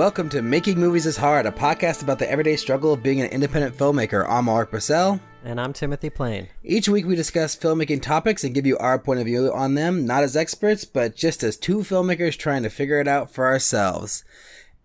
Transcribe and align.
Welcome 0.00 0.30
to 0.30 0.40
Making 0.40 0.80
Movies 0.80 1.04
is 1.04 1.18
Hard, 1.18 1.44
a 1.44 1.52
podcast 1.52 2.02
about 2.02 2.18
the 2.18 2.30
everyday 2.30 2.56
struggle 2.56 2.94
of 2.94 3.02
being 3.02 3.20
an 3.20 3.26
independent 3.26 3.76
filmmaker. 3.76 4.26
I'm 4.26 4.46
Mark 4.46 4.70
Purcell. 4.70 5.20
And 5.44 5.60
I'm 5.60 5.74
Timothy 5.74 6.08
Plain. 6.08 6.48
Each 6.64 6.88
week 6.88 7.04
we 7.04 7.14
discuss 7.14 7.54
filmmaking 7.54 8.00
topics 8.00 8.42
and 8.42 8.54
give 8.54 8.64
you 8.64 8.78
our 8.78 8.98
point 8.98 9.20
of 9.20 9.26
view 9.26 9.52
on 9.52 9.74
them, 9.74 10.06
not 10.06 10.22
as 10.22 10.38
experts, 10.38 10.86
but 10.86 11.16
just 11.16 11.42
as 11.42 11.58
two 11.58 11.80
filmmakers 11.80 12.38
trying 12.38 12.62
to 12.62 12.70
figure 12.70 12.98
it 12.98 13.08
out 13.08 13.30
for 13.30 13.44
ourselves. 13.44 14.24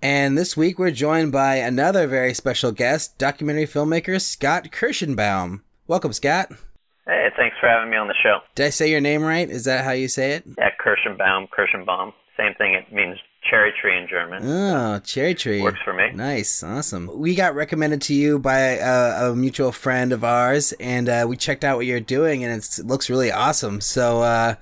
And 0.02 0.38
this 0.38 0.58
week 0.58 0.78
we're 0.78 0.92
joined 0.92 1.32
by 1.32 1.56
another 1.56 2.08
very 2.08 2.34
special 2.34 2.74
guest, 2.74 3.18
documentary 3.18 3.68
filmmaker 3.68 4.20
Scott 4.20 4.68
Kirschenbaum. 4.70 5.62
Welcome, 5.88 6.12
Scott. 6.12 6.50
Hey, 7.08 7.30
thanks 7.38 7.56
for 7.62 7.70
having 7.70 7.90
me 7.90 7.96
on 7.96 8.10
the 8.10 8.16
show. 8.22 8.40
Did 8.56 8.66
I 8.66 8.70
say 8.70 8.92
your 8.92 9.00
name 9.00 9.24
right? 9.24 9.50
Is 9.50 9.64
that 9.64 9.86
how 9.86 9.92
you 9.92 10.10
say 10.10 10.34
it? 10.34 10.44
Yeah, 10.58 10.72
Kirschenbaum, 10.86 11.48
Kirschenbaum. 11.58 12.12
Same 12.36 12.54
thing. 12.56 12.74
It 12.74 12.92
means 12.94 13.18
cherry 13.50 13.74
tree 13.80 13.98
in 13.98 14.08
German. 14.08 14.44
Oh, 14.44 15.00
cherry 15.00 15.36
tree. 15.36 15.62
Works 15.62 15.82
for 15.84 15.94
me. 15.94 16.12
Nice, 16.14 16.64
awesome. 16.64 17.10
We 17.14 17.36
got 17.36 17.56
recommended 17.56 18.02
to 18.04 18.14
you 18.14 18.40
by 18.40 18.60
a, 18.60 19.32
a 19.32 19.36
mutual 19.36 19.72
friend 19.72 20.12
of 20.12 20.24
ours, 20.24 20.74
and 20.80 21.08
uh, 21.10 21.26
we 21.28 21.38
checked 21.38 21.64
out 21.64 21.78
what 21.78 21.86
you're 21.86 22.00
doing, 22.00 22.44
and 22.44 22.54
it 22.54 22.80
looks 22.86 23.10
really 23.10 23.32
awesome. 23.32 23.82
So, 23.82 24.22
uh, 24.22 24.56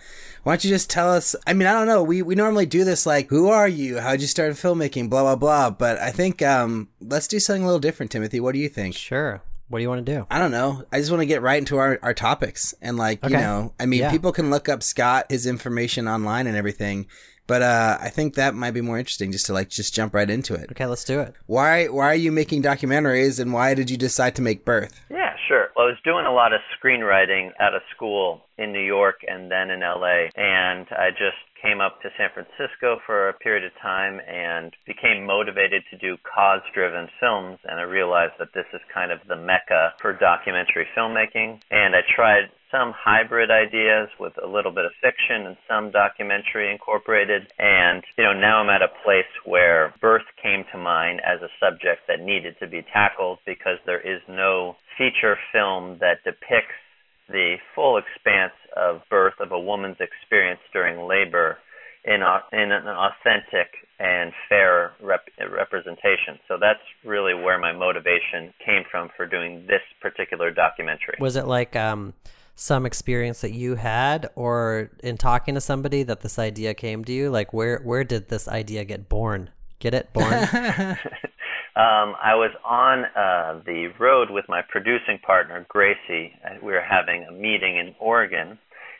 why 0.43 0.53
don't 0.53 0.63
you 0.63 0.69
just 0.69 0.89
tell 0.89 1.09
us? 1.11 1.35
I 1.47 1.53
mean, 1.53 1.67
I 1.67 1.73
don't 1.73 1.87
know. 1.87 2.03
We 2.03 2.21
we 2.21 2.35
normally 2.35 2.65
do 2.65 2.83
this 2.83 3.05
like, 3.05 3.29
who 3.29 3.49
are 3.49 3.67
you? 3.67 3.99
How'd 3.99 4.21
you 4.21 4.27
start 4.27 4.53
filmmaking? 4.53 5.09
Blah 5.09 5.23
blah 5.23 5.35
blah. 5.35 5.69
But 5.69 5.99
I 5.99 6.11
think 6.11 6.41
um, 6.41 6.89
let's 6.99 7.27
do 7.27 7.39
something 7.39 7.63
a 7.63 7.65
little 7.65 7.79
different, 7.79 8.11
Timothy. 8.11 8.39
What 8.39 8.53
do 8.53 8.59
you 8.59 8.69
think? 8.69 8.95
Sure. 8.95 9.41
What 9.69 9.79
do 9.79 9.83
you 9.83 9.89
want 9.89 10.05
to 10.05 10.13
do? 10.13 10.27
I 10.29 10.37
don't 10.37 10.51
know. 10.51 10.85
I 10.91 10.99
just 10.99 11.09
want 11.09 11.21
to 11.21 11.25
get 11.25 11.41
right 11.41 11.57
into 11.57 11.77
our, 11.77 11.97
our 12.03 12.13
topics 12.13 12.75
and 12.79 12.95
like, 12.95 13.23
okay. 13.23 13.33
you 13.33 13.39
know, 13.39 13.73
I 13.79 13.87
mean, 13.87 14.01
yeah. 14.01 14.11
people 14.11 14.31
can 14.31 14.51
look 14.51 14.69
up 14.69 14.83
Scott, 14.83 15.25
his 15.29 15.47
information 15.47 16.07
online 16.07 16.45
and 16.45 16.55
everything. 16.55 17.07
But 17.47 17.61
uh, 17.61 17.97
I 17.99 18.09
think 18.09 18.35
that 18.35 18.55
might 18.55 18.71
be 18.71 18.81
more 18.81 18.97
interesting 18.97 19.31
just 19.31 19.45
to 19.47 19.53
like 19.53 19.69
just 19.69 19.93
jump 19.93 20.13
right 20.13 20.29
into 20.29 20.53
it. 20.53 20.71
Okay, 20.71 20.85
let's 20.85 21.03
do 21.03 21.19
it. 21.19 21.35
Why 21.45 21.87
why 21.87 22.05
are 22.05 22.15
you 22.15 22.31
making 22.31 22.63
documentaries 22.63 23.39
and 23.39 23.53
why 23.53 23.73
did 23.73 23.89
you 23.89 23.97
decide 23.97 24.35
to 24.35 24.41
make 24.41 24.65
Birth? 24.65 25.01
Yeah, 25.09 25.35
sure. 25.47 25.69
Well, 25.75 25.87
I 25.87 25.89
was 25.89 25.99
doing 26.03 26.25
a 26.25 26.33
lot 26.33 26.53
of 26.53 26.61
screenwriting 26.77 27.51
at 27.59 27.73
a 27.73 27.79
school 27.95 28.41
in 28.57 28.71
New 28.71 28.83
York 28.83 29.21
and 29.27 29.51
then 29.51 29.69
in 29.69 29.81
LA 29.81 30.29
and 30.35 30.87
I 30.91 31.09
just 31.11 31.37
came 31.63 31.79
up 31.79 32.01
to 32.01 32.09
San 32.17 32.29
Francisco 32.33 32.99
for 33.05 33.29
a 33.29 33.33
period 33.33 33.63
of 33.63 33.71
time 33.81 34.19
and 34.27 34.73
became 34.85 35.25
motivated 35.25 35.83
to 35.89 35.97
do 35.97 36.17
cause 36.27 36.59
driven 36.73 37.07
films. 37.19 37.57
And 37.63 37.79
I 37.79 37.83
realized 37.83 38.33
that 38.39 38.53
this 38.53 38.65
is 38.73 38.81
kind 38.93 39.11
of 39.11 39.19
the 39.29 39.37
mecca 39.37 39.93
for 40.01 40.11
documentary 40.11 40.85
filmmaking. 40.95 41.61
And 41.71 41.95
I 41.95 42.01
tried 42.15 42.51
some 42.73 42.91
hybrid 42.97 43.51
ideas 43.51 44.09
with 44.19 44.33
a 44.43 44.47
little 44.47 44.71
bit 44.71 44.85
of 44.85 44.91
fiction 44.97 45.45
and 45.45 45.55
some 45.69 45.91
documentary 45.91 46.71
incorporated. 46.71 47.43
And, 47.59 48.01
you 48.17 48.23
know, 48.23 48.33
now 48.33 48.65
I'm 48.65 48.69
at 48.69 48.81
a 48.81 48.89
place 49.05 49.29
where 49.45 49.93
birth 50.01 50.25
came 50.41 50.65
to 50.71 50.77
mind 50.79 51.21
as 51.21 51.39
a 51.45 51.53
subject 51.61 52.09
that 52.09 52.19
needed 52.19 52.55
to 52.59 52.67
be 52.67 52.81
tackled 52.91 53.37
because 53.45 53.77
there 53.85 54.01
is 54.01 54.21
no 54.27 54.75
feature 54.97 55.37
film 55.53 55.99
that 56.01 56.25
depicts 56.25 56.81
the 57.29 57.55
full 57.75 58.01
expanse 58.01 58.57
of 58.75 59.01
birth 59.09 59.35
of 59.39 59.51
a 59.51 59.59
woman's 59.59 60.01
experience 60.01 60.59
during 60.73 61.07
labor 61.07 61.57
in, 62.05 62.21
in 62.51 62.71
an 62.71 62.87
authentic 62.87 63.69
and 63.99 64.33
fair 64.49 64.93
rep- 65.01 65.29
representation. 65.39 66.41
So 66.47 66.57
that's 66.59 66.83
really 67.05 67.33
where 67.33 67.59
my 67.59 67.71
motivation 67.71 68.51
came 68.65 68.83
from 68.89 69.09
for 69.15 69.25
doing 69.25 69.65
this 69.67 69.81
particular 70.01 70.51
documentary. 70.51 71.15
Was 71.19 71.37
it 71.37 71.45
like 71.45 71.75
um, 71.75 72.13
some 72.55 72.85
experience 72.85 73.41
that 73.41 73.53
you 73.53 73.75
had, 73.75 74.29
or 74.35 74.91
in 75.03 75.17
talking 75.17 75.55
to 75.55 75.61
somebody 75.61 76.03
that 76.03 76.21
this 76.21 76.37
idea 76.37 76.73
came 76.73 77.03
to 77.05 77.11
you? 77.11 77.29
Like, 77.29 77.53
where 77.53 77.79
where 77.83 78.03
did 78.03 78.29
this 78.29 78.47
idea 78.47 78.85
get 78.85 79.09
born? 79.09 79.49
Get 79.79 79.93
it 79.93 80.13
born? 80.13 80.47
Um, 81.75 82.13
I 82.21 82.35
was 82.37 82.53
on 82.63 83.05
uh, 83.17 83.63
the 83.65 83.89
road 83.97 84.29
with 84.29 84.45
my 84.47 84.61
producing 84.61 85.17
partner, 85.25 85.65
Gracie. 85.69 86.31
We 86.61 86.71
were 86.71 86.85
having 86.85 87.25
a 87.25 87.31
meeting 87.31 87.77
in 87.77 87.95
Oregon, 87.99 88.59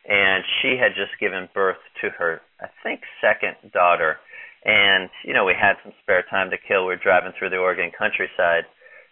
and 0.10 0.44
she 0.60 0.76
had 0.82 0.98
just 0.98 1.14
given 1.20 1.50
birth 1.54 1.78
to 2.02 2.10
her, 2.18 2.42
I 2.60 2.70
think, 2.82 3.02
second 3.22 3.72
daughter. 3.74 4.18
And, 4.66 5.12
you 5.24 5.34
know, 5.34 5.46
we 5.46 5.54
had 5.54 5.76
some 5.84 5.94
spare 6.02 6.24
time 6.32 6.50
to 6.50 6.58
kill. 6.58 6.88
We 6.88 6.96
were 6.98 7.04
driving 7.04 7.34
through 7.38 7.52
the 7.52 7.58
Oregon 7.58 7.92
countryside, 7.96 8.66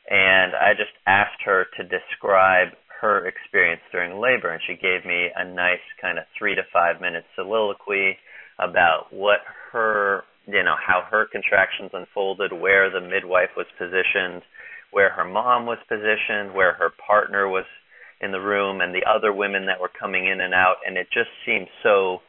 and 0.10 0.56
I 0.56 0.74
just 0.74 0.98
asked 1.06 1.46
her 1.46 1.68
to 1.78 1.84
describe 1.84 2.70
her 3.02 3.26
experience 3.26 3.82
during 3.92 4.22
labor, 4.22 4.54
and 4.54 4.62
she 4.66 4.76
gave 4.78 5.04
me 5.06 5.30
a 5.36 5.44
nice 5.44 5.84
kind 6.00 6.18
of 6.18 6.26
three 6.38 6.56
to 6.56 6.62
five 6.72 7.02
minute 7.02 7.26
soliloquy 7.36 8.18
about 8.60 9.12
what 9.12 9.42
her 9.72 10.24
you 10.48 10.64
know 10.64 10.76
how 10.78 11.02
her 11.10 11.26
contractions 11.32 11.92
unfolded, 11.94 12.54
where 12.54 12.90
the 12.90 13.02
midwife 13.02 13.54
was 13.58 13.68
positioned, 13.78 14.42
where 14.92 15.10
her 15.10 15.26
mom 15.26 15.66
was 15.66 15.78
positioned, 15.90 16.54
where 16.54 16.74
her 16.74 16.92
partner 17.06 17.48
was 17.48 17.66
in 18.22 18.32
the 18.32 18.42
room, 18.42 18.82
and 18.82 18.94
the 18.94 19.06
other 19.10 19.34
women 19.34 19.66
that 19.66 19.82
were 19.82 19.90
coming 19.90 20.28
in 20.28 20.42
and 20.42 20.54
out, 20.54 20.78
and 20.86 20.98
it 20.98 21.08
just 21.12 21.30
seemed 21.46 21.68
so 21.82 22.22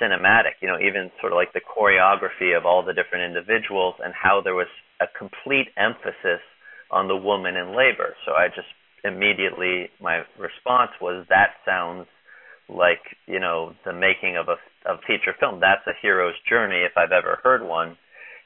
cinematic. 0.00 0.56
You 0.60 0.68
know, 0.68 0.80
even 0.80 1.10
sort 1.20 1.32
of 1.32 1.36
like 1.36 1.52
the 1.52 1.64
choreography 1.64 2.56
of 2.56 2.64
all 2.64 2.82
the 2.84 2.96
different 2.96 3.24
individuals 3.28 3.94
and 4.02 4.12
how 4.16 4.40
there 4.42 4.54
was 4.54 4.72
a 5.00 5.06
complete 5.18 5.68
emphasis 5.76 6.40
on 6.90 7.08
the 7.08 7.16
woman 7.16 7.56
in 7.56 7.76
labor. 7.76 8.14
So 8.24 8.32
I 8.32 8.48
just 8.48 8.70
immediately 9.04 9.90
my 10.00 10.22
response 10.38 10.90
was 11.00 11.26
that 11.28 11.60
sounds 11.64 12.06
like 12.68 13.00
you 13.26 13.38
know 13.38 13.74
the 13.84 13.92
making 13.92 14.36
of 14.36 14.48
a 14.48 14.56
of 14.90 15.00
feature 15.06 15.34
film. 15.38 15.60
That's 15.60 15.86
a 15.86 15.92
hero's 16.00 16.34
journey 16.48 16.82
if 16.84 16.92
I've 16.96 17.12
ever 17.12 17.38
heard 17.42 17.62
one, 17.62 17.96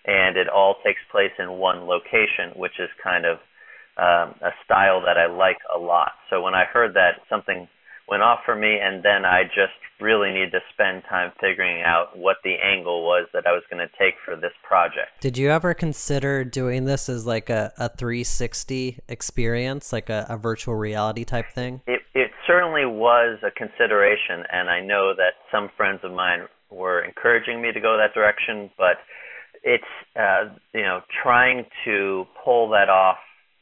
and 0.07 0.37
it 0.37 0.49
all 0.49 0.77
takes 0.85 1.01
place 1.11 1.33
in 1.39 1.59
one 1.59 1.87
location, 1.87 2.55
which 2.57 2.79
is 2.79 2.89
kind 3.03 3.25
of 3.25 3.39
um, 3.99 4.35
a 4.43 4.51
style 4.65 5.03
that 5.07 5.19
I 5.19 5.27
like 5.27 5.59
a 5.75 5.79
lot. 5.79 6.13
So 6.31 6.43
when 6.43 6.55
I 6.55 6.65
heard 6.65 6.95
that, 6.95 7.23
something 7.29 7.69
went 8.09 8.23
off 8.23 8.41
for 8.45 8.57
me, 8.57 8.79
and 8.83 9.03
then 9.03 9.25
I 9.25 9.45
just 9.45 9.77
really 10.01 10.31
need 10.31 10.53
to 10.53 10.61
spend 10.73 11.03
time 11.09 11.33
figuring 11.41 11.83
out 11.83 12.17
what 12.17 12.37
the 12.45 12.55
angle 12.63 13.03
was 13.05 13.27
that 13.33 13.47
I 13.47 13.53
was 13.53 13.63
going 13.71 13.87
to 13.87 13.93
take 13.99 14.15
for 14.25 14.37
this 14.37 14.53
project. 14.67 15.21
Did 15.21 15.37
you 15.37 15.51
ever 15.51 15.75
consider 15.75 16.45
doing 16.45 16.85
this 16.85 17.09
as 17.09 17.27
like 17.27 17.51
a, 17.51 17.73
a 17.79 17.89
360 17.89 19.01
experience, 19.09 19.93
like 19.93 20.09
a, 20.09 20.27
a 20.29 20.37
virtual 20.37 20.77
reality 20.77 21.25
type 21.25 21.47
thing? 21.53 21.81
It, 21.87 22.01
it 22.15 22.31
certainly 22.47 22.87
was 22.87 23.39
a 23.43 23.51
consideration, 23.51 24.45
and 24.53 24.71
I 24.71 24.81
know 24.81 25.13
that 25.17 25.35
some 25.51 25.69
friends 25.77 26.01
of 26.05 26.13
mine 26.13 26.47
were 26.71 27.03
encouraging 27.03 27.61
me 27.61 27.73
to 27.73 27.81
go 27.81 27.97
that 27.97 28.15
direction, 28.15 28.71
but 28.79 28.99
it's, 29.65 29.85
uh, 30.17 30.55
you 30.73 30.83
know, 30.83 31.01
trying 31.23 31.65
to 31.85 32.25
pull 32.45 32.71
that 32.71 32.89
off. 32.89 33.19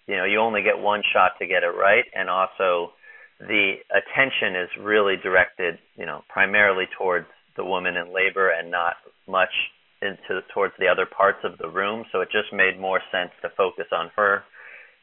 You 0.07 0.17
know, 0.17 0.25
you 0.25 0.39
only 0.39 0.63
get 0.63 0.79
one 0.79 1.03
shot 1.13 1.33
to 1.41 1.47
get 1.47 1.63
it 1.63 1.75
right, 1.75 2.05
and 2.15 2.29
also 2.29 2.93
the 3.41 3.75
attention 3.93 4.57
is 4.57 4.69
really 4.81 5.17
directed, 5.23 5.79
you 5.97 6.07
know, 6.07 6.23
primarily 6.29 6.85
towards 6.97 7.27
the 7.57 7.65
woman 7.65 7.97
in 7.97 8.13
labor 8.13 8.51
and 8.51 8.71
not 8.71 8.95
much 9.29 9.53
into 10.03 10.41
towards 10.53 10.75
the 10.79 10.89
other 10.89 11.07
parts 11.07 11.39
of 11.45 11.59
the 11.59 11.69
room. 11.69 12.05
So 12.13 12.21
it 12.21 12.29
just 12.31 12.53
made 12.53 12.81
more 12.81 13.01
sense 13.13 13.31
to 13.43 13.49
focus 13.57 13.87
on 13.93 14.11
her. 14.17 14.45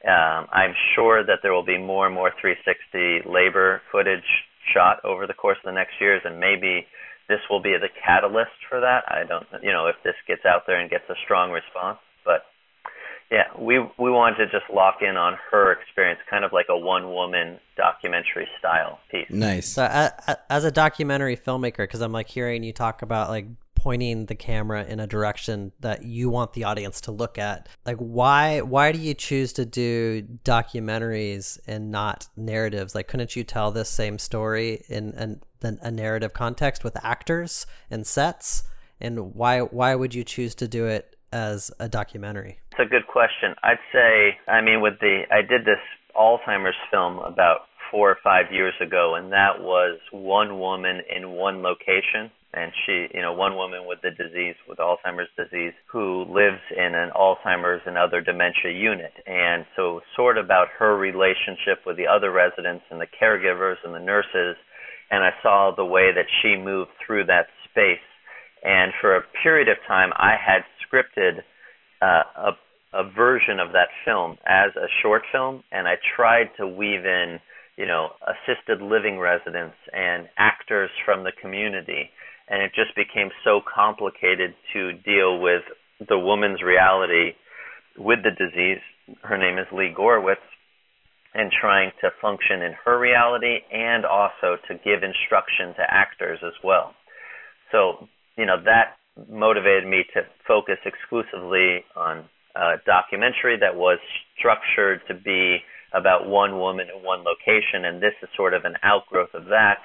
Um, 0.03 0.47
I'm 0.51 0.75
sure 0.95 1.23
that 1.25 1.39
there 1.41 1.53
will 1.53 1.66
be 1.66 1.77
more 1.77 2.05
and 2.05 2.16
more 2.16 2.31
360 2.41 3.29
labor 3.29 3.81
footage 3.91 4.27
shot 4.73 5.00
over 5.03 5.27
the 5.27 5.33
course 5.33 5.57
of 5.63 5.71
the 5.71 5.75
next 5.75 5.95
years, 6.00 6.21
and 6.25 6.39
maybe 6.39 6.85
this 7.27 7.39
will 7.50 7.61
be 7.61 7.75
the 7.79 7.91
catalyst 8.03 8.55
for 8.69 8.81
that. 8.81 9.03
I 9.07 9.23
don't, 9.23 9.47
you 9.63 9.71
know, 9.71 9.88
if 9.88 9.95
this 10.03 10.15
gets 10.27 10.44
out 10.45 10.63
there 10.67 10.79
and 10.79 10.89
gets 10.89 11.07
a 11.09 11.15
strong 11.23 11.51
response, 11.51 12.00
but 12.25 12.44
yeah, 13.33 13.47
we 13.57 13.80
we 13.80 14.12
wanted 14.12 14.38
to 14.38 14.45
just 14.45 14.71
lock 14.71 15.01
in 15.01 15.18
on 15.18 15.39
her 15.50 15.71
experience, 15.71 16.19
kind 16.30 16.45
of 16.45 16.53
like 16.53 16.68
a 16.69 16.77
one 16.77 17.12
woman 17.12 17.59
documentary 17.75 18.47
style 18.59 19.00
piece. 19.09 19.25
Nice. 19.31 19.68
So, 19.69 19.83
uh, 19.85 20.35
as 20.51 20.65
a 20.65 20.71
documentary 20.71 21.35
filmmaker, 21.35 21.77
because 21.77 22.01
I'm 22.01 22.12
like 22.12 22.27
hearing 22.27 22.62
you 22.62 22.71
talk 22.71 23.01
about 23.01 23.30
like 23.30 23.47
pointing 23.74 24.27
the 24.27 24.35
camera 24.35 24.85
in 24.85 25.00
a 25.00 25.07
direction 25.07 25.71
that 25.80 26.03
you 26.03 26.30
want 26.30 26.53
the 26.53 26.65
audience 26.65 27.01
to 27.01 27.12
look 27.12 27.39
at, 27.39 27.68
like 27.88 27.97
why 27.97 28.62
why 28.62 28.91
do 28.91 29.00
you 29.00 29.15
choose 29.15 29.51
to 29.53 29.65
do 29.65 30.21
documentaries 30.45 31.57
and 31.65 31.89
not 31.89 32.27
narratives? 32.38 32.94
Like, 32.94 33.07
couldn't 33.07 33.36
you 33.36 33.44
tell 33.44 33.71
this 33.71 33.89
same 33.89 34.19
story 34.19 34.83
in 34.89 35.12
an, 35.15 35.41
a 35.81 35.89
narrative 35.89 36.33
context 36.33 36.83
with 36.83 37.03
actors 37.03 37.65
and 37.89 38.06
sets? 38.06 38.62
And 39.01 39.33
why 39.33 39.62
why 39.62 39.95
would 39.95 40.13
you 40.13 40.24
choose 40.24 40.53
to 40.53 40.68
do 40.68 40.86
it 40.86 41.15
as 41.31 41.71
a 41.79 41.89
documentary? 41.89 42.59
It's 42.74 42.90
a 42.90 42.90
good 42.90 43.06
question. 43.06 43.54
I'd 43.62 43.78
say, 43.94 44.34
I 44.50 44.60
mean, 44.62 44.81
with 44.81 44.98
the, 45.00 45.30
I 45.30 45.46
did 45.46 45.62
this 45.62 45.78
Alzheimer's 46.18 46.74
film 46.90 47.20
about 47.20 47.70
four 47.92 48.10
or 48.10 48.18
five 48.24 48.46
years 48.52 48.74
ago, 48.81 49.14
and 49.14 49.31
that 49.31 49.62
was 49.62 50.00
one 50.12 50.58
woman 50.58 51.02
in 51.16 51.38
one 51.38 51.62
location. 51.62 52.34
And 52.52 52.72
she, 52.84 53.14
you 53.14 53.22
know, 53.22 53.34
one 53.34 53.54
woman 53.58 53.86
with 53.86 54.00
the 54.02 54.10
disease, 54.10 54.56
with 54.68 54.80
Alzheimer's 54.80 55.30
disease, 55.38 55.74
who 55.86 56.25
lives 56.25 56.66
in 56.75 56.96
an 56.98 57.12
Alzheimer's 57.14 57.84
and 57.86 57.96
other 57.96 58.22
dementia 58.22 58.74
unit. 58.74 59.14
And 59.28 59.66
so, 59.75 60.02
sort 60.16 60.40
of 60.40 60.46
about 60.46 60.70
her 60.80 60.98
relationship 60.98 61.86
with 61.86 61.98
the 61.98 62.08
other 62.08 62.31
residents 62.31 62.86
and 62.90 63.00
the 63.00 63.14
caregivers 63.22 63.78
and 63.86 63.94
the 63.94 64.00
nurses. 64.00 64.58
And 65.12 65.24
I 65.24 65.30
saw 65.44 65.70
the 65.78 65.86
way 65.86 66.10
that 66.10 66.25
she 66.42 66.58
moved 66.58 66.90
through 67.06 67.25
that 67.25 67.54
space. 67.70 68.02
And 68.64 68.94
for 69.00 69.16
a 69.16 69.22
period 69.44 69.70
of 69.70 69.78
time, 69.88 70.10
I 70.18 70.34
had 70.42 70.66
scripted 70.81 71.46
a 72.03 72.51
a 72.94 73.03
version 73.11 73.59
of 73.59 73.73
that 73.73 73.89
film 74.05 74.38
as 74.45 74.69
a 74.75 74.88
short 75.01 75.23
film, 75.31 75.63
and 75.71 75.88
I 75.88 75.95
tried 76.15 76.50
to 76.57 76.67
weave 76.67 77.05
in, 77.05 77.39
you 77.75 77.88
know, 77.88 78.09
assisted 78.21 78.83
living 78.83 79.17
residents 79.17 79.75
and 79.91 80.29
actors 80.38 80.91
from 81.03 81.23
the 81.23 81.31
community, 81.41 82.09
and 82.50 82.61
it 82.61 82.71
just 82.75 82.95
became 82.95 83.29
so 83.44 83.61
complicated 83.65 84.53
to 84.73 84.94
deal 84.94 85.39
with 85.39 85.63
the 86.07 86.19
woman's 86.19 86.61
reality 86.61 87.33
with 87.97 88.19
the 88.23 88.31
disease. 88.31 88.81
Her 89.23 89.38
name 89.38 89.57
is 89.57 89.65
Lee 89.73 89.94
Gorwitz, 89.97 90.45
and 91.33 91.51
trying 91.51 91.91
to 92.01 92.09
function 92.21 92.61
in 92.61 92.73
her 92.85 93.00
reality 93.00 93.57
and 93.73 94.05
also 94.05 94.57
to 94.67 94.75
give 94.85 95.01
instruction 95.01 95.73
to 95.75 95.83
actors 95.89 96.39
as 96.45 96.53
well. 96.63 96.94
So, 97.71 98.07
you 98.38 98.45
know, 98.45 98.57
that 98.65 98.97
motivated 99.30 99.86
me 99.86 100.04
to 100.13 100.21
focus 100.48 100.77
exclusively 100.86 101.86
on 101.95 102.25
a 102.56 102.75
documentary 102.86 103.57
that 103.60 103.75
was 103.75 104.00
structured 104.38 105.01
to 105.07 105.13
be 105.13 105.60
about 105.94 106.27
one 106.27 106.57
woman 106.57 106.88
in 106.89 107.04
one 107.04 107.24
location, 107.24 107.86
and 107.86 108.01
this 108.01 108.13
is 108.21 108.30
sort 108.36 108.54
of 108.54 108.65
an 108.65 108.75
outgrowth 108.83 109.33
of 109.33 109.45
that. 109.45 109.77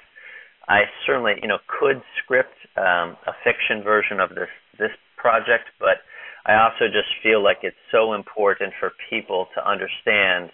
I 0.67 0.81
certainly, 1.05 1.33
you 1.41 1.47
know, 1.47 1.59
could 1.67 2.01
script 2.23 2.53
um, 2.77 3.17
a 3.25 3.33
fiction 3.43 3.83
version 3.83 4.19
of 4.19 4.29
this 4.29 4.49
this 4.77 4.93
project, 5.17 5.69
but 5.79 6.01
I 6.45 6.55
also 6.55 6.87
just 6.87 7.09
feel 7.21 7.43
like 7.43 7.59
it's 7.63 7.77
so 7.91 8.13
important 8.13 8.73
for 8.79 8.91
people 9.09 9.47
to 9.55 9.67
understand 9.67 10.51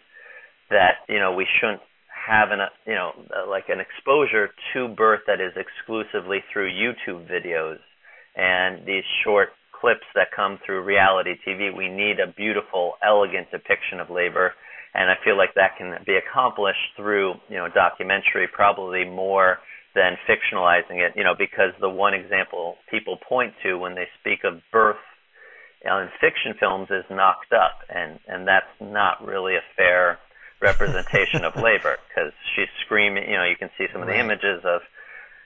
that 0.69 1.05
you 1.07 1.19
know 1.19 1.33
we 1.33 1.45
shouldn't 1.59 1.81
have 2.09 2.51
an 2.51 2.59
you 2.87 2.95
know 2.95 3.11
like 3.47 3.69
an 3.69 3.79
exposure 3.79 4.49
to 4.73 4.87
birth 4.87 5.21
that 5.27 5.39
is 5.39 5.53
exclusively 5.55 6.39
through 6.51 6.71
YouTube 6.71 7.29
videos 7.29 7.77
and 8.35 8.85
these 8.85 9.03
short 9.23 9.49
clips 9.71 10.05
that 10.15 10.27
come 10.35 10.59
through 10.65 10.83
reality 10.83 11.35
TV. 11.45 11.75
We 11.75 11.89
need 11.89 12.19
a 12.19 12.31
beautiful, 12.31 12.93
elegant 13.05 13.51
depiction 13.51 13.99
of 13.99 14.09
labor, 14.09 14.53
and 14.93 15.09
I 15.09 15.15
feel 15.23 15.37
like 15.37 15.53
that 15.55 15.77
can 15.77 15.97
be 16.05 16.17
accomplished 16.17 16.95
through 16.95 17.35
you 17.49 17.57
know 17.57 17.67
documentary, 17.73 18.47
probably 18.51 19.05
more 19.05 19.59
than 19.93 20.17
fictionalizing 20.27 21.05
it. 21.05 21.13
You 21.15 21.23
know, 21.23 21.35
because 21.37 21.71
the 21.79 21.89
one 21.89 22.13
example 22.13 22.75
people 22.89 23.17
point 23.27 23.53
to 23.63 23.77
when 23.77 23.95
they 23.95 24.07
speak 24.19 24.43
of 24.43 24.61
birth 24.71 25.01
in 25.83 26.09
fiction 26.19 26.55
films 26.59 26.87
is 26.89 27.05
knocked 27.09 27.53
up, 27.53 27.79
and 27.89 28.19
and 28.27 28.47
that's 28.47 28.71
not 28.79 29.25
really 29.25 29.55
a 29.55 29.65
fair 29.75 30.19
representation 30.61 31.43
of 31.43 31.55
labor 31.61 31.97
because 32.09 32.33
she's 32.55 32.71
screaming. 32.85 33.29
You 33.29 33.37
know, 33.37 33.45
you 33.45 33.57
can 33.57 33.69
see 33.77 33.85
some 33.91 34.01
of 34.01 34.07
the 34.07 34.19
images 34.19 34.63
of 34.63 34.81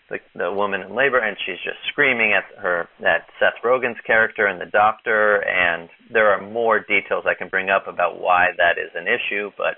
the, 0.10 0.18
the 0.36 0.52
woman 0.52 0.82
in 0.82 0.96
labor, 0.96 1.20
and 1.20 1.38
she's 1.46 1.62
just 1.64 1.78
screaming 1.92 2.34
at 2.34 2.46
her 2.62 2.88
at 3.06 3.28
Seth 3.40 3.62
Rogen's 3.64 4.00
character 4.06 4.46
and 4.48 4.60
the 4.60 4.66
doctor. 4.66 5.44
And 5.46 5.90
there 6.12 6.32
are 6.32 6.42
more 6.42 6.80
details 6.80 7.26
I 7.28 7.38
can 7.38 7.50
bring 7.50 7.70
up 7.70 7.88
about 7.88 8.20
why 8.20 8.48
that 8.58 8.78
is 8.78 8.92
an 8.96 9.08
issue, 9.08 9.52
but 9.58 9.76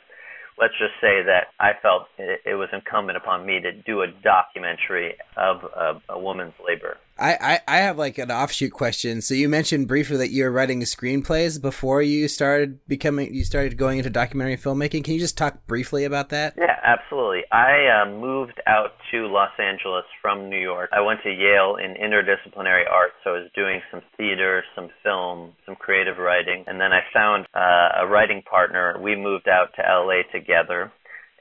let's 0.60 0.74
just 0.78 0.94
say 1.02 1.24
that 1.24 1.48
I 1.60 1.72
felt 1.82 2.08
it, 2.18 2.42
it 2.46 2.56
was 2.56 2.70
incumbent 2.72 3.18
upon 3.18 3.46
me 3.46 3.60
to 3.62 3.72
do 3.72 4.02
a 4.02 4.08
documentary 4.24 5.16
of 5.38 5.64
a, 5.64 6.14
a 6.14 6.20
woman's 6.20 6.54
labor. 6.66 6.98
I, 7.18 7.38
I, 7.42 7.60
I 7.68 7.78
have 7.78 7.98
like 7.98 8.18
an 8.18 8.32
offshoot 8.32 8.72
question. 8.72 9.22
So 9.22 9.34
you 9.34 9.48
mentioned 9.48 9.88
briefly 9.88 10.18
that 10.18 10.32
you 10.32 10.44
were 10.44 10.52
writing 10.52 10.82
screenplays 10.82 11.62
before 11.62 12.02
you 12.02 12.28
started 12.28 12.80
becoming 12.88 13.34
you 13.34 13.44
started 13.44 13.78
going 13.78 14.00
into 14.00 14.10
documentary 14.10 14.58
filmmaking. 14.58 15.04
Can 15.04 15.14
you 15.14 15.20
just 15.20 15.38
talk 15.38 15.68
briefly 15.68 16.04
about 16.04 16.30
that? 16.30 16.56
Yeah, 16.58 16.76
absolutely. 16.84 17.42
I 17.52 18.02
uh, 18.02 18.10
moved 18.10 18.60
out 18.66 18.94
to 19.12 19.28
Los 19.28 19.52
Angeles 19.60 20.06
from 20.22 20.50
New 20.50 20.60
York. 20.60 20.90
I 20.94 21.02
went 21.02 21.22
to 21.24 21.30
Yale 21.30 21.78
in 21.78 21.96
interdisciplinary 21.96 22.90
arts, 22.90 23.14
so 23.24 23.32
I 23.32 23.34
was 23.34 23.52
doing 23.56 23.82
some 23.92 24.02
theater, 24.18 24.64
some 24.76 24.90
film, 25.04 25.54
some 25.66 25.76
creative 25.76 26.18
writing, 26.18 26.64
and 26.68 26.80
then 26.80 26.92
I 26.92 27.02
found 27.14 27.46
uh, 27.54 28.04
a 28.04 28.08
writing 28.08 28.42
partner. 28.42 29.00
We 29.02 29.16
moved 29.16 29.48
out 29.48 29.70
to 29.76 29.82
LA 29.82 30.24
together, 30.32 30.92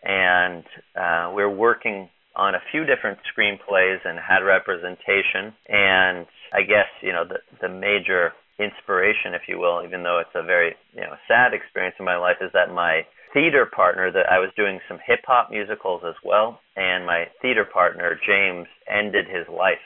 and 0.03 0.65
uh, 0.95 1.33
we're 1.35 1.51
working 1.51 2.09
on 2.37 2.55
a 2.55 2.63
few 2.71 2.85
different 2.85 3.19
screenplays 3.27 3.99
and 4.05 4.19
had 4.19 4.41
representation. 4.41 5.53
And 5.69 6.27
I 6.53 6.63
guess 6.63 6.89
you 7.03 7.13
know 7.13 7.25
the 7.25 7.39
the 7.61 7.69
major 7.69 8.33
inspiration, 8.59 9.35
if 9.35 9.43
you 9.49 9.59
will, 9.59 9.83
even 9.85 10.03
though 10.03 10.21
it's 10.21 10.35
a 10.35 10.43
very 10.43 10.75
you 10.95 11.03
know 11.03 11.17
sad 11.29 11.55
experience 11.55 11.97
in 11.99 12.05
my 12.05 12.17
life, 12.17 12.37
is 12.41 12.51
that 12.53 12.73
my 12.73 13.03
theater 13.33 13.67
partner 13.67 14.11
that 14.11 14.27
I 14.31 14.39
was 14.39 14.51
doing 14.57 14.81
some 14.89 14.99
hip 15.07 15.21
hop 15.27 15.51
musicals 15.51 16.03
as 16.07 16.15
well, 16.25 16.61
and 16.77 17.07
my 17.07 17.27
theater 17.43 17.65
partner 17.65 18.19
James 18.27 18.67
ended 18.89 19.27
his 19.27 19.47
life 19.49 19.83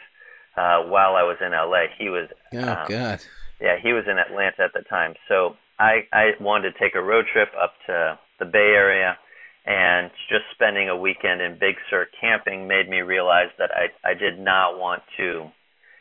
uh, 0.56 0.82
while 0.88 1.17
I 1.17 1.23
was 1.23 1.37
in 1.40 1.52
LA. 1.52 1.87
He 1.99 2.08
was 2.08 2.29
Oh 2.52 2.58
um, 2.58 2.88
God. 2.88 3.20
yeah, 3.61 3.76
he 3.82 3.93
was 3.93 4.05
in 4.11 4.19
Atlanta 4.19 4.64
at 4.64 4.73
the 4.75 4.82
time. 4.88 5.14
So 5.29 5.56
I 5.79 6.06
I 6.12 6.32
wanted 6.40 6.73
to 6.73 6.79
take 6.79 6.94
a 6.94 7.02
road 7.02 7.26
trip 7.32 7.49
up 7.61 7.75
to 7.87 8.19
the 8.38 8.44
Bay 8.44 8.75
Area 8.75 9.17
and 9.66 10.11
just 10.28 10.44
spending 10.52 10.88
a 10.88 10.96
weekend 10.96 11.40
in 11.40 11.58
Big 11.58 11.76
Sur 11.88 12.06
camping 12.20 12.69
made 12.69 12.88
me 12.88 13.00
realize 13.00 13.49
that 13.58 13.70
I 13.72 13.88
I 14.08 14.14
did 14.14 14.38
not 14.38 14.78
want 14.78 15.02
to 15.16 15.50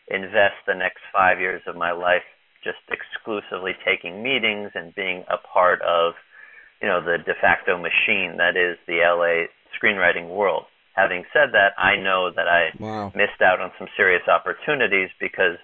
invest 0.10 0.60
the 0.68 0.76
next 0.76 1.00
5 1.14 1.40
years 1.40 1.62
of 1.66 1.76
my 1.76 1.92
life 1.92 2.24
just 2.64 2.80
exclusively 2.92 3.72
taking 3.86 4.22
meetings 4.24 4.72
and 4.76 4.94
being 4.96 5.24
a 5.30 5.38
part 5.38 5.82
of 5.82 6.14
you 6.82 6.88
know 6.88 7.00
the 7.02 7.18
de 7.24 7.34
facto 7.40 7.78
machine 7.78 8.36
that 8.38 8.56
is 8.58 8.78
the 8.88 9.00
LA 9.00 9.48
screenwriting 9.80 10.30
world. 10.30 10.66
Having 10.96 11.24
said 11.34 11.50
that, 11.54 11.74
I 11.78 11.96
know 11.96 12.30
that 12.36 12.48
I 12.48 12.70
Wow. 12.80 13.12
missed 13.16 13.42
out 13.42 13.60
on 13.60 13.72
some 13.80 13.88
serious 13.98 14.28
opportunities 14.28 15.10
because 15.20 15.58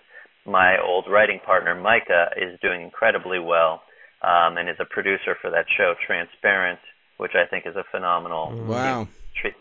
my 0.45 0.79
old 0.79 1.05
writing 1.07 1.39
partner 1.45 1.75
Micah 1.75 2.31
is 2.35 2.59
doing 2.61 2.81
incredibly 2.81 3.37
well 3.39 3.83
um, 4.23 4.57
and 4.57 4.67
is 4.69 4.79
a 4.79 4.85
producer 4.85 5.35
for 5.39 5.51
that 5.51 5.65
show 5.77 5.93
Transparent, 6.07 6.79
which 7.19 7.35
I 7.35 7.45
think 7.45 7.67
is 7.67 7.75
a 7.75 7.83
phenomenal 7.91 8.55
Wow. 8.65 9.07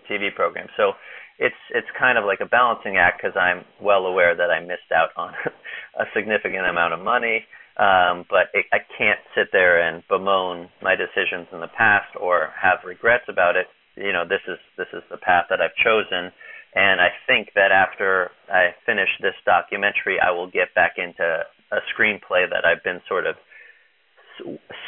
TV 0.08 0.34
program. 0.34 0.66
So 0.76 0.94
it's 1.38 1.58
it's 1.70 1.86
kind 1.98 2.18
of 2.18 2.24
like 2.24 2.40
a 2.40 2.46
balancing 2.46 2.96
act 2.96 3.20
because 3.20 3.36
I'm 3.36 3.64
well 3.82 4.06
aware 4.06 4.34
that 4.34 4.50
I 4.50 4.60
missed 4.60 4.90
out 4.94 5.10
on 5.16 5.34
a 5.98 6.04
significant 6.14 6.66
amount 6.66 6.94
of 6.94 7.00
money, 7.00 7.46
um, 7.76 8.26
but 8.30 8.50
it, 8.54 8.66
I 8.72 8.78
can't 8.96 9.20
sit 9.34 9.50
there 9.52 9.82
and 9.82 10.02
bemoan 10.08 10.68
my 10.82 10.94
decisions 10.94 11.46
in 11.52 11.60
the 11.60 11.70
past 11.76 12.10
or 12.18 12.50
have 12.58 12.82
regrets 12.86 13.26
about 13.28 13.54
it. 13.54 13.66
You 13.96 14.12
know, 14.12 14.24
this 14.26 14.42
is 14.48 14.58
this 14.76 14.90
is 14.92 15.02
the 15.10 15.18
path 15.18 15.46
that 15.50 15.60
I've 15.60 15.74
chosen, 15.82 16.30
and 16.74 17.00
I 17.00 17.10
think 17.26 17.50
that 17.54 17.70
after 17.70 18.30
I 18.50 18.74
finish 18.86 19.10
this 19.20 19.38
documentary, 19.44 20.18
I 20.18 20.30
will 20.30 20.50
get 20.50 20.74
back 20.74 20.94
into 20.98 21.42
a 21.70 21.78
screenplay 21.94 22.50
that 22.50 22.64
I've 22.64 22.82
been 22.82 23.00
sort 23.08 23.26
of 23.26 23.36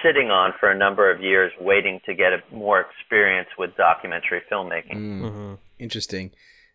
sitting 0.03 0.31
on 0.31 0.53
for 0.59 0.71
a 0.71 0.77
number 0.77 1.11
of 1.11 1.21
years, 1.21 1.53
waiting 1.61 2.01
to 2.07 2.15
get 2.15 2.33
a, 2.33 2.43
more 2.53 2.81
experience 2.81 3.49
with 3.59 3.77
documentary 3.77 4.43
filmmaking. 4.51 4.97
Mm-hmm. 4.97 5.55
Interesting. 5.79 6.33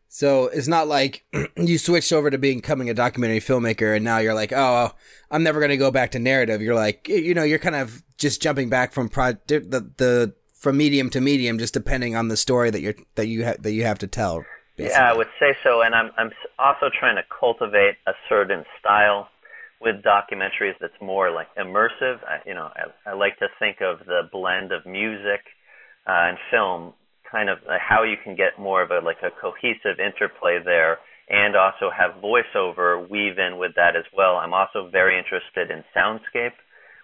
So 0.08 0.46
it's 0.46 0.68
not 0.68 0.88
like 0.88 1.26
you 1.58 1.78
switched 1.78 2.14
over 2.14 2.30
to 2.30 2.38
becoming 2.38 2.90
a 2.90 2.94
documentary 2.94 3.40
filmmaker 3.40 3.96
and 3.96 4.06
now 4.06 4.20
you're 4.20 4.34
like, 4.34 4.54
oh, 4.54 4.92
I'm 5.30 5.44
never 5.44 5.60
going 5.60 5.72
to 5.72 5.78
go 5.78 5.92
back 5.92 6.12
to 6.12 6.20
narrative. 6.20 6.62
You're 6.62 6.76
like, 6.76 7.08
you 7.10 7.34
know, 7.34 7.44
you're 7.44 7.60
kind 7.60 7.76
of 7.76 8.04
just 8.18 8.42
jumping 8.42 8.70
back 8.70 8.94
from 8.94 9.10
pro- 9.10 9.34
the 9.48 9.92
the 9.98 10.34
from 10.54 10.78
medium 10.78 11.10
to 11.12 11.22
medium, 11.22 11.60
just 11.60 11.74
depending 11.74 12.16
on 12.16 12.28
the 12.28 12.38
story 12.38 12.70
that 12.70 12.82
you're 12.82 12.96
that 13.16 13.28
you 13.28 13.46
ha- 13.46 13.56
that 13.60 13.74
you 13.74 13.84
have 13.84 14.00
to 14.00 14.08
tell. 14.08 14.44
Yeah, 14.78 15.10
I 15.10 15.14
would 15.14 15.30
say 15.40 15.56
so, 15.64 15.82
and 15.82 15.94
I'm 15.94 16.12
I'm 16.18 16.32
also 16.60 16.90
trying 16.98 17.16
to 17.16 17.24
cultivate 17.40 17.96
a 18.08 18.14
certain 18.28 18.66
style 18.80 19.30
with 19.86 20.04
documentaries 20.04 20.74
that's 20.82 20.98
more 21.02 21.32
like 21.32 21.48
immersive. 21.56 22.18
I, 22.26 22.42
you 22.46 22.56
know, 22.56 22.70
I, 22.74 23.12
I 23.12 23.14
like 23.14 23.38
to 23.40 23.48
think 23.60 23.78
of 23.82 24.06
the 24.06 24.24
blend 24.32 24.72
of 24.72 24.86
music 24.86 25.46
uh, 26.08 26.34
and 26.34 26.38
film, 26.52 26.94
kind 27.32 27.50
of 27.50 27.60
uh, 27.70 27.78
how 27.80 28.04
you 28.04 28.16
can 28.24 28.36
get 28.36 28.58
more 28.60 28.82
of 28.82 28.92
a 28.92 29.06
like 29.06 29.22
a 29.22 29.30
cohesive 29.40 30.02
interplay 30.02 30.58
there, 30.66 30.98
and 31.30 31.56
also 31.56 31.90
have 31.94 32.22
voiceover 32.22 33.08
weave 33.10 33.38
in 33.38 33.58
with 33.58 33.72
that 33.76 33.96
as 33.96 34.06
well. 34.18 34.38
I'm 34.38 34.54
also 34.54 34.90
very 34.92 35.18
interested 35.18 35.70
in 35.70 35.84
soundscape 35.96 36.58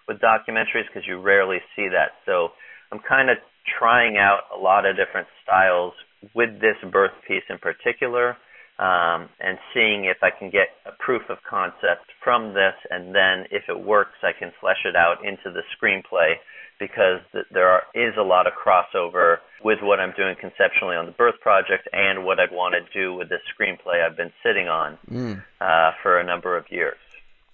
with 0.08 0.18
documentaries 0.18 0.90
because 0.90 1.06
you 1.06 1.20
rarely 1.20 1.58
see 1.76 1.88
that. 1.88 2.18
So 2.26 2.48
I'm 2.90 3.00
kind 3.08 3.30
of 3.30 3.38
trying 3.78 4.16
out 4.16 4.40
a 4.54 4.58
lot 4.58 4.86
of 4.86 4.96
different 4.96 5.28
styles 5.42 5.94
with 6.34 6.60
this 6.60 6.76
birth 6.90 7.14
piece 7.26 7.42
in 7.48 7.58
particular, 7.58 8.36
um, 8.78 9.28
and 9.40 9.58
seeing 9.74 10.06
if 10.06 10.18
I 10.22 10.30
can 10.30 10.50
get 10.50 10.68
a 10.86 10.92
proof 10.98 11.22
of 11.28 11.38
concept 11.48 12.10
from 12.24 12.54
this, 12.54 12.74
and 12.90 13.14
then 13.14 13.46
if 13.50 13.64
it 13.68 13.78
works, 13.84 14.18
I 14.22 14.32
can 14.36 14.52
flesh 14.60 14.84
it 14.84 14.96
out 14.96 15.24
into 15.24 15.52
the 15.52 15.62
screenplay 15.76 16.34
because 16.78 17.20
th- 17.32 17.44
there 17.52 17.68
are, 17.68 17.82
is 17.94 18.14
a 18.18 18.22
lot 18.22 18.46
of 18.46 18.54
crossover 18.54 19.36
with 19.62 19.78
what 19.82 20.00
I'm 20.00 20.12
doing 20.16 20.34
conceptually 20.40 20.96
on 20.96 21.06
the 21.06 21.12
birth 21.12 21.38
project 21.40 21.88
and 21.92 22.24
what 22.24 22.40
I'd 22.40 22.50
want 22.50 22.74
to 22.74 22.98
do 22.98 23.14
with 23.14 23.28
this 23.28 23.40
screenplay 23.54 24.04
I've 24.04 24.16
been 24.16 24.32
sitting 24.42 24.68
on 24.68 24.98
Mm. 25.08 25.44
uh, 25.60 25.92
for 26.02 26.18
a 26.18 26.24
number 26.24 26.56
of 26.56 26.64
years. 26.70 26.96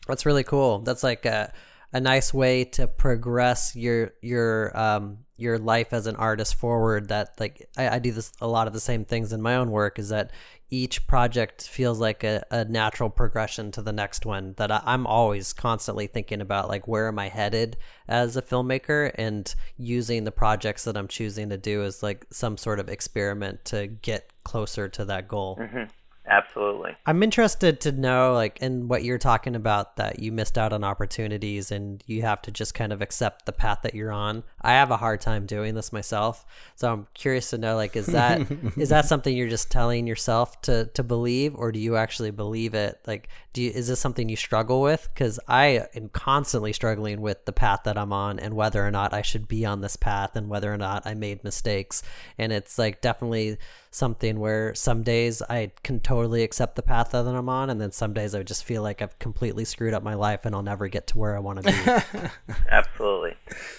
That's 0.07 0.25
really 0.25 0.45
cool. 0.45 0.79
That's 0.79 1.03
like 1.03 1.27
uh, 1.27 1.49
a 1.93 2.01
nice 2.01 2.33
way 2.33 2.65
to 2.65 2.87
progress 2.87 3.75
your 3.75 4.13
your 4.21 4.77
um 4.79 5.19
your 5.37 5.59
life 5.59 5.93
as 5.93 6.07
an 6.07 6.17
artist 6.17 6.55
forward 6.55 7.09
that 7.09 7.31
like 7.39 7.69
I, 7.77 7.97
I 7.97 7.99
do 7.99 8.13
this 8.13 8.33
a 8.41 8.49
lot 8.49 8.67
of 8.67 8.73
the 8.73 8.81
same 8.81 9.05
things 9.05 9.33
in 9.33 9.41
my 9.41 9.55
own 9.57 9.71
work 9.71 9.99
is 9.99 10.09
that 10.11 10.31
each 10.71 11.07
project 11.07 11.67
feels 11.67 11.99
like 11.99 12.23
a, 12.25 12.45
a 12.51 12.65
natural 12.65 13.09
progression 13.09 13.71
to 13.73 13.83
the 13.83 13.93
next 13.93 14.27
one 14.27 14.55
that 14.57 14.71
I, 14.71 14.83
i'm 14.85 15.07
always 15.07 15.53
constantly 15.53 16.07
thinking 16.07 16.41
about 16.41 16.69
like 16.69 16.87
where 16.87 17.09
am 17.09 17.19
i 17.19 17.29
headed 17.29 17.77
as 18.07 18.37
a 18.37 18.43
filmmaker 18.43 19.13
and 19.15 19.53
using 19.77 20.25
the 20.25 20.33
projects 20.33 20.85
that 20.85 20.97
i'm 20.97 21.09
choosing 21.09 21.49
to 21.51 21.57
do 21.57 21.83
as 21.83 22.03
like 22.03 22.27
some 22.31 22.57
sort 22.57 22.81
of 22.81 22.89
experiment 22.89 23.65
to 23.67 23.87
get 23.87 24.31
closer 24.45 24.89
to 24.89 25.05
that 25.05 25.29
goal 25.29 25.57
mm-hmm. 25.61 25.85
Absolutely. 26.29 26.95
I'm 27.07 27.23
interested 27.23 27.81
to 27.83 27.93
know, 27.93 28.35
like, 28.35 28.59
in 28.59 28.87
what 28.87 29.03
you're 29.03 29.19
talking 29.19 29.57
about, 29.57 29.97
that 29.97 30.19
you 30.19 30.31
missed 30.31 30.59
out 30.59 30.73
on 30.73 30.85
opportunities 30.85 31.73
and 31.73 32.05
you 32.07 32.23
have 32.23 32.43
to 32.43 32.51
just 32.51 32.75
kind 32.75 32.93
of 32.93 33.01
accept 33.01 33.47
the 33.47 33.53
path 33.53 33.81
that 33.83 33.95
you're 33.95 34.13
on. 34.13 34.43
I 34.61 34.73
have 34.73 34.91
a 34.91 34.99
hard 34.99 35.21
time 35.21 35.47
doing 35.47 35.75
this 35.75 35.93
myself, 35.93 36.45
so 36.77 36.93
I'm 36.93 37.07
curious 37.15 37.51
to 37.51 37.59
know, 37.59 37.77
like, 37.77 37.97
is 37.97 38.07
that 38.07 38.47
is 38.77 38.91
that 38.91 39.07
something 39.07 39.35
you're 39.35 39.49
just 39.49 39.71
telling 39.71 40.07
yourself 40.07 40.61
to 40.63 40.87
to 40.95 41.03
believe, 41.03 41.55
or 41.55 41.73
do 41.73 41.79
you 41.79 41.97
actually 41.97 42.31
believe 42.31 42.75
it? 42.75 43.01
Like, 43.07 43.29
do 43.55 43.63
you, 43.63 43.71
is 43.71 43.89
this 43.89 44.01
something 44.01 44.29
you 44.29 44.37
struggle 44.37 44.83
with? 44.83 45.09
Because 45.15 45.41
I 45.49 45.87
am 45.95 46.11
constantly 46.11 46.75
struggling 46.75 47.23
with 47.23 47.45
the 47.47 47.53
path 47.53 47.81
that 47.85 47.97
I'm 47.97 48.13
on 48.13 48.39
and 48.39 48.55
whether 48.55 48.87
or 48.87 48.91
not 48.91 49.15
I 49.15 49.23
should 49.23 49.49
be 49.49 49.65
on 49.65 49.81
this 49.81 49.97
path 49.97 50.37
and 50.37 50.49
whether 50.49 50.73
or 50.73 50.77
not 50.77 51.07
I 51.07 51.15
made 51.15 51.43
mistakes, 51.43 52.03
and 52.37 52.53
it's 52.53 52.79
like 52.79 53.01
definitely 53.01 53.57
something 53.91 54.39
where 54.39 54.75
some 54.75 55.03
days 55.03 55.43
I 55.49 55.73
can 55.83 56.01
totally 56.01 56.43
accept 56.43 56.77
the 56.77 56.83
path 56.83 57.11
that 57.13 57.27
I'm 57.27 57.49
on, 57.49 57.71
and 57.71 57.81
then 57.81 57.93
some 57.93 58.13
days 58.13 58.35
I 58.35 58.43
just 58.43 58.65
feel 58.65 58.83
like 58.83 59.03
I've 59.03 59.19
completely 59.19 59.65
screwed 59.65 59.95
up 59.95 60.03
my 60.03 60.15
life 60.15 60.45
and 60.45 60.55
I'll 60.55 60.63
never 60.63 60.89
get 60.89 61.07
to 61.09 61.19
where 61.19 61.37
I 61.37 61.41
want 61.41 61.63
to 61.63 61.73
be. 61.73 62.55
Absolutely. 62.71 63.35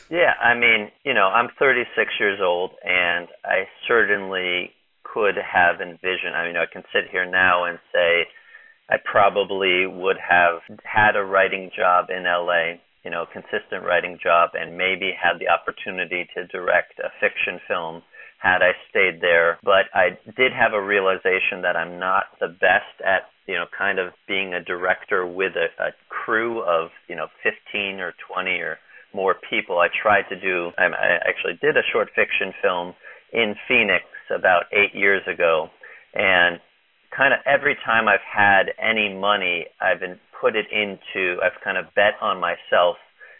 Yeah, 0.10 0.34
I 0.42 0.54
mean, 0.54 0.89
you 1.04 1.13
know, 1.13 1.28
I'm 1.28 1.50
36 1.60 2.13
years 2.20 2.39
old, 2.42 2.72
and 2.84 3.28
I 3.46 3.68
certainly 3.88 4.72
could 5.04 5.36
have 5.36 5.82
envisioned. 5.82 6.36
I 6.36 6.48
mean, 6.48 6.58
I 6.58 6.66
can 6.72 6.84
sit 6.94 7.10
here 7.12 7.30
now 7.30 7.66
and 7.66 7.80
say 7.94 8.25
I 8.89 8.98
probably 9.04 9.86
would 9.86 10.18
have 10.18 10.62
had 10.84 11.16
a 11.16 11.24
writing 11.24 11.70
job 11.75 12.10
in 12.10 12.24
LA, 12.24 12.82
you 13.04 13.12
know, 13.12 13.24
a 13.24 13.28
consistent 13.34 13.84
writing 13.86 14.18
job, 14.22 14.51
and 14.54 14.78
maybe 14.78 15.12
had 15.13 15.39
the 15.39 15.50
opportunity 15.50 16.28
to 16.36 16.48
direct 16.48 17.00
a 17.00 17.10
fiction 17.20 17.60
film 17.68 18.01
had 18.39 18.62
I 18.63 18.72
stayed 18.89 19.22
there. 19.22 19.60
But 19.63 19.91
I 19.93 20.17
did 20.36 20.51
have 20.51 20.74
a 20.74 20.81
realization 20.81 21.62
that 21.63 21.75
I'm 21.75 22.00
not 22.00 22.25
the 22.39 22.48
best 22.48 22.96
at, 23.05 23.29
you 23.48 23.55
know, 23.55 23.65
kind 23.77 24.00
of 24.00 24.13
being 24.27 24.53
a 24.53 24.63
director 24.63 25.27
with 25.27 25.53
a, 25.55 25.67
a 25.84 25.91
crew 26.10 26.63
of, 26.63 26.89
you 27.08 27.15
know, 27.15 27.27
15 27.43 28.00
or 28.00 28.13
20 28.34 28.50
or 28.60 28.77
more 29.13 29.36
people. 29.50 29.79
I 29.79 29.88
tried 29.89 30.24
to 30.29 30.39
do, 30.39 30.72
I 30.77 30.86
actually 31.27 31.60
did 31.62 31.77
a 31.77 31.86
short 31.91 32.10
fiction 32.15 32.53
film 32.62 32.93
in 33.34 33.55
Phoenix 33.67 34.05
about 34.36 34.63
eight 34.72 34.96
years 34.96 35.22
ago. 35.27 35.67
And 36.13 36.60
kind 37.15 37.34
of 37.34 37.39
every 37.46 37.75
time 37.86 38.08
I've 38.08 38.25
had 38.25 38.72
any 38.79 39.13
money, 39.13 39.65
I've 39.81 40.00
been 40.00 40.19
put 40.39 40.55
it 40.55 40.65
into, 40.72 41.38
I've 41.43 41.60
kind 41.63 41.77
of 41.77 41.93
bet 41.96 42.13
on 42.22 42.39
myself 42.39 42.98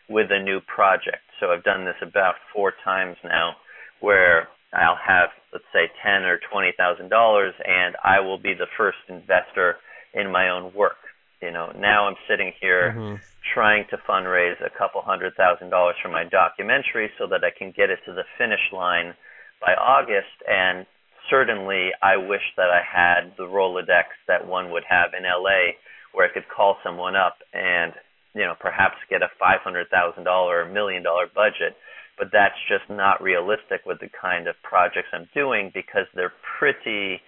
with 0.10 0.28
a 0.32 0.44
new 0.44 0.60
project. 0.60 1.24
So 1.40 1.52
I've 1.52 1.64
done 1.64 1.86
this 1.86 1.96
about 2.02 2.36
four 2.54 2.74
times 2.84 3.16
now 3.24 3.54
where 4.02 4.48
I'll 4.74 5.00
have 5.02 5.30
let's 5.52 5.66
say 5.74 5.90
ten 6.04 6.24
or 6.24 6.40
twenty 6.52 6.74
thousand 6.78 7.10
dollars, 7.10 7.54
and 7.66 7.96
I 8.04 8.20
will 8.20 8.38
be 8.38 8.54
the 8.54 8.68
first 8.78 8.98
investor 9.08 9.78
in 10.14 10.32
my 10.32 10.50
own 10.50 10.74
work. 10.74 10.98
You 11.42 11.52
know, 11.52 11.72
now 11.76 12.08
I'm 12.08 12.18
sitting 12.28 12.52
here 12.60 12.94
mm-hmm. 12.96 13.16
trying 13.54 13.86
to 13.90 13.98
fundraise 14.08 14.60
a 14.62 14.70
couple 14.78 15.02
hundred 15.02 15.36
thousand 15.36 15.70
dollars 15.70 15.96
for 16.02 16.10
my 16.10 16.24
documentary 16.24 17.10
so 17.18 17.28
that 17.28 17.44
I 17.44 17.52
can 17.56 17.74
get 17.76 17.90
it 17.90 18.00
to 18.06 18.14
the 18.14 18.24
finish 18.38 18.60
line 18.74 19.14
by 19.62 19.74
August. 19.74 20.36
And 20.48 20.86
certainly, 21.30 21.90
I 22.04 22.18
wish 22.18 22.44
that 22.58 22.70
I 22.70 22.82
had 22.84 23.34
the 23.38 23.48
Rolodex 23.48 24.14
that 24.28 24.48
one 24.48 24.72
would 24.72 24.84
have 24.90 25.12
in 25.18 25.24
LA, 25.24 25.80
where 26.14 26.30
I 26.30 26.34
could 26.34 26.48
call 26.50 26.78
someone 26.84 27.16
up 27.16 27.38
and 27.54 27.94
you 28.36 28.46
know 28.46 28.54
perhaps 28.60 28.98
get 29.10 29.24
a 29.24 29.30
five 29.40 29.62
hundred 29.64 29.90
thousand 29.90 30.26
dollar 30.26 30.62
or 30.62 30.66
million 30.70 31.02
dollar 31.02 31.26
budget 31.34 31.76
but 32.20 32.30
that's 32.34 32.60
just 32.68 32.84
not 32.92 33.24
realistic 33.24 33.88
with 33.88 34.00
the 34.02 34.10
kind 34.12 34.48
of 34.48 34.56
projects 34.62 35.08
I'm 35.14 35.30
doing 35.34 35.72
because 35.74 36.06
they're 36.14 36.34
pretty 36.60 37.22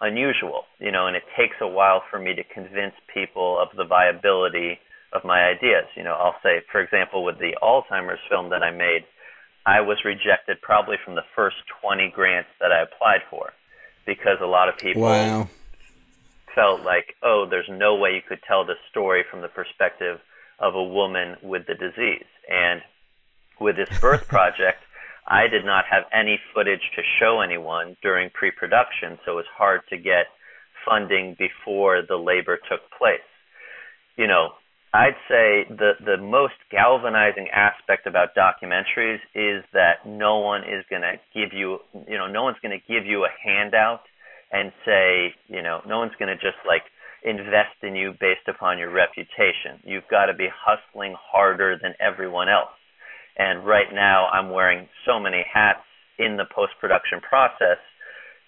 unusual, 0.00 0.62
you 0.78 0.92
know, 0.92 1.08
and 1.08 1.16
it 1.16 1.24
takes 1.36 1.56
a 1.60 1.66
while 1.66 2.02
for 2.08 2.20
me 2.20 2.34
to 2.34 2.44
convince 2.54 2.94
people 3.12 3.58
of 3.60 3.76
the 3.76 3.84
viability 3.84 4.78
of 5.12 5.24
my 5.24 5.42
ideas. 5.42 5.84
You 5.96 6.04
know, 6.04 6.14
I'll 6.14 6.38
say, 6.42 6.62
for 6.70 6.80
example, 6.80 7.24
with 7.24 7.38
the 7.38 7.56
Alzheimer's 7.60 8.20
film 8.30 8.50
that 8.50 8.62
I 8.62 8.70
made, 8.70 9.02
I 9.66 9.80
was 9.80 9.98
rejected 10.04 10.62
probably 10.62 10.96
from 11.04 11.16
the 11.16 11.26
first 11.34 11.56
20 11.82 12.12
grants 12.14 12.48
that 12.60 12.70
I 12.70 12.82
applied 12.82 13.26
for 13.28 13.52
because 14.06 14.38
a 14.40 14.46
lot 14.46 14.68
of 14.68 14.78
people 14.78 15.02
wow. 15.02 15.48
felt 16.54 16.82
like, 16.82 17.16
oh, 17.22 17.46
there's 17.50 17.68
no 17.68 17.96
way 17.96 18.14
you 18.14 18.22
could 18.26 18.40
tell 18.46 18.64
the 18.64 18.74
story 18.90 19.24
from 19.28 19.42
the 19.42 19.48
perspective 19.48 20.20
of 20.60 20.74
a 20.74 20.82
woman 20.82 21.36
with 21.42 21.66
the 21.66 21.74
disease. 21.74 22.24
And 22.48 22.80
with 23.60 23.76
this 23.76 23.98
birth 24.00 24.28
project, 24.28 24.78
I 25.26 25.46
did 25.48 25.64
not 25.64 25.84
have 25.90 26.04
any 26.12 26.40
footage 26.54 26.80
to 26.96 27.02
show 27.20 27.40
anyone 27.40 27.96
during 28.02 28.30
pre-production, 28.30 29.18
so 29.24 29.32
it 29.32 29.36
was 29.36 29.44
hard 29.56 29.82
to 29.90 29.98
get 29.98 30.26
funding 30.88 31.36
before 31.38 32.02
the 32.08 32.16
labor 32.16 32.58
took 32.68 32.80
place. 32.98 33.20
You 34.16 34.26
know, 34.26 34.50
I'd 34.94 35.20
say 35.28 35.66
the 35.68 35.92
the 36.00 36.16
most 36.16 36.54
galvanizing 36.70 37.48
aspect 37.52 38.06
about 38.06 38.34
documentaries 38.34 39.20
is 39.34 39.62
that 39.74 40.06
no 40.06 40.38
one 40.38 40.62
is 40.62 40.84
going 40.88 41.02
to 41.02 41.20
give 41.34 41.52
you, 41.52 41.78
you 42.08 42.16
know, 42.16 42.26
no 42.26 42.44
one's 42.44 42.56
going 42.62 42.72
to 42.72 42.92
give 42.92 43.04
you 43.04 43.24
a 43.24 43.28
handout 43.44 44.00
and 44.50 44.72
say, 44.86 45.34
you 45.48 45.62
know, 45.62 45.82
no 45.86 45.98
one's 45.98 46.16
going 46.18 46.34
to 46.34 46.36
just 46.36 46.56
like 46.66 46.82
invest 47.22 47.76
in 47.82 47.96
you 47.96 48.14
based 48.18 48.48
upon 48.48 48.78
your 48.78 48.90
reputation. 48.90 49.76
You've 49.84 50.08
got 50.10 50.26
to 50.26 50.34
be 50.34 50.48
hustling 50.48 51.14
harder 51.20 51.78
than 51.80 51.92
everyone 52.00 52.48
else. 52.48 52.77
And 53.38 53.64
right 53.64 53.86
now, 53.92 54.26
I'm 54.32 54.50
wearing 54.50 54.88
so 55.06 55.20
many 55.20 55.44
hats 55.52 55.84
in 56.18 56.36
the 56.36 56.44
post 56.52 56.72
production 56.80 57.20
process, 57.20 57.78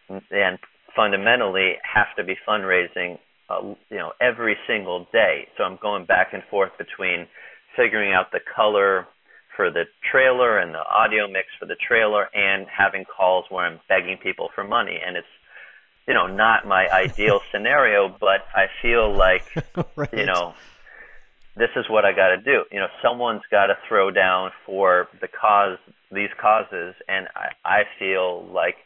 and 0.09 0.59
fundamentally 0.97 1.75
have 1.83 2.09
to 2.17 2.25
be 2.25 2.35
fundraising, 2.47 3.19
uh, 3.49 3.75
you 3.89 3.97
know, 3.97 4.13
every 4.21 4.57
single 4.67 5.07
day. 5.13 5.47
So 5.57 5.63
I'm 5.63 5.79
going 5.81 6.05
back 6.05 6.33
and 6.33 6.43
forth 6.51 6.73
between 6.77 7.29
figuring 7.77 8.13
out 8.13 8.33
the 8.33 8.41
color 8.57 9.07
for 9.57 9.71
the 9.71 9.85
trailer 10.11 10.59
and 10.59 10.75
the 10.75 10.83
audio 10.89 11.29
mix 11.29 11.49
for 11.59 11.67
the 11.67 11.77
trailer, 11.77 12.29
and 12.35 12.67
having 12.67 13.05
calls 13.05 13.45
where 13.49 13.67
I'm 13.67 13.81
begging 13.89 14.17
people 14.23 14.49
for 14.55 14.65
money, 14.65 14.99
and 15.05 15.17
it's 15.17 15.27
you 16.09 16.15
know 16.15 16.27
not 16.27 16.67
my 16.67 16.89
ideal 16.91 17.41
scenario, 17.53 18.09
but 18.09 18.47
I 18.55 18.67
feel 18.83 19.17
like 19.17 19.45
right. 19.97 20.13
you 20.13 20.27
know 20.27 20.55
this 21.57 21.71
is 21.77 21.85
what 21.89 22.05
I 22.05 22.13
got 22.13 22.29
to 22.29 22.37
do. 22.37 22.65
You 22.71 22.81
know, 22.81 22.87
someone's 23.03 23.43
got 23.51 23.67
to 23.67 23.75
throw 23.89 24.11
down 24.11 24.51
for 24.67 25.09
the 25.21 25.29
cause, 25.29 25.79
these 26.13 26.31
causes, 26.41 26.95
and 27.09 27.27
I, 27.35 27.49
I 27.65 27.81
feel 27.99 28.47
like 28.53 28.77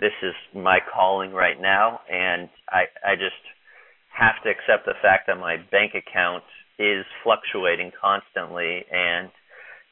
this 0.00 0.14
is 0.22 0.34
my 0.54 0.78
calling 0.80 1.32
right 1.32 1.60
now, 1.60 2.00
and 2.10 2.48
I, 2.70 2.84
I 3.04 3.14
just 3.14 3.38
have 4.14 4.42
to 4.44 4.50
accept 4.50 4.86
the 4.86 4.94
fact 5.02 5.26
that 5.26 5.38
my 5.38 5.56
bank 5.70 5.94
account 5.94 6.44
is 6.78 7.04
fluctuating 7.22 7.90
constantly, 8.00 8.84
and 8.90 9.30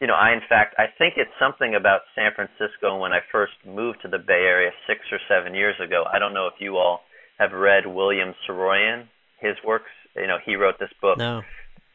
you 0.01 0.09
know, 0.09 0.15
I 0.15 0.33
in 0.33 0.43
fact 0.49 0.75
I 0.79 0.87
think 0.99 1.15
it's 1.17 1.31
something 1.39 1.75
about 1.75 2.01
San 2.15 2.31
Francisco 2.35 2.99
when 2.99 3.13
I 3.13 3.21
first 3.31 3.53
moved 3.67 4.03
to 4.03 4.09
the 4.09 4.19
Bay 4.19 4.43
Area 4.47 4.71
six 4.87 5.01
or 5.13 5.19
seven 5.29 5.55
years 5.55 5.77
ago. 5.79 6.05
I 6.13 6.19
don't 6.19 6.35
know 6.35 6.49
if 6.49 6.55
you 6.59 6.77
all 6.77 7.03
have 7.39 7.53
read 7.53 7.87
William 7.87 8.35
Saroyan, 8.47 9.07
his 9.41 9.55
works. 9.65 9.91
You 10.17 10.27
know, 10.27 10.39
he 10.45 10.57
wrote 10.57 10.75
this 10.81 10.91
book. 11.01 11.19
No 11.19 11.43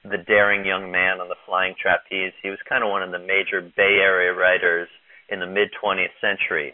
the 0.10 0.18
daring 0.18 0.66
young 0.66 0.92
man 0.92 1.20
on 1.20 1.28
the 1.28 1.40
flying 1.46 1.76
trapeze. 1.80 2.34
He 2.42 2.50
was 2.50 2.60
kind 2.68 2.84
of 2.84 2.90
one 2.90 3.04
of 3.04 3.12
the 3.12 3.20
major 3.20 3.62
Bay 3.62 4.00
Area 4.02 4.34
writers 4.34 4.88
in 5.30 5.40
the 5.40 5.48
mid 5.48 5.70
20th 5.84 6.16
century. 6.22 6.74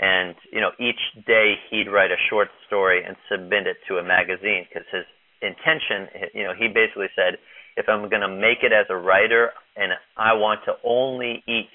And, 0.00 0.34
you 0.50 0.60
know, 0.60 0.70
each 0.80 0.98
day 1.26 1.54
he'd 1.70 1.86
write 1.88 2.10
a 2.10 2.18
short 2.28 2.48
story 2.66 3.04
and 3.04 3.16
submit 3.30 3.66
it 3.66 3.76
to 3.88 3.98
a 3.98 4.02
magazine 4.02 4.66
because 4.68 4.86
his 4.90 5.06
intention, 5.42 6.08
you 6.34 6.42
know, 6.42 6.54
he 6.58 6.66
basically 6.68 7.10
said, 7.14 7.38
if 7.76 7.88
I'm 7.88 8.08
going 8.08 8.22
to 8.22 8.28
make 8.28 8.62
it 8.62 8.72
as 8.72 8.86
a 8.90 8.96
writer 8.96 9.50
and 9.76 9.92
I 10.16 10.34
want 10.34 10.60
to 10.66 10.74
only 10.84 11.42
eat 11.46 11.70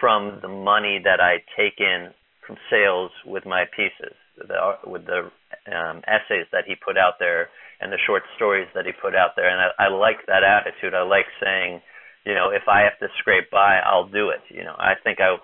from 0.00 0.38
the 0.42 0.48
money 0.48 1.00
that 1.02 1.20
I 1.20 1.38
take 1.56 1.80
in 1.80 2.12
from 2.46 2.56
sales 2.70 3.10
with 3.24 3.46
my 3.46 3.64
pieces, 3.74 4.14
the, 4.36 4.54
with 4.84 5.06
the 5.06 5.30
um, 5.72 6.02
essays 6.06 6.46
that 6.52 6.64
he 6.66 6.74
put 6.76 6.98
out 6.98 7.14
there 7.18 7.48
and 7.80 7.92
the 7.92 8.00
short 8.06 8.22
stories 8.36 8.68
that 8.74 8.86
he 8.86 8.92
put 8.92 9.14
out 9.14 9.36
there. 9.36 9.48
And 9.48 9.60
I, 9.60 9.86
I 9.86 9.88
like 9.88 10.24
that 10.26 10.42
attitude. 10.42 10.94
I 10.94 11.02
like 11.02 11.26
saying, 11.42 11.82
you 12.24 12.34
know, 12.34 12.50
if 12.50 12.66
I 12.68 12.82
have 12.82 12.98
to 13.00 13.08
scrape 13.18 13.50
by, 13.50 13.78
I'll 13.84 14.08
do 14.08 14.30
it. 14.30 14.40
You 14.48 14.64
know, 14.64 14.74
I 14.78 14.94
think 15.02 15.20
I, 15.20 15.36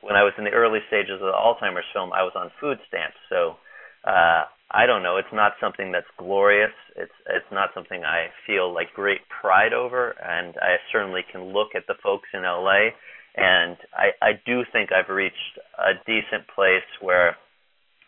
when 0.00 0.16
I 0.16 0.22
was 0.22 0.32
in 0.38 0.44
the 0.44 0.54
early 0.54 0.80
stages 0.88 1.20
of 1.20 1.28
the 1.28 1.36
Alzheimer's 1.36 1.88
film, 1.92 2.12
I 2.12 2.22
was 2.22 2.32
on 2.34 2.50
food 2.60 2.78
stamps, 2.88 3.18
so 3.28 3.56
uh, 4.04 4.44
I 4.72 4.86
don't 4.86 5.02
know. 5.02 5.16
It's 5.18 5.32
not 5.32 5.52
something 5.60 5.92
that's 5.92 6.10
glorious. 6.18 6.72
It's 6.96 7.12
it's 7.28 7.52
not 7.52 7.70
something 7.74 8.02
I 8.04 8.28
feel 8.46 8.72
like 8.72 8.88
great 8.94 9.20
pride 9.28 9.72
over, 9.72 10.16
and 10.18 10.56
I 10.56 10.76
certainly 10.90 11.20
can 11.30 11.52
look 11.52 11.76
at 11.76 11.86
the 11.86 11.94
folks 12.02 12.28
in 12.32 12.42
LA, 12.42 12.96
and 13.36 13.76
I 13.92 14.10
I 14.20 14.32
do 14.46 14.62
think 14.72 14.90
I've 14.90 15.12
reached 15.14 15.58
a 15.78 15.92
decent 16.06 16.48
place 16.54 16.88
where 17.00 17.36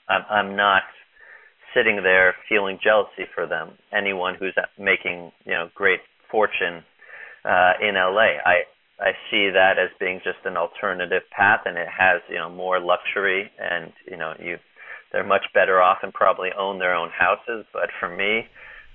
I'm 0.09 0.25
I'm 0.31 0.57
not 0.57 0.83
sitting 1.75 2.03
there 2.03 2.35
feeling 2.49 2.79
jealousy 2.83 3.27
for 3.35 3.47
them. 3.47 3.73
Anyone 3.93 4.37
who's 4.39 4.55
making 4.79 5.33
you 5.45 5.53
know 5.53 5.69
great 5.75 6.01
fortune 6.31 6.85
uh, 7.45 7.73
in 7.81 7.95
LA, 7.95 8.39
I 8.45 8.63
I 9.01 9.13
see 9.31 9.51
that 9.51 9.79
as 9.79 9.91
being 9.99 10.21
just 10.25 10.39
an 10.45 10.57
alternative 10.57 11.23
path, 11.37 11.63
and 11.67 11.77
it 11.77 11.89
has 11.89 12.23
you 12.29 12.37
know 12.37 12.49
more 12.49 12.81
luxury, 12.81 13.51
and 13.59 13.93
you 14.11 14.17
know 14.17 14.35
you 14.39 14.59
they're 15.13 15.25
much 15.25 15.47
better 15.55 15.81
off 15.81 15.99
and 16.03 16.13
probably 16.13 16.51
own 16.59 16.79
their 16.79 16.95
own 16.95 17.11
houses. 17.11 17.67
But 17.73 17.91
for 18.01 18.09
me, 18.09 18.47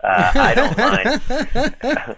uh, 0.03 0.31
I 0.35 0.53
don't 0.53 0.77
mind. 0.77 2.15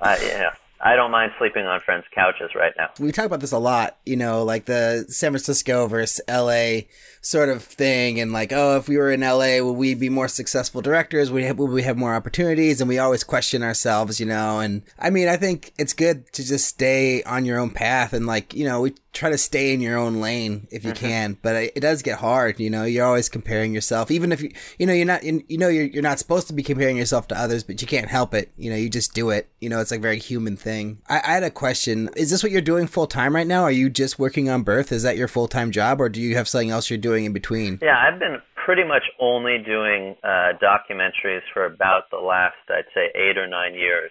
uh, 0.00 0.16
you 0.20 0.38
know, 0.38 0.50
I 0.82 0.96
don't 0.96 1.10
mind 1.10 1.32
sleeping 1.38 1.66
on 1.66 1.80
friends' 1.80 2.06
couches 2.14 2.50
right 2.54 2.72
now. 2.78 2.88
We 2.98 3.12
talk 3.12 3.26
about 3.26 3.40
this 3.40 3.52
a 3.52 3.58
lot, 3.58 3.98
you 4.06 4.16
know, 4.16 4.44
like 4.44 4.64
the 4.64 5.04
San 5.08 5.32
Francisco 5.32 5.86
versus 5.86 6.20
LA 6.28 6.88
sort 7.20 7.50
of 7.50 7.62
thing, 7.62 8.18
and 8.18 8.32
like, 8.32 8.50
oh, 8.52 8.76
if 8.76 8.88
we 8.88 8.96
were 8.96 9.10
in 9.10 9.20
LA, 9.20 9.60
would 9.60 9.76
we 9.76 9.94
be 9.94 10.08
more 10.08 10.28
successful 10.28 10.80
directors? 10.80 11.30
Would 11.30 11.36
we 11.36 11.44
have, 11.44 11.58
would 11.58 11.70
we 11.70 11.82
have 11.82 11.98
more 11.98 12.14
opportunities? 12.14 12.80
And 12.80 12.88
we 12.88 12.98
always 12.98 13.24
question 13.24 13.62
ourselves, 13.62 14.20
you 14.20 14.26
know. 14.26 14.60
And 14.60 14.82
I 14.98 15.10
mean, 15.10 15.28
I 15.28 15.36
think 15.36 15.72
it's 15.78 15.92
good 15.92 16.32
to 16.32 16.44
just 16.44 16.66
stay 16.66 17.22
on 17.24 17.44
your 17.44 17.58
own 17.58 17.70
path 17.70 18.14
and 18.14 18.26
like, 18.26 18.54
you 18.54 18.64
know, 18.64 18.80
we 18.80 18.94
try 19.12 19.28
to 19.28 19.38
stay 19.38 19.72
in 19.72 19.80
your 19.80 19.98
own 19.98 20.20
lane 20.20 20.68
if 20.70 20.84
you 20.84 20.92
mm-hmm. 20.92 21.06
can, 21.06 21.38
but 21.42 21.56
it, 21.56 21.72
it, 21.76 21.80
does 21.80 22.02
get 22.02 22.18
hard. 22.18 22.60
You 22.60 22.70
know, 22.70 22.84
you're 22.84 23.04
always 23.04 23.28
comparing 23.28 23.74
yourself, 23.74 24.10
even 24.10 24.30
if 24.30 24.40
you, 24.40 24.52
you 24.78 24.86
know, 24.86 24.92
you're 24.92 25.06
not, 25.06 25.24
you 25.24 25.58
know, 25.58 25.68
you're 25.68 25.86
you're 25.86 26.02
not 26.02 26.18
supposed 26.18 26.46
to 26.48 26.52
be 26.52 26.62
comparing 26.62 26.96
yourself 26.96 27.26
to 27.28 27.38
others, 27.38 27.64
but 27.64 27.82
you 27.82 27.88
can't 27.88 28.08
help 28.08 28.34
it. 28.34 28.52
You 28.56 28.70
know, 28.70 28.76
you 28.76 28.88
just 28.88 29.12
do 29.12 29.30
it. 29.30 29.50
You 29.60 29.68
know, 29.68 29.80
it's 29.80 29.90
like 29.90 29.98
a 30.00 30.02
very 30.02 30.18
human 30.18 30.56
thing. 30.56 30.98
I, 31.08 31.16
I 31.16 31.32
had 31.32 31.42
a 31.42 31.50
question. 31.50 32.10
Is 32.16 32.30
this 32.30 32.42
what 32.42 32.52
you're 32.52 32.60
doing 32.60 32.86
full 32.86 33.06
time 33.06 33.34
right 33.34 33.46
now? 33.46 33.62
Are 33.62 33.70
you 33.70 33.90
just 33.90 34.18
working 34.18 34.48
on 34.48 34.62
birth? 34.62 34.92
Is 34.92 35.02
that 35.02 35.16
your 35.16 35.28
full 35.28 35.48
time 35.48 35.72
job, 35.72 36.00
or 36.00 36.08
do 36.08 36.20
you 36.20 36.36
have 36.36 36.48
something 36.48 36.70
else 36.70 36.88
you're 36.88 36.98
doing 36.98 37.24
in 37.24 37.32
between? 37.32 37.78
Yeah, 37.82 37.98
I've 37.98 38.18
been 38.20 38.38
pretty 38.64 38.84
much 38.84 39.02
only 39.18 39.58
doing 39.58 40.14
uh, 40.22 40.52
documentaries 40.62 41.42
for 41.52 41.64
about 41.66 42.10
the 42.10 42.18
last, 42.18 42.56
I'd 42.68 42.84
say, 42.94 43.08
eight 43.14 43.38
or 43.38 43.48
nine 43.48 43.74
years. 43.74 44.10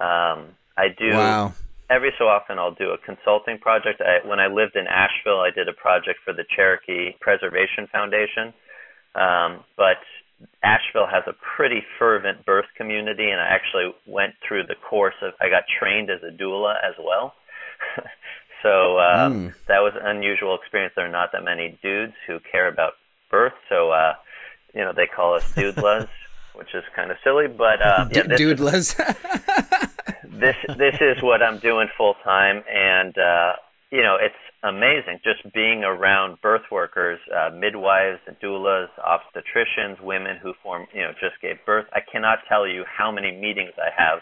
Um, 0.00 0.56
I 0.76 0.88
do. 0.98 1.10
Wow 1.10 1.54
every 1.92 2.12
so 2.18 2.24
often 2.24 2.58
I'll 2.58 2.74
do 2.74 2.90
a 2.90 2.98
consulting 2.98 3.58
project. 3.58 4.00
I, 4.00 4.26
when 4.26 4.40
I 4.40 4.46
lived 4.46 4.76
in 4.76 4.86
Asheville, 4.86 5.40
I 5.40 5.50
did 5.54 5.68
a 5.68 5.72
project 5.72 6.20
for 6.24 6.32
the 6.32 6.44
Cherokee 6.56 7.12
Preservation 7.20 7.86
Foundation. 7.92 8.52
Um, 9.14 9.64
but 9.76 10.00
Asheville 10.62 11.06
has 11.06 11.22
a 11.26 11.34
pretty 11.56 11.82
fervent 11.98 12.44
birth 12.46 12.66
community, 12.76 13.30
and 13.30 13.40
I 13.40 13.46
actually 13.46 13.94
went 14.06 14.34
through 14.46 14.64
the 14.64 14.74
course 14.88 15.14
of. 15.22 15.32
I 15.40 15.48
got 15.48 15.64
trained 15.78 16.10
as 16.10 16.20
a 16.22 16.32
doula 16.32 16.74
as 16.82 16.94
well. 16.98 17.34
so 18.62 18.98
um, 18.98 19.50
mm. 19.50 19.54
that 19.68 19.80
was 19.80 19.92
an 20.00 20.06
unusual 20.06 20.56
experience. 20.56 20.94
There 20.96 21.06
are 21.06 21.12
not 21.12 21.30
that 21.32 21.44
many 21.44 21.78
dudes 21.82 22.14
who 22.26 22.38
care 22.50 22.68
about 22.68 22.94
birth, 23.30 23.54
so 23.68 23.90
uh, 23.90 24.14
you 24.74 24.80
know 24.80 24.92
they 24.94 25.06
call 25.06 25.34
us 25.34 25.52
dudelas, 25.56 26.08
which 26.54 26.74
is 26.74 26.84
kind 26.96 27.10
of 27.10 27.18
silly. 27.22 27.48
But 27.48 27.82
uh, 27.82 28.08
yeah, 28.10 28.22
dudelas. 28.22 28.96
this 30.32 30.56
this 30.78 30.96
is 31.00 31.22
what 31.22 31.42
I'm 31.42 31.58
doing 31.58 31.88
full 31.96 32.14
time, 32.24 32.62
and 32.72 33.16
uh, 33.16 33.52
you 33.90 34.02
know 34.02 34.16
it's 34.20 34.34
amazing 34.62 35.20
just 35.22 35.52
being 35.52 35.84
around 35.84 36.40
birth 36.40 36.62
workers, 36.70 37.18
uh, 37.34 37.50
midwives, 37.54 38.20
doulas, 38.42 38.88
obstetricians, 38.98 40.00
women 40.02 40.38
who 40.42 40.54
form 40.62 40.86
you 40.94 41.02
know 41.02 41.12
just 41.20 41.40
gave 41.40 41.56
birth. 41.66 41.86
I 41.92 42.00
cannot 42.00 42.38
tell 42.48 42.66
you 42.66 42.84
how 42.86 43.12
many 43.12 43.32
meetings 43.32 43.72
I 43.76 43.90
have 43.96 44.20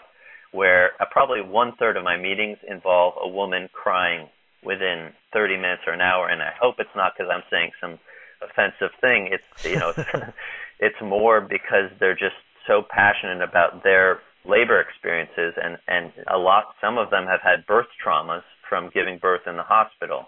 where 0.51 0.91
uh, 0.99 1.05
probably 1.09 1.41
one 1.41 1.73
third 1.79 1.95
of 1.95 2.03
my 2.03 2.17
meetings 2.17 2.57
involve 2.67 3.13
a 3.21 3.27
woman 3.27 3.69
crying 3.71 4.27
within 4.63 5.11
30 5.33 5.55
minutes 5.55 5.81
or 5.87 5.93
an 5.93 6.01
hour, 6.01 6.27
and 6.27 6.41
I 6.41 6.51
hope 6.59 6.75
it's 6.79 6.95
not 6.95 7.13
because 7.17 7.31
I'm 7.33 7.43
saying 7.49 7.71
some 7.79 7.99
offensive 8.41 8.91
thing. 8.99 9.29
It's 9.31 9.65
you 9.65 9.77
know 9.77 9.93
it's, 9.95 10.09
it's 10.79 11.01
more 11.01 11.41
because 11.41 11.89
they're 11.99 12.15
just 12.15 12.35
so 12.67 12.83
passionate 12.87 13.41
about 13.41 13.83
their 13.83 14.19
labor 14.45 14.81
experiences, 14.81 15.53
and 15.61 15.77
and 15.87 16.11
a 16.31 16.37
lot. 16.37 16.75
Some 16.81 16.97
of 16.97 17.09
them 17.09 17.25
have 17.25 17.41
had 17.41 17.65
birth 17.65 17.87
traumas 18.03 18.43
from 18.67 18.89
giving 18.93 19.17
birth 19.19 19.41
in 19.47 19.57
the 19.57 19.67
hospital. 19.67 20.27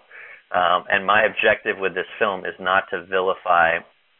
Um, 0.54 0.84
and 0.88 1.06
my 1.06 1.24
objective 1.24 1.78
with 1.78 1.94
this 1.94 2.06
film 2.18 2.44
is 2.44 2.54
not 2.60 2.84
to 2.90 3.04
vilify 3.06 3.78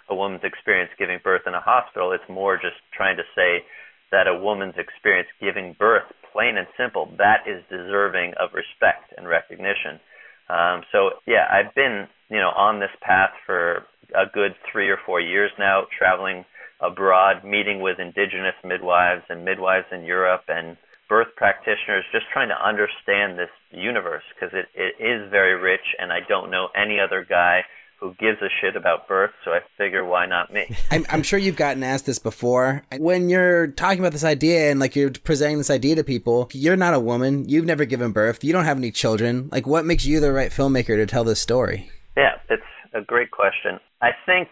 a 0.09 0.15
woman's 0.15 0.43
experience 0.43 0.91
giving 0.99 1.21
birth 1.23 1.43
in 1.47 1.55
a 1.55 1.61
hospital. 1.61 2.13
It's 2.13 2.29
more 2.29 2.57
just 2.57 2.77
trying 2.93 3.17
to 3.17 3.23
say 3.37 3.65
that 4.11 4.27
a 4.27 4.37
woman's 4.37 4.75
experience 4.77 5.29
giving 5.41 5.77
birth, 5.79 6.05
plain 6.33 6.57
and 6.57 6.67
simple, 6.77 7.13
that 7.19 7.47
is 7.47 7.63
deserving 7.71 8.35
of 8.41 8.51
respect 8.53 9.15
and 9.17 9.29
recognition. 9.29 10.01
Um, 10.49 10.83
so 10.93 11.23
yeah, 11.27 11.47
I've 11.51 11.75
been 11.75 12.07
you 12.29 12.39
know 12.39 12.51
on 12.57 12.81
this 12.81 12.93
path 13.01 13.31
for 13.47 13.87
a 14.15 14.27
good 14.33 14.53
three 14.71 14.89
or 14.89 14.99
four 15.07 15.21
years 15.21 15.51
now, 15.59 15.85
traveling 15.97 16.45
abroad, 16.81 17.45
meeting 17.45 17.81
with 17.81 17.99
indigenous 17.99 18.55
midwives 18.65 19.23
and 19.29 19.45
midwives 19.45 19.87
in 19.93 20.05
Europe 20.05 20.43
and 20.49 20.77
birth 21.09 21.29
practitioners, 21.37 22.05
just 22.13 22.27
trying 22.33 22.49
to 22.49 22.67
understand 22.67 23.39
this 23.39 23.51
universe 23.71 24.25
because 24.35 24.55
it, 24.55 24.67
it 24.75 25.03
is 25.03 25.31
very 25.31 25.55
rich, 25.55 25.95
and 25.99 26.13
I 26.13 26.21
don't 26.29 26.51
know 26.51 26.69
any 26.75 26.99
other 26.99 27.25
guy 27.29 27.63
who 28.01 28.15
gives 28.15 28.43
a 28.43 28.49
shit 28.61 28.77
about 28.77 29.09
birth, 29.09 29.31
so 29.45 29.53
I 29.53 29.61
figure 29.79 30.05
why 30.05 30.27
not 30.27 30.53
me? 30.53 30.67
I'm, 30.91 31.07
I'm 31.09 31.23
sure 31.23 31.39
you've 31.39 31.57
gotten 31.57 31.83
asked 31.83 32.07
this 32.07 32.19
before. 32.19 32.85
When 32.99 33.29
you're 33.29 33.69
talking 33.69 34.01
about 34.01 34.13
this 34.13 34.25
idea 34.25 34.71
and 34.71 34.81
like 34.81 34.97
you're 34.97 35.11
presenting 35.11 35.59
this 35.59 35.71
idea 35.71 35.95
to 35.97 36.05
people, 36.05 36.51
you're 36.53 36.77
not 36.77 36.95
a 36.95 37.01
woman, 37.01 37.49
you've 37.49 37.65
never 37.65 37.85
given 37.85 38.13
birth, 38.13 38.45
you 38.45 38.53
don't 38.53 38.65
have 38.65 38.77
any 38.77 38.91
children. 38.91 39.49
Like, 39.53 39.67
what 39.67 39.85
makes 39.85 40.05
you 40.05 40.21
the 40.21 40.33
right 40.33 40.51
filmmaker 40.51 40.97
to 40.97 41.07
tell 41.07 41.25
this 41.25 41.41
story? 41.41 41.91
Yeah, 42.17 42.35
it's 42.51 42.63
a 42.93 43.01
great 43.01 43.31
question. 43.31 43.81
I 44.03 44.11
think 44.27 44.49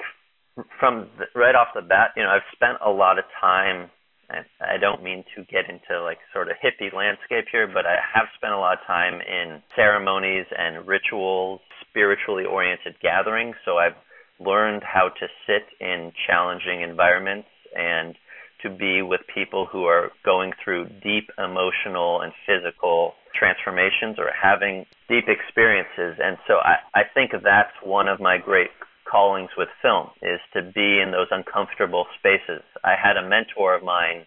from 0.78 1.08
the, 1.18 1.26
right 1.38 1.54
off 1.54 1.68
the 1.74 1.82
bat, 1.82 2.10
you 2.16 2.22
know, 2.22 2.30
I've 2.30 2.48
spent 2.52 2.78
a 2.84 2.90
lot 2.90 3.18
of 3.18 3.24
time. 3.40 3.90
And 4.30 4.46
I 4.62 4.78
don't 4.78 5.02
mean 5.02 5.24
to 5.36 5.44
get 5.44 5.68
into 5.68 6.02
like 6.02 6.18
sort 6.32 6.48
of 6.48 6.56
hippie 6.56 6.92
landscape 6.92 7.46
here, 7.52 7.66
but 7.66 7.84
I 7.84 7.96
have 8.14 8.28
spent 8.36 8.54
a 8.54 8.58
lot 8.58 8.78
of 8.80 8.86
time 8.86 9.20
in 9.20 9.60
ceremonies 9.76 10.46
and 10.56 10.86
rituals, 10.86 11.60
spiritually 11.88 12.44
oriented 12.44 12.94
gatherings. 13.02 13.56
So 13.66 13.76
I've 13.76 13.96
learned 14.40 14.82
how 14.84 15.10
to 15.20 15.26
sit 15.46 15.68
in 15.80 16.12
challenging 16.26 16.80
environments 16.80 17.48
and 17.76 18.14
to 18.62 18.70
be 18.70 19.02
with 19.02 19.20
people 19.34 19.66
who 19.70 19.84
are 19.84 20.10
going 20.24 20.52
through 20.64 20.86
deep 21.02 21.28
emotional 21.36 22.22
and 22.22 22.32
physical 22.46 23.12
transformations 23.34 24.18
or 24.18 24.30
having 24.30 24.86
deep 25.08 25.24
experiences. 25.28 26.18
And 26.22 26.38
so 26.46 26.54
I, 26.54 26.76
I 26.94 27.02
think 27.12 27.32
that's 27.32 27.74
one 27.82 28.08
of 28.08 28.20
my 28.20 28.38
great 28.38 28.70
callings 29.12 29.50
with 29.58 29.68
film 29.82 30.08
is 30.22 30.40
to 30.54 30.62
be 30.62 31.00
in 31.04 31.12
those 31.12 31.28
uncomfortable 31.30 32.06
spaces. 32.18 32.64
I 32.82 32.94
had 32.96 33.18
a 33.18 33.28
mentor 33.28 33.76
of 33.76 33.84
mine 33.84 34.24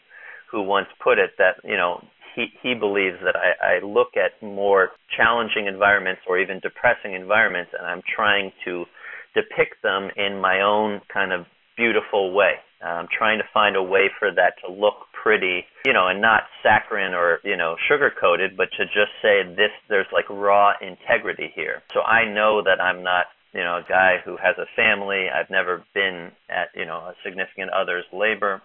who 0.51 0.61
once 0.61 0.87
put 1.03 1.17
it 1.17 1.31
that, 1.39 1.55
you 1.63 1.75
know, 1.75 2.05
he, 2.35 2.47
he 2.61 2.75
believes 2.75 3.17
that 3.23 3.35
I, 3.35 3.77
I 3.77 3.85
look 3.85 4.09
at 4.15 4.45
more 4.45 4.89
challenging 5.17 5.65
environments 5.65 6.21
or 6.27 6.37
even 6.37 6.59
depressing 6.59 7.13
environments 7.13 7.71
and 7.77 7.87
I'm 7.87 8.03
trying 8.15 8.51
to 8.65 8.85
depict 9.33 9.81
them 9.81 10.09
in 10.15 10.39
my 10.39 10.61
own 10.61 11.01
kind 11.11 11.33
of 11.33 11.45
beautiful 11.75 12.33
way. 12.33 12.53
I'm 12.85 13.07
trying 13.09 13.39
to 13.39 13.45
find 13.51 13.75
a 13.75 13.81
way 13.81 14.11
for 14.19 14.29
that 14.31 14.53
to 14.63 14.71
look 14.71 15.09
pretty, 15.11 15.65
you 15.85 15.93
know, 15.93 16.07
and 16.07 16.21
not 16.21 16.43
saccharine 16.61 17.15
or, 17.15 17.39
you 17.43 17.57
know, 17.57 17.75
sugar 17.89 18.11
coated, 18.13 18.55
but 18.55 18.69
to 18.77 18.85
just 18.85 19.09
say 19.23 19.41
this, 19.43 19.73
there's 19.89 20.05
like 20.13 20.29
raw 20.29 20.73
integrity 20.81 21.51
here. 21.55 21.81
So 21.93 22.01
I 22.01 22.31
know 22.31 22.61
that 22.63 22.79
I'm 22.79 23.01
not 23.01 23.25
you 23.55 23.63
know, 23.63 23.77
a 23.77 23.85
guy 23.87 24.17
who 24.23 24.35
has 24.35 24.55
a 24.59 24.67
family. 24.75 25.27
I've 25.31 25.49
never 25.49 25.83
been 25.93 26.31
at, 26.49 26.67
you 26.75 26.85
know, 26.85 26.97
a 26.97 27.13
significant 27.23 27.71
other's 27.71 28.03
labor. 28.11 28.61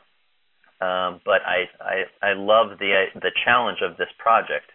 Um, 0.83 1.21
but 1.25 1.47
I, 1.47 1.71
I, 1.79 2.31
I 2.31 2.33
love 2.35 2.79
the, 2.81 3.05
the 3.15 3.31
challenge 3.45 3.79
of 3.87 3.97
this 3.97 4.11
project. 4.19 4.67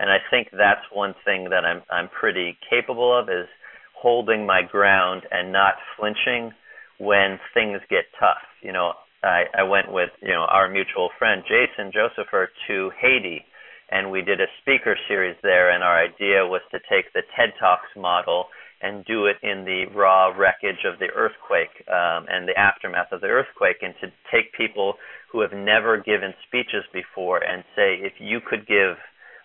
And 0.00 0.10
I 0.10 0.18
think 0.28 0.48
that's 0.50 0.82
one 0.92 1.14
thing 1.24 1.50
that 1.50 1.64
I'm, 1.64 1.82
I'm 1.88 2.08
pretty 2.08 2.58
capable 2.68 3.16
of 3.16 3.28
is 3.28 3.46
holding 3.94 4.44
my 4.44 4.62
ground 4.62 5.22
and 5.30 5.52
not 5.52 5.74
flinching 5.96 6.52
when 6.98 7.38
things 7.54 7.80
get 7.88 8.10
tough. 8.18 8.42
You 8.62 8.72
know, 8.72 8.94
I, 9.22 9.44
I 9.56 9.62
went 9.62 9.92
with, 9.92 10.10
you 10.20 10.32
know, 10.32 10.46
our 10.50 10.68
mutual 10.68 11.10
friend 11.16 11.42
Jason 11.46 11.92
Josepher 11.92 12.48
to 12.66 12.90
Haiti 13.00 13.44
and 13.92 14.10
we 14.10 14.22
did 14.22 14.40
a 14.40 14.46
speaker 14.62 14.96
series 15.06 15.36
there 15.42 15.70
and 15.70 15.84
our 15.84 16.02
idea 16.02 16.46
was 16.46 16.62
to 16.70 16.78
take 16.90 17.12
the 17.12 17.22
TED 17.36 17.52
Talks 17.60 17.90
model 17.96 18.46
and 18.82 19.04
do 19.04 19.26
it 19.26 19.36
in 19.42 19.64
the 19.64 19.84
raw 19.94 20.28
wreckage 20.28 20.84
of 20.84 20.98
the 20.98 21.08
earthquake 21.14 21.72
um, 21.88 22.26
and 22.28 22.48
the 22.48 22.58
aftermath 22.58 23.12
of 23.12 23.20
the 23.20 23.28
earthquake, 23.28 23.76
and 23.82 23.94
to 24.00 24.08
take 24.32 24.52
people 24.56 24.94
who 25.32 25.40
have 25.40 25.52
never 25.52 25.96
given 25.98 26.32
speeches 26.46 26.84
before 26.92 27.42
and 27.44 27.62
say, 27.76 27.94
if 28.00 28.14
you 28.18 28.40
could 28.40 28.66
give 28.66 28.96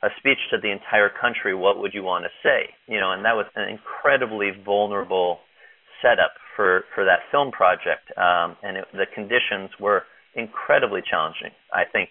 a 0.04 0.10
speech 0.19 0.38
to 0.52 0.58
the 0.62 0.71
entire 0.71 1.10
country, 1.10 1.56
what 1.56 1.80
would 1.80 1.93
you 1.93 2.04
want 2.04 2.26
to 2.26 2.32
say? 2.43 2.69
You 2.88 3.00
know, 3.00 3.12
and 3.12 3.26
that 3.26 3.36
was 3.36 3.45
an 3.56 3.69
incredibly 3.69 4.52
vulnerable 4.63 5.39
setup 6.02 6.34
for 6.56 6.84
for 6.93 7.06
that 7.06 7.19
film 7.32 7.52
project, 7.52 8.12
um, 8.17 8.56
and 8.63 8.78
it, 8.78 8.86
the 8.93 9.06
conditions 9.13 9.69
were 9.80 10.04
incredibly 10.36 11.02
challenging. 11.10 11.52
I 11.74 11.84
think 11.91 12.10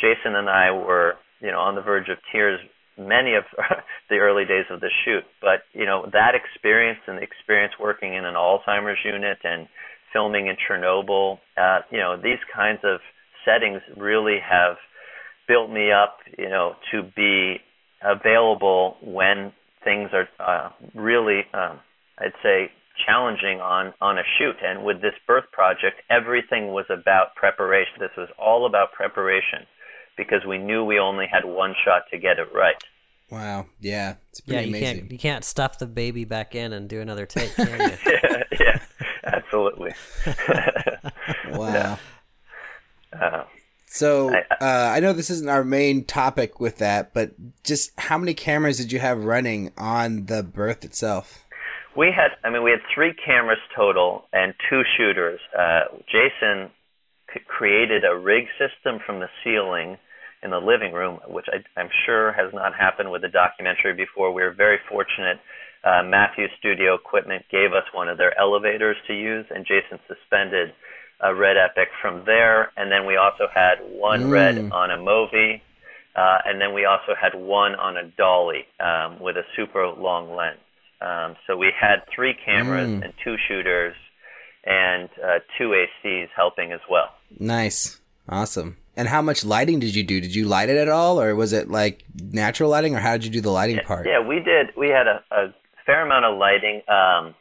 Jason 0.00 0.34
and 0.36 0.48
I 0.48 0.70
were, 0.70 1.14
you 1.40 1.50
know, 1.50 1.58
on 1.58 1.74
the 1.74 1.82
verge 1.82 2.08
of 2.08 2.18
tears 2.32 2.60
many 2.98 3.34
of 3.34 3.44
the 4.10 4.16
early 4.16 4.44
days 4.44 4.66
of 4.70 4.80
the 4.80 4.90
shoot. 5.04 5.24
But 5.40 5.62
you 5.72 5.86
know 5.86 6.08
that 6.12 6.34
experience 6.34 7.00
and 7.06 7.18
the 7.18 7.22
experience 7.22 7.74
working 7.80 8.14
in 8.14 8.24
an 8.24 8.34
Alzheimer's 8.34 8.98
unit 9.04 9.38
and 9.44 9.68
filming 10.12 10.46
in 10.46 10.56
Chernobyl, 10.56 11.38
uh, 11.56 11.80
you 11.90 11.98
know, 11.98 12.16
these 12.16 12.40
kinds 12.54 12.80
of 12.84 13.00
settings 13.44 13.82
really 13.96 14.38
have 14.40 14.76
built 15.46 15.70
me 15.70 15.90
up, 15.92 16.18
you 16.38 16.48
know, 16.48 16.74
to 16.90 17.02
be 17.14 17.56
available 18.02 18.96
when 19.02 19.52
things 19.84 20.10
are 20.12 20.28
uh, 20.40 20.70
really, 20.94 21.40
um, 21.54 21.80
I'd 22.18 22.32
say, 22.42 22.70
challenging 23.06 23.60
on 23.60 23.92
on 24.00 24.18
a 24.18 24.22
shoot. 24.38 24.56
And 24.62 24.84
with 24.84 25.02
this 25.02 25.14
birth 25.26 25.44
project, 25.52 26.00
everything 26.10 26.68
was 26.68 26.86
about 26.88 27.34
preparation. 27.36 28.00
This 28.00 28.16
was 28.16 28.28
all 28.38 28.66
about 28.66 28.92
preparation 28.92 29.68
because 30.16 30.44
we 30.46 30.58
knew 30.58 30.84
we 30.84 30.98
only 30.98 31.26
had 31.30 31.44
one 31.44 31.74
shot 31.84 32.02
to 32.10 32.18
get 32.18 32.38
it 32.38 32.48
right. 32.54 32.76
Wow. 33.30 33.66
Yeah. 33.80 34.14
It's 34.30 34.40
yeah, 34.46 34.60
you 34.60 34.68
amazing. 34.68 34.98
can't 35.00 35.12
you 35.12 35.18
can't 35.18 35.44
stuff 35.44 35.78
the 35.78 35.86
baby 35.86 36.24
back 36.24 36.54
in 36.54 36.72
and 36.72 36.88
do 36.88 37.00
another 37.00 37.26
take, 37.26 37.54
can 37.56 37.66
you? 37.90 37.96
yeah, 38.22 38.42
yeah, 38.60 38.78
absolutely. 39.24 39.92
Wow. 41.50 41.98
Uh, 43.12 43.44
So 43.86 44.30
I- 44.34 44.44
uh, 44.60 44.92
I 44.96 45.00
know 45.00 45.12
this 45.12 45.30
isn't 45.30 45.48
our 45.48 45.64
main 45.64 46.04
topic 46.04 46.60
with 46.60 46.78
that, 46.78 47.14
but 47.14 47.32
just 47.64 47.92
how 47.98 48.18
many 48.18 48.34
cameras 48.34 48.76
did 48.78 48.92
you 48.92 48.98
have 48.98 49.24
running 49.24 49.72
on 49.78 50.26
the 50.26 50.42
birth 50.42 50.84
itself? 50.84 51.44
We 51.96 52.08
had, 52.14 52.32
I 52.44 52.50
mean, 52.50 52.62
we 52.62 52.70
had 52.70 52.80
three 52.94 53.14
cameras 53.14 53.58
total 53.74 54.26
and 54.32 54.52
two 54.68 54.82
shooters. 54.96 55.40
Uh, 55.58 55.82
Jason 56.06 56.70
c- 57.32 57.40
created 57.46 58.04
a 58.04 58.14
rig 58.16 58.44
system 58.58 59.00
from 59.06 59.20
the 59.20 59.28
ceiling 59.42 59.96
in 60.42 60.50
the 60.50 60.58
living 60.58 60.92
room, 60.92 61.18
which 61.28 61.46
I, 61.52 61.58
I'm 61.80 61.88
sure 62.04 62.32
has 62.32 62.52
not 62.54 62.74
happened 62.74 63.10
with 63.10 63.24
a 63.24 63.28
documentary 63.28 63.94
before. 63.94 64.32
We 64.32 64.42
were 64.42 64.52
very 64.52 64.78
fortunate. 64.88 65.38
Uh, 65.84 66.02
Matthews 66.04 66.50
Studio 66.58 66.94
Equipment 66.94 67.44
gave 67.50 67.72
us 67.72 67.84
one 67.92 68.08
of 68.08 68.18
their 68.18 68.38
elevators 68.38 68.96
to 69.06 69.14
use, 69.14 69.46
and 69.50 69.64
Jason 69.66 69.98
suspended 70.08 70.72
a 71.20 71.34
Red 71.34 71.56
Epic 71.56 71.88
from 72.02 72.24
there. 72.26 72.70
And 72.76 72.90
then 72.92 73.06
we 73.06 73.16
also 73.16 73.46
had 73.52 73.76
one 73.88 74.24
Mm. 74.24 74.30
Red 74.30 74.58
on 74.72 74.90
a 74.90 74.96
Movi, 74.98 75.60
uh, 76.14 76.38
and 76.44 76.60
then 76.60 76.74
we 76.74 76.84
also 76.84 77.14
had 77.18 77.34
one 77.34 77.74
on 77.76 77.96
a 77.96 78.04
Dolly 78.16 78.66
um, 78.80 79.18
with 79.20 79.36
a 79.36 79.44
super 79.54 79.86
long 79.88 80.34
lens. 80.34 80.58
Um, 81.00 81.36
so 81.46 81.56
we 81.56 81.70
had 81.78 82.02
three 82.14 82.34
cameras 82.34 82.88
Mm. 82.88 83.04
and 83.04 83.12
two 83.22 83.36
shooters 83.48 83.94
and 84.64 85.08
uh, 85.24 85.38
two 85.56 85.70
ACs 85.74 86.28
helping 86.34 86.72
as 86.72 86.80
well. 86.90 87.10
Nice. 87.38 88.00
Awesome. 88.28 88.76
And 88.96 89.06
how 89.08 89.20
much 89.20 89.44
lighting 89.44 89.78
did 89.80 89.94
you 89.94 90.02
do? 90.02 90.20
Did 90.20 90.34
you 90.34 90.46
light 90.46 90.68
it 90.70 90.76
at 90.78 90.88
all, 90.88 91.20
or 91.20 91.34
was 91.34 91.52
it 91.52 91.68
like 91.70 92.04
natural 92.14 92.70
lighting, 92.70 92.94
or 92.94 93.00
how 93.00 93.12
did 93.12 93.24
you 93.26 93.30
do 93.30 93.40
the 93.42 93.50
lighting 93.50 93.78
part? 93.84 94.06
Yeah, 94.06 94.26
we 94.26 94.36
did. 94.40 94.68
We 94.76 94.88
had 94.88 95.06
a, 95.06 95.22
a 95.30 95.54
fair 95.84 96.04
amount 96.04 96.24
of 96.24 96.38
lighting. 96.38 96.80
Um, 96.88 97.34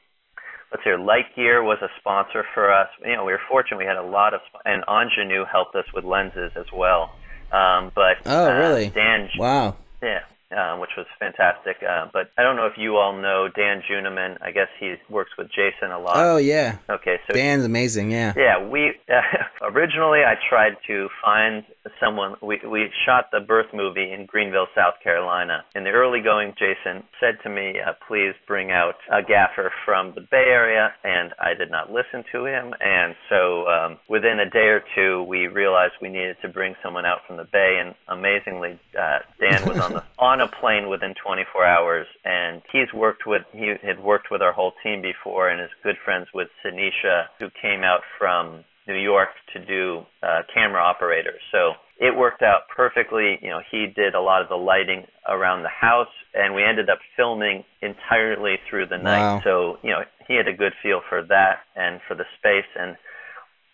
let's 0.71 0.83
see, 0.83 0.91
Light 1.01 1.33
Gear 1.35 1.63
was 1.63 1.77
a 1.81 1.87
sponsor 1.99 2.43
for 2.53 2.73
us. 2.73 2.89
You 3.05 3.15
know, 3.15 3.23
we 3.23 3.31
were 3.31 3.39
fortunate. 3.49 3.77
We 3.77 3.85
had 3.85 3.95
a 3.95 4.03
lot 4.03 4.33
of, 4.33 4.41
and 4.65 4.83
Ingenue 4.89 5.45
helped 5.49 5.75
us 5.75 5.85
with 5.93 6.03
lenses 6.03 6.51
as 6.57 6.65
well. 6.73 7.11
Um, 7.53 7.91
but 7.95 8.17
Oh, 8.25 8.49
uh, 8.49 8.53
really? 8.53 8.89
Dan, 8.89 9.29
Wow. 9.37 9.77
yeah, 10.03 10.19
um, 10.55 10.79
which 10.79 10.91
was 10.97 11.05
fantastic. 11.19 11.77
Uh, 11.83 12.07
but 12.13 12.31
I 12.37 12.43
don't 12.43 12.55
know 12.55 12.65
if 12.65 12.77
you 12.77 12.97
all 12.97 13.13
know 13.13 13.47
Dan 13.53 13.81
Juneman. 13.89 14.37
I 14.41 14.51
guess 14.51 14.67
he 14.79 14.95
works 15.09 15.31
with 15.37 15.47
Jason 15.49 15.91
a 15.91 15.99
lot. 15.99 16.17
Oh 16.17 16.37
yeah. 16.37 16.77
okay, 16.89 17.17
so 17.27 17.33
Dan's 17.33 17.65
amazing. 17.65 18.11
Yeah. 18.11 18.33
yeah, 18.35 18.65
we 18.65 18.93
uh, 19.09 19.21
originally 19.61 20.19
I 20.19 20.35
tried 20.49 20.77
to 20.87 21.09
find 21.23 21.63
someone. 21.99 22.35
We 22.41 22.59
we 22.69 22.89
shot 23.05 23.25
the 23.31 23.39
birth 23.39 23.73
movie 23.73 24.11
in 24.11 24.25
Greenville, 24.25 24.67
South 24.75 24.95
Carolina. 25.03 25.63
In 25.75 25.83
the 25.83 25.91
early 25.91 26.21
going, 26.21 26.53
Jason 26.57 27.03
said 27.19 27.37
to 27.43 27.49
me, 27.49 27.75
uh, 27.79 27.93
"Please 28.07 28.33
bring 28.47 28.71
out 28.71 28.95
a 29.11 29.21
gaffer 29.21 29.71
from 29.85 30.13
the 30.15 30.21
Bay 30.21 30.45
Area," 30.47 30.93
and 31.03 31.33
I 31.39 31.53
did 31.53 31.71
not 31.71 31.91
listen 31.91 32.23
to 32.31 32.45
him. 32.45 32.73
And 32.79 33.15
so 33.29 33.67
um, 33.67 33.97
within 34.09 34.39
a 34.39 34.49
day 34.49 34.67
or 34.69 34.83
two, 34.95 35.23
we 35.23 35.47
realized 35.47 35.93
we 36.01 36.09
needed 36.09 36.37
to 36.41 36.49
bring 36.49 36.75
someone 36.83 37.05
out 37.05 37.19
from 37.27 37.37
the 37.37 37.45
Bay. 37.45 37.81
And 37.83 37.95
amazingly, 38.07 38.79
uh, 38.97 39.19
Dan 39.39 39.67
was 39.67 39.79
on 39.79 39.93
the 39.93 40.03
on 40.19 40.41
a 40.45 40.61
plane 40.61 40.89
within 40.89 41.13
24 41.23 41.65
hours, 41.65 42.07
and 42.23 42.61
he's 42.71 42.91
worked 42.93 43.23
with 43.25 43.41
he 43.51 43.73
had 43.83 43.99
worked 43.99 44.27
with 44.31 44.41
our 44.41 44.53
whole 44.53 44.73
team 44.83 45.01
before, 45.01 45.49
and 45.49 45.61
is 45.61 45.69
good 45.83 45.95
friends 46.03 46.27
with 46.33 46.47
Sinisha, 46.63 47.25
who 47.39 47.47
came 47.61 47.83
out 47.83 48.01
from 48.17 48.63
New 48.87 48.97
York 48.97 49.29
to 49.53 49.65
do 49.65 50.05
uh, 50.23 50.41
camera 50.53 50.81
operator. 50.81 51.33
So 51.51 51.73
it 51.99 52.15
worked 52.15 52.41
out 52.41 52.61
perfectly. 52.75 53.39
You 53.41 53.49
know, 53.49 53.61
he 53.71 53.87
did 53.95 54.15
a 54.15 54.21
lot 54.21 54.41
of 54.41 54.49
the 54.49 54.55
lighting 54.55 55.05
around 55.27 55.63
the 55.63 55.69
house, 55.69 56.13
and 56.33 56.53
we 56.53 56.63
ended 56.63 56.89
up 56.89 56.99
filming 57.17 57.63
entirely 57.81 58.55
through 58.69 58.87
the 58.87 58.97
night. 58.97 59.35
Wow. 59.35 59.41
So 59.43 59.77
you 59.83 59.91
know, 59.91 60.01
he 60.27 60.35
had 60.35 60.47
a 60.47 60.53
good 60.53 60.73
feel 60.83 61.01
for 61.09 61.23
that 61.23 61.59
and 61.75 61.99
for 62.07 62.15
the 62.15 62.25
space 62.37 62.69
and. 62.79 62.95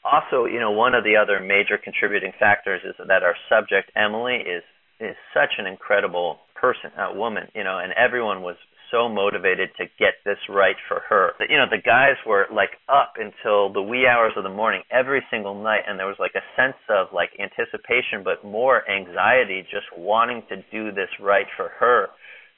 Also, 0.03 0.45
you 0.45 0.59
know, 0.59 0.71
one 0.71 0.95
of 0.95 1.03
the 1.03 1.15
other 1.15 1.39
major 1.39 1.77
contributing 1.77 2.33
factors 2.39 2.81
is 2.83 2.95
that 3.07 3.21
our 3.21 3.35
subject 3.47 3.91
Emily 3.95 4.37
is 4.37 4.63
is 5.01 5.17
such 5.33 5.57
an 5.57 5.65
incredible 5.65 6.37
person, 6.61 6.91
a 6.97 7.17
woman, 7.17 7.49
you 7.55 7.63
know, 7.63 7.79
and 7.79 7.91
everyone 7.93 8.43
was 8.43 8.55
so 8.91 9.09
motivated 9.09 9.69
to 9.77 9.85
get 9.97 10.19
this 10.25 10.37
right 10.49 10.75
for 10.87 11.01
her. 11.09 11.31
You 11.49 11.57
know, 11.57 11.65
the 11.69 11.81
guys 11.81 12.19
were 12.27 12.45
like 12.53 12.77
up 12.87 13.13
until 13.17 13.73
the 13.73 13.81
wee 13.81 14.05
hours 14.05 14.33
of 14.37 14.43
the 14.43 14.53
morning 14.53 14.83
every 14.91 15.23
single 15.31 15.55
night, 15.63 15.81
and 15.87 15.97
there 15.97 16.07
was 16.07 16.19
like 16.19 16.35
a 16.35 16.45
sense 16.59 16.77
of 16.89 17.07
like 17.13 17.31
anticipation, 17.39 18.21
but 18.23 18.45
more 18.45 18.83
anxiety, 18.87 19.63
just 19.71 19.87
wanting 19.97 20.43
to 20.49 20.57
do 20.71 20.91
this 20.91 21.09
right 21.19 21.47
for 21.57 21.71
her 21.79 22.07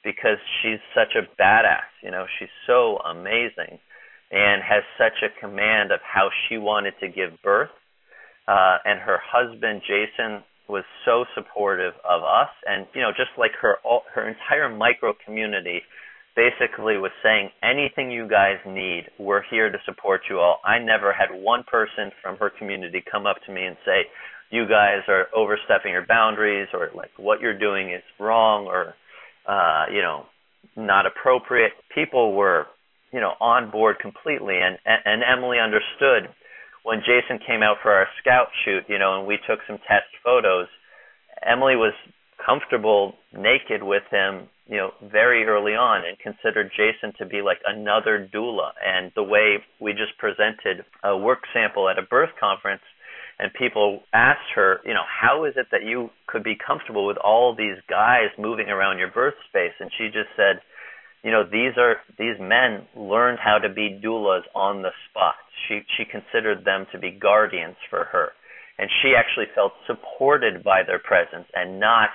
because 0.02 0.36
she's 0.60 0.82
such 0.94 1.16
a 1.16 1.24
badass. 1.40 1.88
You 2.02 2.10
know, 2.10 2.26
she's 2.38 2.52
so 2.66 2.98
amazing 2.98 3.78
and 4.30 4.62
has 4.62 4.82
such 4.98 5.22
a 5.22 5.30
command 5.40 5.92
of 5.92 6.00
how 6.02 6.28
she 6.48 6.58
wanted 6.58 6.94
to 7.00 7.08
give 7.08 7.40
birth. 7.42 7.70
Uh, 8.46 8.76
and 8.84 9.00
her 9.00 9.18
husband, 9.24 9.80
Jason, 9.86 10.44
was 10.68 10.84
so 11.04 11.24
supportive 11.34 11.92
of 12.08 12.22
us, 12.22 12.48
and 12.66 12.86
you 12.94 13.02
know, 13.02 13.10
just 13.10 13.30
like 13.36 13.52
her 13.60 13.76
her 14.14 14.28
entire 14.28 14.68
micro 14.74 15.12
community, 15.24 15.82
basically 16.36 16.96
was 16.96 17.12
saying 17.22 17.50
anything 17.62 18.10
you 18.10 18.28
guys 18.28 18.56
need, 18.66 19.04
we're 19.18 19.42
here 19.50 19.70
to 19.70 19.78
support 19.84 20.22
you 20.28 20.38
all. 20.38 20.60
I 20.64 20.78
never 20.78 21.12
had 21.12 21.28
one 21.30 21.64
person 21.70 22.10
from 22.22 22.36
her 22.38 22.50
community 22.50 23.02
come 23.10 23.26
up 23.26 23.36
to 23.46 23.52
me 23.52 23.64
and 23.66 23.76
say, 23.84 24.02
you 24.50 24.66
guys 24.66 25.02
are 25.08 25.26
overstepping 25.34 25.92
your 25.92 26.06
boundaries, 26.06 26.68
or 26.72 26.90
like 26.94 27.10
what 27.16 27.40
you're 27.40 27.58
doing 27.58 27.90
is 27.92 28.02
wrong, 28.18 28.66
or 28.66 28.94
uh, 29.46 29.86
you 29.92 30.00
know, 30.00 30.24
not 30.76 31.06
appropriate. 31.06 31.72
People 31.94 32.34
were, 32.34 32.66
you 33.12 33.20
know, 33.20 33.32
on 33.40 33.70
board 33.70 33.96
completely, 34.00 34.56
and 34.62 34.78
and 34.86 35.22
Emily 35.22 35.58
understood 35.58 36.34
when 36.84 37.00
Jason 37.00 37.40
came 37.44 37.62
out 37.62 37.78
for 37.82 37.90
our 37.90 38.06
scout 38.20 38.48
shoot, 38.64 38.84
you 38.88 38.98
know, 38.98 39.18
and 39.18 39.26
we 39.26 39.38
took 39.48 39.58
some 39.66 39.78
test 39.88 40.06
photos, 40.22 40.68
Emily 41.44 41.76
was 41.76 41.94
comfortable 42.44 43.14
naked 43.32 43.82
with 43.82 44.04
him, 44.10 44.48
you 44.68 44.76
know, 44.76 44.90
very 45.02 45.44
early 45.44 45.72
on 45.72 46.04
and 46.06 46.18
considered 46.18 46.70
Jason 46.76 47.12
to 47.18 47.26
be 47.26 47.40
like 47.40 47.58
another 47.66 48.28
doula. 48.32 48.72
And 48.84 49.10
the 49.16 49.22
way 49.22 49.64
we 49.80 49.92
just 49.92 50.16
presented 50.18 50.84
a 51.02 51.16
work 51.16 51.40
sample 51.52 51.88
at 51.88 51.98
a 51.98 52.02
birth 52.02 52.30
conference 52.38 52.82
and 53.38 53.52
people 53.52 54.00
asked 54.12 54.52
her, 54.54 54.80
you 54.84 54.94
know, 54.94 55.04
how 55.08 55.44
is 55.44 55.54
it 55.56 55.66
that 55.72 55.84
you 55.84 56.10
could 56.28 56.44
be 56.44 56.54
comfortable 56.54 57.06
with 57.06 57.16
all 57.16 57.54
these 57.56 57.80
guys 57.88 58.28
moving 58.38 58.68
around 58.68 58.98
your 58.98 59.10
birth 59.10 59.34
space? 59.48 59.72
And 59.80 59.90
she 59.96 60.06
just 60.06 60.30
said, 60.36 60.60
you 61.24 61.30
know, 61.30 61.42
these 61.42 61.72
are 61.78 61.96
these 62.18 62.38
men 62.38 62.86
learned 62.94 63.38
how 63.42 63.58
to 63.58 63.68
be 63.68 63.98
doulas 64.04 64.42
on 64.54 64.82
the 64.82 64.90
spot. 65.08 65.34
She 65.66 65.80
she 65.96 66.04
considered 66.04 66.64
them 66.64 66.86
to 66.92 66.98
be 66.98 67.10
guardians 67.10 67.76
for 67.88 68.04
her, 68.12 68.32
and 68.78 68.90
she 69.02 69.14
actually 69.16 69.46
felt 69.54 69.72
supported 69.86 70.62
by 70.62 70.82
their 70.86 70.98
presence 70.98 71.48
and 71.54 71.80
not 71.80 72.10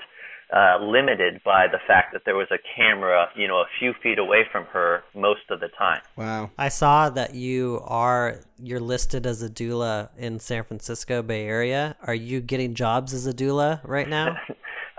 uh, 0.55 0.77
limited 0.79 1.41
by 1.43 1.65
the 1.67 1.79
fact 1.87 2.13
that 2.13 2.21
there 2.25 2.35
was 2.35 2.47
a 2.51 2.57
camera, 2.75 3.27
you 3.35 3.47
know, 3.47 3.57
a 3.57 3.65
few 3.79 3.93
feet 4.01 4.19
away 4.19 4.43
from 4.51 4.65
her 4.65 5.03
most 5.15 5.41
of 5.49 5.59
the 5.59 5.69
time. 5.77 6.01
Wow. 6.15 6.51
I 6.57 6.69
saw 6.69 7.09
that 7.09 7.33
you 7.33 7.81
are 7.85 8.41
you're 8.61 8.79
listed 8.79 9.25
as 9.25 9.41
a 9.41 9.49
doula 9.49 10.09
in 10.17 10.39
San 10.39 10.63
Francisco 10.63 11.23
Bay 11.23 11.45
Area. 11.45 11.95
Are 12.05 12.15
you 12.15 12.41
getting 12.41 12.75
jobs 12.75 13.13
as 13.13 13.25
a 13.25 13.33
doula 13.33 13.81
right 13.83 14.07
now? 14.07 14.37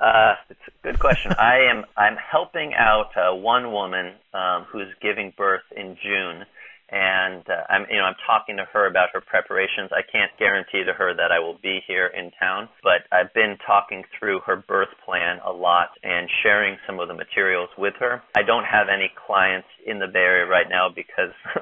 Uh, 0.01 0.35
it's 0.49 0.61
a 0.67 0.83
good 0.83 0.99
question. 0.99 1.33
I 1.39 1.59
am 1.71 1.85
I'm 1.97 2.17
helping 2.17 2.73
out 2.75 3.11
uh, 3.17 3.37
one 3.37 3.71
woman 3.71 4.15
um, 4.33 4.65
who's 4.73 4.89
giving 5.03 5.35
birth 5.37 5.65
in 5.77 5.95
June, 6.03 6.47
and 6.89 7.45
uh, 7.45 7.69
I'm 7.69 7.85
you 7.91 7.99
know 7.99 8.05
I'm 8.05 8.17
talking 8.27 8.57
to 8.57 8.65
her 8.73 8.87
about 8.87 9.11
her 9.13 9.21
preparations. 9.21 9.91
I 9.93 10.01
can't 10.11 10.31
guarantee 10.39 10.85
to 10.85 10.95
her 10.95 11.13
that 11.15 11.31
I 11.31 11.39
will 11.39 11.59
be 11.63 11.81
here 11.87 12.07
in 12.07 12.31
town, 12.41 12.71
but 12.83 13.05
I've 13.13 13.33
been 13.35 13.59
talking 13.67 14.05
through 14.19 14.41
her 14.47 14.57
birth 14.57 14.89
plan 15.05 15.39
a 15.45 15.53
lot 15.53 15.91
and 16.03 16.31
sharing 16.43 16.79
some 16.87 16.99
of 16.99 17.09
the 17.09 17.15
materials 17.15 17.69
with 17.77 17.95
her. 18.01 18.23
I 18.35 18.43
don't 18.43 18.65
have 18.65 18.89
any 18.89 19.13
clients 19.27 19.69
in 19.87 19.99
the 19.99 20.07
Bay 20.07 20.21
Area 20.21 20.47
right 20.47 20.67
now 20.71 20.89
because 20.89 21.37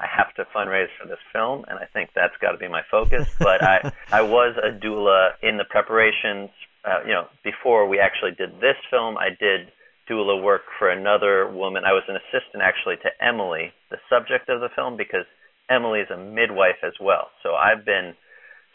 I 0.00 0.06
have 0.10 0.34
to 0.34 0.44
fundraise 0.52 0.90
for 1.00 1.06
this 1.06 1.22
film, 1.32 1.64
and 1.68 1.78
I 1.78 1.86
think 1.92 2.10
that's 2.12 2.34
got 2.40 2.52
to 2.52 2.58
be 2.58 2.66
my 2.66 2.82
focus. 2.90 3.28
But 3.38 3.62
I 3.62 3.92
I 4.10 4.22
was 4.22 4.56
a 4.58 4.72
doula 4.72 5.34
in 5.42 5.58
the 5.58 5.64
preparations. 5.70 6.50
Uh, 6.84 7.00
you 7.06 7.12
know, 7.12 7.26
before 7.42 7.88
we 7.88 7.98
actually 7.98 8.32
did 8.36 8.60
this 8.60 8.76
film, 8.90 9.16
I 9.16 9.30
did 9.30 9.72
doula 10.08 10.42
work 10.42 10.62
for 10.78 10.90
another 10.90 11.50
woman. 11.50 11.84
I 11.84 11.92
was 11.92 12.04
an 12.08 12.16
assistant 12.16 12.62
actually 12.62 12.96
to 12.96 13.10
Emily, 13.24 13.72
the 13.90 13.96
subject 14.08 14.48
of 14.48 14.60
the 14.60 14.68
film, 14.76 14.96
because 14.96 15.24
Emily 15.70 16.00
is 16.00 16.10
a 16.12 16.16
midwife 16.16 16.84
as 16.84 16.92
well. 17.00 17.28
So 17.42 17.54
I've 17.54 17.84
been 17.84 18.12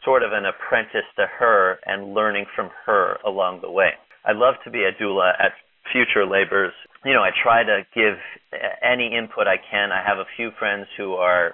sort 0.03 0.23
of 0.23 0.31
an 0.33 0.45
apprentice 0.45 1.05
to 1.17 1.27
her 1.27 1.77
and 1.85 2.13
learning 2.13 2.45
from 2.55 2.69
her 2.85 3.17
along 3.25 3.61
the 3.61 3.69
way. 3.69 3.91
I'd 4.25 4.37
love 4.37 4.55
to 4.63 4.71
be 4.71 4.83
a 4.83 4.91
doula 4.91 5.33
at 5.39 5.51
future 5.91 6.25
labors. 6.25 6.73
You 7.05 7.13
know, 7.13 7.21
I 7.21 7.29
try 7.43 7.63
to 7.63 7.85
give 7.93 8.17
any 8.81 9.15
input 9.15 9.47
I 9.47 9.57
can. 9.57 9.91
I 9.91 10.03
have 10.05 10.17
a 10.17 10.29
few 10.35 10.51
friends 10.57 10.87
who 10.97 11.13
are 11.13 11.53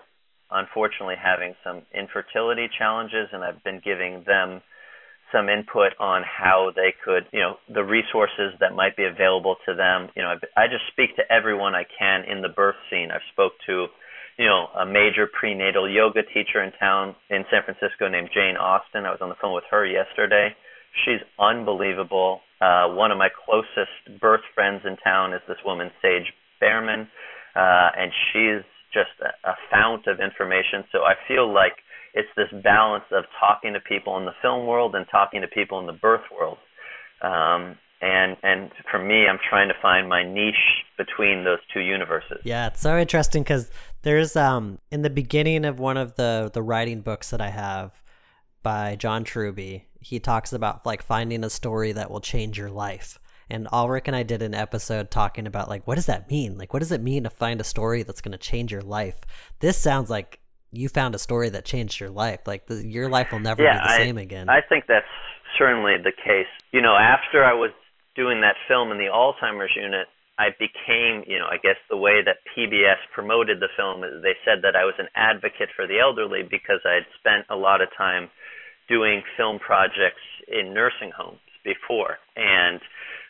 unfortunately 0.51 1.15
having 1.21 1.55
some 1.63 1.81
infertility 1.93 2.69
challenges, 2.77 3.27
and 3.33 3.43
I've 3.43 3.63
been 3.63 3.81
giving 3.83 4.23
them 4.25 4.61
some 5.35 5.49
input 5.49 5.91
on 5.99 6.23
how 6.23 6.71
they 6.75 6.95
could, 7.03 7.27
you 7.35 7.41
know, 7.41 7.59
the 7.67 7.83
resources 7.83 8.55
that 8.61 8.73
might 8.73 8.95
be 8.95 9.03
available 9.03 9.57
to 9.67 9.75
them. 9.75 10.07
You 10.15 10.23
know, 10.23 10.39
I, 10.55 10.67
just 10.67 10.87
speak 10.91 11.15
to 11.17 11.23
everyone 11.27 11.75
I 11.75 11.83
can 11.83 12.23
in 12.23 12.41
the 12.41 12.47
birth 12.47 12.79
scene. 12.89 13.11
I've 13.11 13.25
spoke 13.33 13.53
to, 13.67 13.87
you 14.39 14.47
know, 14.47 14.71
a 14.71 14.85
major 14.85 15.27
prenatal 15.27 15.91
yoga 15.91 16.23
teacher 16.23 16.63
in 16.63 16.71
town 16.79 17.15
in 17.29 17.43
San 17.51 17.67
Francisco 17.67 18.07
named 18.07 18.29
Jane 18.33 18.55
Austin. 18.55 19.03
I 19.03 19.11
was 19.11 19.19
on 19.19 19.27
the 19.27 19.39
phone 19.41 19.53
with 19.53 19.67
her 19.71 19.85
yesterday. 19.85 20.55
She's 21.03 21.19
unbelievable. 21.37 22.39
Uh, 22.61 22.95
one 22.95 23.11
of 23.11 23.17
my 23.17 23.27
closest 23.27 24.19
birth 24.21 24.47
friends 24.55 24.81
in 24.87 24.95
town 25.03 25.33
is 25.33 25.41
this 25.47 25.59
woman, 25.65 25.91
Sage 26.01 26.31
Behrman, 26.61 27.11
uh, 27.55 27.89
and 27.99 28.11
she's 28.31 28.63
just 28.95 29.11
a, 29.19 29.35
a 29.51 29.55
fount 29.69 30.07
of 30.07 30.23
information. 30.23 30.87
So 30.95 31.03
I 31.03 31.19
feel 31.27 31.51
like 31.51 31.75
it's 32.15 32.30
this 32.38 32.47
balance 32.63 33.04
of 33.12 33.25
talking 33.39 33.73
to 33.73 33.80
people 33.82 34.17
in 34.17 34.25
the 34.25 34.32
film 34.41 34.65
world 34.65 34.95
and 34.95 35.06
talking 35.12 35.41
to 35.41 35.47
people 35.47 35.80
in 35.80 35.86
the 35.86 35.93
birth 35.93 36.23
world. 36.36 36.58
Um, 37.21 37.78
and 38.01 38.38
and 38.41 38.71
for 38.89 38.99
me, 38.99 39.25
I'm 39.28 39.39
trying 39.49 39.67
to 39.67 39.73
find 39.82 40.08
my 40.08 40.23
niche 40.23 40.84
between 40.97 41.43
those 41.43 41.60
two 41.73 41.82
universes. 41.82 42.39
Yeah, 42.43 42.67
it's 42.67 42.82
so 42.82 42.97
interesting 42.97 43.43
because 43.43 43.69
there's 44.01 44.36
um 44.36 44.80
in 44.91 45.01
the 45.01 45.10
beginning 45.10 45.65
of 45.65 45.80
one 45.80 45.97
of 45.97 46.15
the 46.15 46.49
the 46.54 46.63
writing 46.63 47.01
books 47.01 47.30
that 47.32 47.41
I 47.41 47.49
have 47.49 48.01
by 48.63 48.95
John 48.95 49.23
Truby, 49.23 49.88
he 49.99 50.19
talks 50.19 50.54
about 50.54 50.86
like 50.86 51.04
finding 51.04 51.43
a 51.43 51.49
story 51.49 51.91
that 51.91 52.10
will 52.10 52.21
change 52.21 52.58
your 52.58 52.71
life. 52.71 53.19
And 53.49 53.67
Ulrich 53.71 54.08
and 54.08 54.15
I 54.15 54.23
did 54.23 54.41
an 54.41 54.56
episode 54.56 55.12
talking 55.12 55.47
about 55.47 55.69
like 55.69 55.86
what 55.88 55.95
does 55.95 56.08
that 56.08 56.30
mean? 56.30 56.58
Like 56.58 56.73
what 56.73 56.80
does 56.80 56.91
it 56.91 57.01
mean 57.01 57.23
to 57.23 57.30
find 57.30 57.60
a 57.60 57.65
story 57.65 58.04
that's 58.04 58.21
going 58.21 58.32
to 58.34 58.38
change 58.38 58.71
your 58.71 58.82
life? 58.82 59.19
This 59.60 59.78
sounds 59.78 60.10
like 60.10 60.39
you 60.77 60.89
found 60.89 61.15
a 61.15 61.19
story 61.19 61.49
that 61.49 61.65
changed 61.65 61.99
your 61.99 62.09
life. 62.09 62.41
Like 62.45 62.67
the, 62.67 62.85
your 62.85 63.09
life 63.09 63.31
will 63.31 63.39
never 63.39 63.63
yeah, 63.63 63.73
be 63.73 63.88
the 63.88 63.93
I, 63.93 63.97
same 63.97 64.17
again. 64.17 64.49
I 64.49 64.61
think 64.67 64.85
that's 64.88 65.05
certainly 65.57 65.95
the 65.97 66.11
case. 66.11 66.49
You 66.71 66.81
know, 66.81 66.95
after 66.95 67.43
I 67.43 67.53
was 67.53 67.71
doing 68.15 68.41
that 68.41 68.55
film 68.67 68.91
in 68.91 68.97
the 68.97 69.11
Alzheimer's 69.11 69.75
unit, 69.75 70.07
I 70.38 70.51
became, 70.59 71.23
you 71.27 71.39
know, 71.39 71.47
I 71.47 71.57
guess 71.63 71.79
the 71.89 71.95
way 71.95 72.19
that 72.23 72.43
PBS 72.51 72.99
promoted 73.13 73.61
the 73.61 73.71
film, 73.77 74.03
uh, 74.03 74.19
they 74.21 74.35
said 74.43 74.59
that 74.63 74.75
I 74.75 74.83
was 74.83 74.95
an 74.99 75.07
advocate 75.15 75.69
for 75.75 75.88
the 75.88 75.99
elderly 75.99 76.43
because 76.43 76.83
I 76.83 76.99
had 76.99 77.07
spent 77.19 77.47
a 77.49 77.55
lot 77.55 77.79
of 77.79 77.88
time 77.97 78.29
doing 78.89 79.23
film 79.38 79.59
projects 79.59 80.23
in 80.47 80.73
nursing 80.73 81.11
homes 81.15 81.39
before. 81.63 82.19
And 82.35 82.81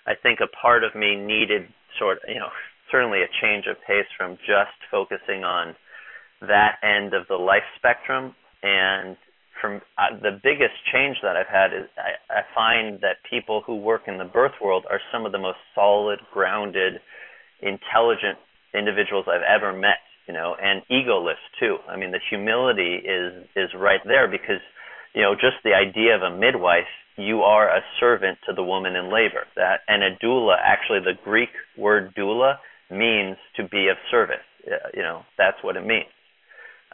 I 0.07 0.13
think 0.17 0.39
a 0.41 0.49
part 0.49 0.83
of 0.83 0.95
me 0.95 1.15
needed 1.15 1.69
sort 1.97 2.17
of, 2.17 2.23
you 2.27 2.39
know, 2.41 2.49
certainly 2.91 3.21
a 3.21 3.29
change 3.41 3.65
of 3.69 3.77
pace 3.85 4.09
from 4.17 4.37
just 4.41 4.77
focusing 4.89 5.43
on 5.43 5.75
that 6.47 6.77
end 6.83 7.13
of 7.13 7.27
the 7.27 7.35
life 7.35 7.65
spectrum. 7.77 8.35
And 8.63 9.17
from 9.61 9.81
uh, 9.97 10.17
the 10.21 10.39
biggest 10.43 10.75
change 10.91 11.17
that 11.23 11.35
I've 11.35 11.51
had 11.51 11.73
is 11.73 11.87
I, 11.97 12.39
I 12.39 12.41
find 12.53 12.99
that 13.01 13.23
people 13.29 13.63
who 13.65 13.77
work 13.77 14.03
in 14.07 14.17
the 14.17 14.25
birth 14.25 14.57
world 14.61 14.85
are 14.89 14.99
some 15.11 15.25
of 15.25 15.31
the 15.31 15.39
most 15.39 15.59
solid, 15.73 16.19
grounded, 16.33 17.01
intelligent 17.61 18.37
individuals 18.73 19.25
I've 19.27 19.45
ever 19.45 19.73
met. 19.73 20.01
You 20.27 20.33
know, 20.33 20.55
and 20.59 20.81
egoless 20.89 21.37
too. 21.59 21.77
I 21.87 21.97
mean, 21.97 22.09
the 22.09 22.19
humility 22.31 22.97
is 22.97 23.45
is 23.55 23.69
right 23.77 24.01
there 24.05 24.27
because, 24.27 24.57
you 25.13 25.21
know, 25.21 25.35
just 25.35 25.61
the 25.63 25.75
idea 25.77 26.15
of 26.15 26.23
a 26.23 26.35
midwife 26.35 26.89
you 27.17 27.41
are 27.41 27.69
a 27.69 27.81
servant 27.99 28.37
to 28.47 28.53
the 28.53 28.63
woman 28.63 28.95
in 28.95 29.05
labor. 29.05 29.45
That 29.55 29.81
and 29.87 30.03
a 30.03 30.15
doula, 30.23 30.55
actually, 30.61 30.99
the 30.99 31.17
Greek 31.23 31.49
word 31.77 32.13
doula 32.15 32.55
means 32.91 33.37
to 33.55 33.63
be 33.63 33.87
of 33.87 33.97
service. 34.11 34.43
You 34.93 35.03
know, 35.03 35.21
that's 35.37 35.57
what 35.61 35.77
it 35.77 35.85
means. 35.85 36.09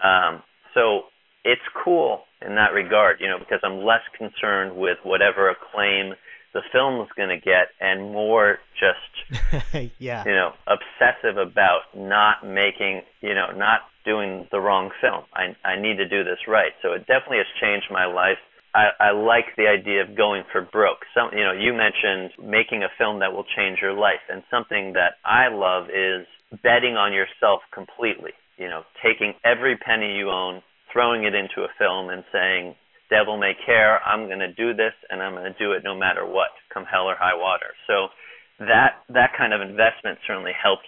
Um, 0.01 0.43
so 0.73 1.03
it's 1.43 1.61
cool 1.83 2.21
in 2.45 2.55
that 2.55 2.73
regard, 2.73 3.17
you 3.19 3.27
know, 3.27 3.39
because 3.39 3.59
I'm 3.63 3.83
less 3.83 4.01
concerned 4.17 4.75
with 4.75 4.97
whatever 5.03 5.49
acclaim 5.49 6.13
the 6.53 6.61
film 6.71 7.01
is 7.01 7.07
going 7.15 7.29
to 7.29 7.37
get 7.37 7.69
and 7.79 8.11
more 8.11 8.59
just, 8.77 9.93
yeah. 9.99 10.23
you 10.25 10.31
know, 10.31 10.51
obsessive 10.67 11.37
about 11.37 11.81
not 11.95 12.45
making, 12.45 13.01
you 13.21 13.33
know, 13.33 13.51
not 13.55 13.81
doing 14.03 14.47
the 14.51 14.59
wrong 14.59 14.91
film. 14.99 15.23
I, 15.33 15.55
I 15.63 15.79
need 15.79 15.97
to 15.97 16.07
do 16.07 16.23
this 16.23 16.39
right. 16.47 16.73
So 16.81 16.93
it 16.93 17.07
definitely 17.07 17.37
has 17.37 17.47
changed 17.61 17.87
my 17.89 18.05
life. 18.05 18.37
I, 18.73 18.89
I 18.99 19.11
like 19.11 19.55
the 19.57 19.67
idea 19.67 20.01
of 20.01 20.15
going 20.15 20.43
for 20.51 20.61
broke. 20.61 21.05
Some, 21.13 21.29
you 21.33 21.43
know, 21.43 21.51
you 21.51 21.73
mentioned 21.73 22.31
making 22.41 22.83
a 22.83 22.89
film 22.97 23.19
that 23.19 23.33
will 23.33 23.45
change 23.55 23.79
your 23.81 23.93
life, 23.93 24.23
and 24.29 24.43
something 24.49 24.93
that 24.93 25.19
I 25.25 25.49
love 25.49 25.89
is 25.89 26.25
betting 26.63 26.95
on 26.95 27.11
yourself 27.11 27.61
completely 27.73 28.31
you 28.61 28.69
know, 28.69 28.83
taking 29.01 29.33
every 29.43 29.75
penny 29.75 30.13
you 30.13 30.29
own, 30.29 30.61
throwing 30.93 31.23
it 31.25 31.33
into 31.33 31.65
a 31.65 31.71
film 31.81 32.09
and 32.13 32.23
saying, 32.31 32.75
devil 33.09 33.37
may 33.37 33.53
care, 33.65 33.97
I'm 34.05 34.27
going 34.27 34.45
to 34.45 34.53
do 34.53 34.77
this 34.77 34.93
and 35.09 35.21
I'm 35.21 35.33
going 35.33 35.51
to 35.51 35.57
do 35.57 35.73
it 35.73 35.81
no 35.83 35.97
matter 35.97 36.25
what, 36.25 36.53
come 36.71 36.85
hell 36.85 37.09
or 37.09 37.15
high 37.17 37.35
water. 37.35 37.73
So 37.87 38.13
that 38.59 39.01
that 39.09 39.31
kind 39.35 39.53
of 39.53 39.61
investment 39.61 40.21
certainly 40.27 40.53
helps 40.53 40.87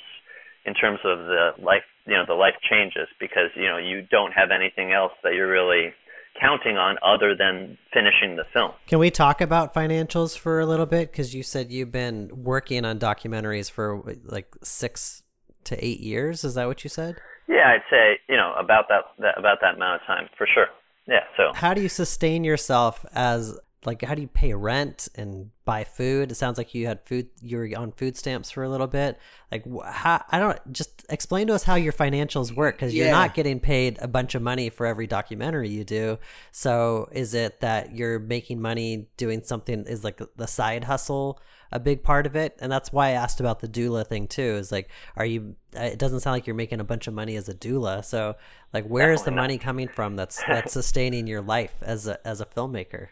in 0.65 0.75
terms 0.75 0.99
of 1.03 1.25
the 1.25 1.51
life, 1.57 1.83
you 2.05 2.13
know, 2.13 2.23
the 2.27 2.37
life 2.37 2.53
changes 2.69 3.09
because, 3.19 3.49
you 3.55 3.65
know, 3.65 3.77
you 3.77 4.05
don't 4.11 4.31
have 4.31 4.49
anything 4.53 4.93
else 4.93 5.11
that 5.23 5.33
you're 5.33 5.49
really 5.49 5.91
counting 6.39 6.77
on 6.77 6.95
other 7.05 7.35
than 7.37 7.77
finishing 7.93 8.37
the 8.37 8.45
film. 8.53 8.71
Can 8.87 8.99
we 8.99 9.11
talk 9.11 9.41
about 9.41 9.73
financials 9.73 10.37
for 10.37 10.59
a 10.59 10.65
little 10.65 10.85
bit 10.85 11.11
cuz 11.11 11.33
you 11.33 11.43
said 11.43 11.71
you've 11.71 11.91
been 11.91 12.29
working 12.31 12.85
on 12.85 12.99
documentaries 12.99 13.69
for 13.69 14.01
like 14.23 14.47
6 14.63 15.23
to 15.65 15.85
8 15.85 15.99
years, 15.99 16.43
is 16.43 16.55
that 16.55 16.67
what 16.67 16.83
you 16.83 16.89
said? 16.89 17.15
Yeah, 17.47 17.67
I'd 17.67 17.83
say 17.89 18.19
you 18.29 18.37
know 18.37 18.53
about 18.57 18.85
that, 18.89 19.03
that 19.19 19.37
about 19.37 19.59
that 19.61 19.75
amount 19.75 20.01
of 20.01 20.07
time 20.07 20.29
for 20.37 20.47
sure. 20.51 20.67
Yeah. 21.07 21.23
So 21.37 21.51
how 21.53 21.73
do 21.73 21.81
you 21.81 21.89
sustain 21.89 22.43
yourself 22.43 23.05
as 23.13 23.57
like 23.85 24.01
how 24.01 24.15
do 24.15 24.21
you 24.21 24.27
pay 24.27 24.53
rent 24.53 25.09
and 25.15 25.49
buy 25.65 25.83
food? 25.83 26.31
It 26.31 26.35
sounds 26.35 26.57
like 26.57 26.73
you 26.73 26.87
had 26.87 27.01
food. 27.05 27.27
You 27.41 27.57
were 27.57 27.69
on 27.77 27.91
food 27.91 28.17
stamps 28.17 28.51
for 28.51 28.63
a 28.63 28.69
little 28.69 28.87
bit. 28.87 29.19
Like 29.51 29.65
how 29.85 30.23
I 30.31 30.39
don't 30.39 30.73
just 30.73 31.05
explain 31.09 31.47
to 31.47 31.53
us 31.53 31.63
how 31.63 31.75
your 31.75 31.93
financials 31.93 32.55
work 32.55 32.75
because 32.75 32.93
yeah. 32.93 33.05
you're 33.05 33.13
not 33.13 33.33
getting 33.33 33.59
paid 33.59 33.97
a 34.01 34.07
bunch 34.07 34.35
of 34.35 34.41
money 34.41 34.69
for 34.69 34.85
every 34.85 35.07
documentary 35.07 35.69
you 35.69 35.83
do. 35.83 36.17
So 36.51 37.09
is 37.11 37.33
it 37.33 37.59
that 37.61 37.95
you're 37.95 38.19
making 38.19 38.61
money 38.61 39.07
doing 39.17 39.43
something? 39.43 39.85
Is 39.85 40.03
like 40.03 40.21
the 40.35 40.47
side 40.47 40.85
hustle? 40.85 41.39
A 41.73 41.79
big 41.79 42.03
part 42.03 42.25
of 42.27 42.35
it, 42.35 42.55
and 42.61 42.71
that's 42.71 42.93
why 42.93 43.09
I 43.09 43.11
asked 43.11 43.39
about 43.39 43.59
the 43.59 43.67
doula 43.67 44.05
thing 44.07 44.27
too. 44.27 44.41
Is 44.41 44.71
like, 44.71 44.89
are 45.17 45.25
you? 45.25 45.55
It 45.73 45.97
doesn't 45.97 46.19
sound 46.19 46.35
like 46.35 46.45
you're 46.45 46.55
making 46.55 46.79
a 46.79 46.83
bunch 46.83 47.07
of 47.07 47.15
money 47.15 47.35
as 47.35 47.49
a 47.49 47.53
doula. 47.53 48.05
So, 48.05 48.35
like, 48.73 48.85
where 48.85 49.07
Definitely 49.07 49.15
is 49.15 49.23
the 49.23 49.31
not. 49.31 49.41
money 49.41 49.57
coming 49.57 49.87
from 49.87 50.15
that's 50.15 50.41
that's 50.47 50.71
sustaining 50.71 51.27
your 51.27 51.41
life 51.41 51.73
as 51.81 52.07
a 52.07 52.25
as 52.25 52.39
a 52.39 52.45
filmmaker? 52.45 53.07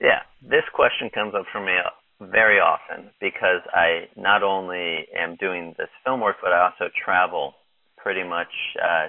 Yeah, 0.00 0.20
this 0.42 0.64
question 0.74 1.10
comes 1.14 1.32
up 1.34 1.46
for 1.52 1.64
me 1.64 1.72
very 2.20 2.58
often 2.58 3.10
because 3.20 3.62
I 3.72 4.08
not 4.16 4.42
only 4.42 5.06
am 5.16 5.36
doing 5.36 5.74
this 5.78 5.88
film 6.04 6.20
work, 6.20 6.36
but 6.42 6.52
I 6.52 6.64
also 6.64 6.90
travel 7.04 7.54
pretty 7.96 8.24
much 8.24 8.50
uh, 8.82 9.08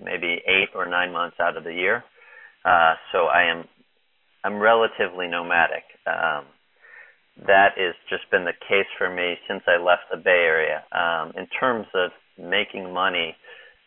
maybe 0.00 0.40
eight 0.46 0.68
or 0.76 0.86
nine 0.86 1.12
months 1.12 1.36
out 1.40 1.56
of 1.56 1.64
the 1.64 1.74
year. 1.74 2.04
Uh, 2.64 2.94
so 3.10 3.26
I 3.26 3.50
am 3.50 3.64
I'm 4.44 4.60
relatively 4.60 5.26
nomadic. 5.26 5.82
Um, 6.06 6.44
that 7.46 7.78
has 7.78 7.94
just 8.08 8.30
been 8.30 8.44
the 8.44 8.56
case 8.66 8.88
for 8.96 9.08
me 9.08 9.36
since 9.46 9.62
I 9.66 9.80
left 9.82 10.10
the 10.10 10.16
Bay 10.16 10.42
Area. 10.46 10.82
Um, 10.92 11.32
in 11.36 11.46
terms 11.48 11.86
of 11.94 12.10
making 12.38 12.92
money, 12.92 13.36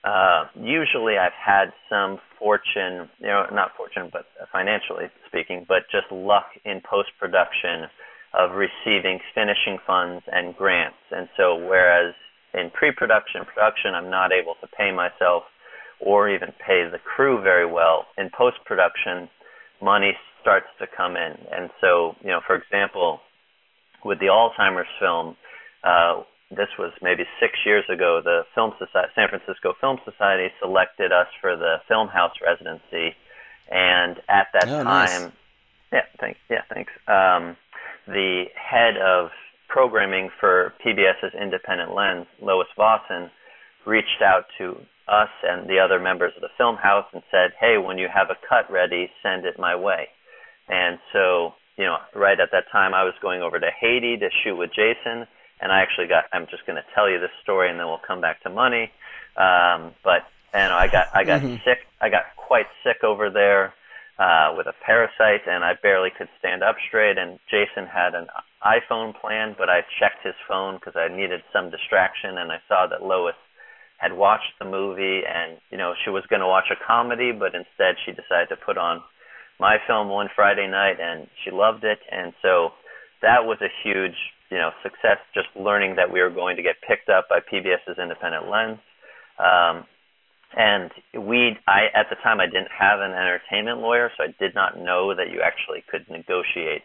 uh, 0.03 0.45
usually 0.55 1.17
I've 1.17 1.35
had 1.35 1.73
some 1.89 2.19
fortune, 2.39 3.09
you 3.19 3.27
know, 3.27 3.45
not 3.51 3.71
fortune, 3.77 4.09
but 4.11 4.25
financially 4.51 5.05
speaking, 5.27 5.65
but 5.67 5.83
just 5.91 6.11
luck 6.11 6.47
in 6.65 6.81
post 6.81 7.09
production 7.19 7.85
of 8.33 8.55
receiving 8.55 9.19
finishing 9.35 9.77
funds 9.85 10.23
and 10.31 10.55
grants. 10.55 10.97
And 11.11 11.27
so, 11.35 11.55
whereas 11.55 12.15
in 12.53 12.71
pre 12.73 12.91
production, 12.91 13.43
production, 13.45 13.93
I'm 13.93 14.09
not 14.09 14.31
able 14.31 14.55
to 14.61 14.67
pay 14.67 14.91
myself 14.91 15.43
or 15.99 16.29
even 16.29 16.49
pay 16.65 16.89
the 16.89 16.97
crew 16.97 17.41
very 17.43 17.69
well, 17.69 18.07
in 18.17 18.29
post 18.35 18.57
production, 18.65 19.29
money 19.81 20.13
starts 20.41 20.65
to 20.79 20.87
come 20.97 21.15
in. 21.15 21.33
And 21.51 21.69
so, 21.79 22.15
you 22.21 22.29
know, 22.29 22.41
for 22.47 22.55
example, 22.55 23.19
with 24.03 24.19
the 24.19 24.27
Alzheimer's 24.27 24.89
film, 24.99 25.35
uh, 25.83 26.23
this 26.49 26.67
was 26.77 26.91
maybe 27.01 27.23
six 27.39 27.53
years 27.65 27.85
ago. 27.89 28.21
The 28.23 28.41
Film 28.53 28.71
Society, 28.77 29.11
San 29.15 29.29
Francisco 29.29 29.73
Film 29.79 29.97
Society, 30.03 30.53
selected 30.59 31.11
us 31.11 31.27
for 31.39 31.55
the 31.55 31.77
Film 31.87 32.07
House 32.07 32.33
residency, 32.43 33.15
and 33.69 34.17
at 34.27 34.47
that 34.53 34.67
oh, 34.67 34.83
time, 34.83 35.21
nice. 35.23 35.31
yeah, 35.93 36.05
thanks, 36.19 36.39
yeah, 36.49 36.61
thanks. 36.73 36.91
Um, 37.07 37.55
the 38.07 38.45
head 38.55 38.97
of 38.97 39.29
programming 39.69 40.29
for 40.39 40.73
PBS's 40.85 41.33
Independent 41.39 41.95
Lens, 41.95 42.27
Lois 42.41 42.67
Vossen, 42.77 43.29
reached 43.85 44.21
out 44.21 44.45
to 44.57 44.75
us 45.07 45.29
and 45.43 45.69
the 45.69 45.79
other 45.79 45.99
members 45.99 46.33
of 46.35 46.41
the 46.41 46.49
film 46.57 46.75
house 46.75 47.05
and 47.13 47.23
said, 47.31 47.53
"Hey, 47.59 47.77
when 47.77 47.97
you 47.97 48.07
have 48.07 48.29
a 48.29 48.35
cut 48.47 48.69
ready, 48.71 49.11
send 49.23 49.45
it 49.45 49.57
my 49.57 49.75
way." 49.75 50.09
And 50.67 50.99
so, 51.11 51.55
you 51.77 51.86
know, 51.86 51.97
right 52.15 52.39
at 52.39 52.49
that 52.51 52.65
time, 52.71 52.93
I 52.93 53.03
was 53.03 53.13
going 53.21 53.41
over 53.41 53.60
to 53.60 53.69
Haiti 53.79 54.17
to 54.17 54.29
shoot 54.43 54.55
with 54.55 54.71
Jason, 54.73 55.27
and 55.62 55.71
I 55.71 55.81
actually 55.81 56.07
got. 56.07 56.25
I'm 56.34 56.47
just 56.47 56.65
going 56.65 56.75
to 56.75 56.86
tell 56.93 57.10
you 57.10 57.19
this 57.19 57.31
story, 57.43 57.69
and 57.69 57.79
then 57.79 57.88
we'll 57.88 58.01
come 58.05 58.21
back 58.21 58.41
to 58.43 58.49
money. 58.49 58.91
Um, 59.38 59.93
but 60.03 60.27
and 60.53 60.73
I 60.73 60.88
got 60.88 61.07
I 61.13 61.23
got 61.23 61.41
Mhm. 61.41 61.63
sick. 61.63 61.88
I 62.01 62.10
got 62.10 62.36
quite 62.36 62.67
sick 62.84 63.03
over 63.03 63.29
there 63.29 63.73
uh, 64.19 64.53
with 64.57 64.67
a 64.67 64.73
parasite, 64.86 65.47
and 65.47 65.63
I 65.63 65.73
barely 65.75 66.10
could 66.12 66.29
stand 66.39 66.63
up 66.63 66.75
straight. 66.88 67.17
And 67.17 67.39
Jason 67.49 67.86
had 67.88 68.13
an 68.15 68.27
iPhone 68.63 69.19
plan, 69.19 69.55
but 69.57 69.69
I 69.69 69.81
checked 69.99 70.23
his 70.23 70.36
phone 70.47 70.75
because 70.75 70.95
I 70.95 71.07
needed 71.07 71.41
some 71.53 71.69
distraction, 71.69 72.38
and 72.38 72.51
I 72.51 72.60
saw 72.67 72.88
that 72.88 73.03
Lois 73.03 73.36
had 73.97 74.13
watched 74.13 74.57
the 74.60 74.65
movie, 74.65 75.21
and 75.25 75.57
you 75.69 75.77
know 75.77 75.93
she 76.03 76.10
was 76.10 76.25
going 76.27 76.41
to 76.41 76.47
watch 76.47 76.69
a 76.71 76.75
comedy, 76.75 77.31
but 77.31 77.55
instead 77.55 77.95
she 78.03 78.12
decided 78.12 78.49
to 78.49 78.57
put 78.57 78.77
on 78.77 79.01
my 79.62 79.78
film 79.86 80.10
one 80.10 80.28
Friday 80.36 80.67
night, 80.67 80.97
and 81.00 81.28
she 81.45 81.52
loved 81.52 81.84
it, 81.84 82.00
and 82.10 82.34
so 82.41 82.74
that 83.21 83.45
was 83.45 83.62
a 83.62 83.69
huge 83.86 84.17
you 84.50 84.58
know 84.58 84.71
success. 84.82 85.21
Just 85.38 85.47
learning 85.56 85.95
that 85.97 86.12
we 86.12 86.19
were 86.19 86.34
going 86.34 86.58
to 86.58 86.63
get 86.63 86.82
picked 86.82 87.10
up 87.10 87.30
by 87.30 87.39
PBS's 87.39 88.02
Independent 88.02 88.50
Lens. 88.50 88.82
Um, 89.38 89.86
and 90.58 90.91
we, 91.13 91.56
I 91.69 91.93
at 91.93 92.10
the 92.10 92.17
time 92.24 92.41
I 92.41 92.47
didn't 92.47 92.74
have 92.74 93.00
an 93.00 93.13
entertainment 93.13 93.80
lawyer, 93.80 94.10
so 94.17 94.26
I 94.26 94.34
did 94.41 94.56
not 94.56 94.82
know 94.82 95.13
that 95.15 95.30
you 95.30 95.45
actually 95.45 95.86
could 95.88 96.10
negotiate 96.10 96.84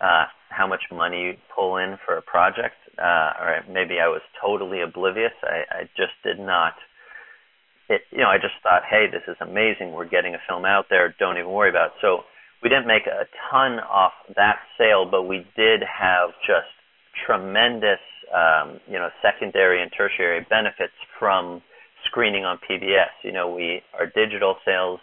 uh, 0.00 0.30
how 0.48 0.66
much 0.66 0.86
money 0.94 1.20
you 1.20 1.32
pull 1.54 1.76
in 1.76 1.98
for 2.06 2.16
a 2.16 2.22
project. 2.22 2.78
Uh, 2.96 3.34
or 3.42 3.60
maybe 3.68 3.98
I 3.98 4.06
was 4.06 4.22
totally 4.40 4.80
oblivious. 4.80 5.34
I, 5.42 5.66
I 5.68 5.82
just 5.98 6.14
did 6.22 6.38
not. 6.38 6.74
It, 7.88 8.02
you 8.10 8.18
know, 8.18 8.28
I 8.28 8.38
just 8.38 8.54
thought, 8.62 8.82
hey, 8.88 9.06
this 9.10 9.22
is 9.28 9.36
amazing. 9.40 9.92
We're 9.92 10.08
getting 10.08 10.34
a 10.34 10.42
film 10.48 10.64
out 10.64 10.86
there. 10.88 11.14
Don't 11.18 11.36
even 11.36 11.50
worry 11.50 11.70
about 11.70 11.88
it. 11.88 11.92
So 12.00 12.24
we 12.62 12.68
didn't 12.68 12.86
make 12.86 13.06
a 13.06 13.28
ton 13.50 13.78
off 13.80 14.12
that 14.36 14.56
sale, 14.78 15.04
but 15.04 15.24
we 15.24 15.46
did 15.56 15.82
have 15.84 16.30
just 16.46 16.72
tremendous, 17.26 18.00
um, 18.32 18.80
you 18.88 18.94
know, 18.98 19.08
secondary 19.20 19.82
and 19.82 19.92
tertiary 19.96 20.46
benefits 20.48 20.96
from 21.18 21.62
screening 22.06 22.44
on 22.44 22.58
PBS. 22.68 23.12
You 23.22 23.32
know, 23.32 23.52
we 23.52 23.82
our 23.98 24.06
digital 24.06 24.56
sales 24.64 25.00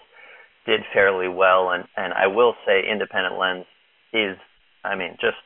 did 0.65 0.81
fairly 0.93 1.27
well, 1.27 1.69
and 1.69 1.85
and 1.95 2.13
I 2.13 2.27
will 2.27 2.55
say, 2.65 2.81
Independent 2.89 3.37
Lens 3.37 3.65
is, 4.13 4.37
I 4.83 4.95
mean, 4.95 5.17
just 5.21 5.37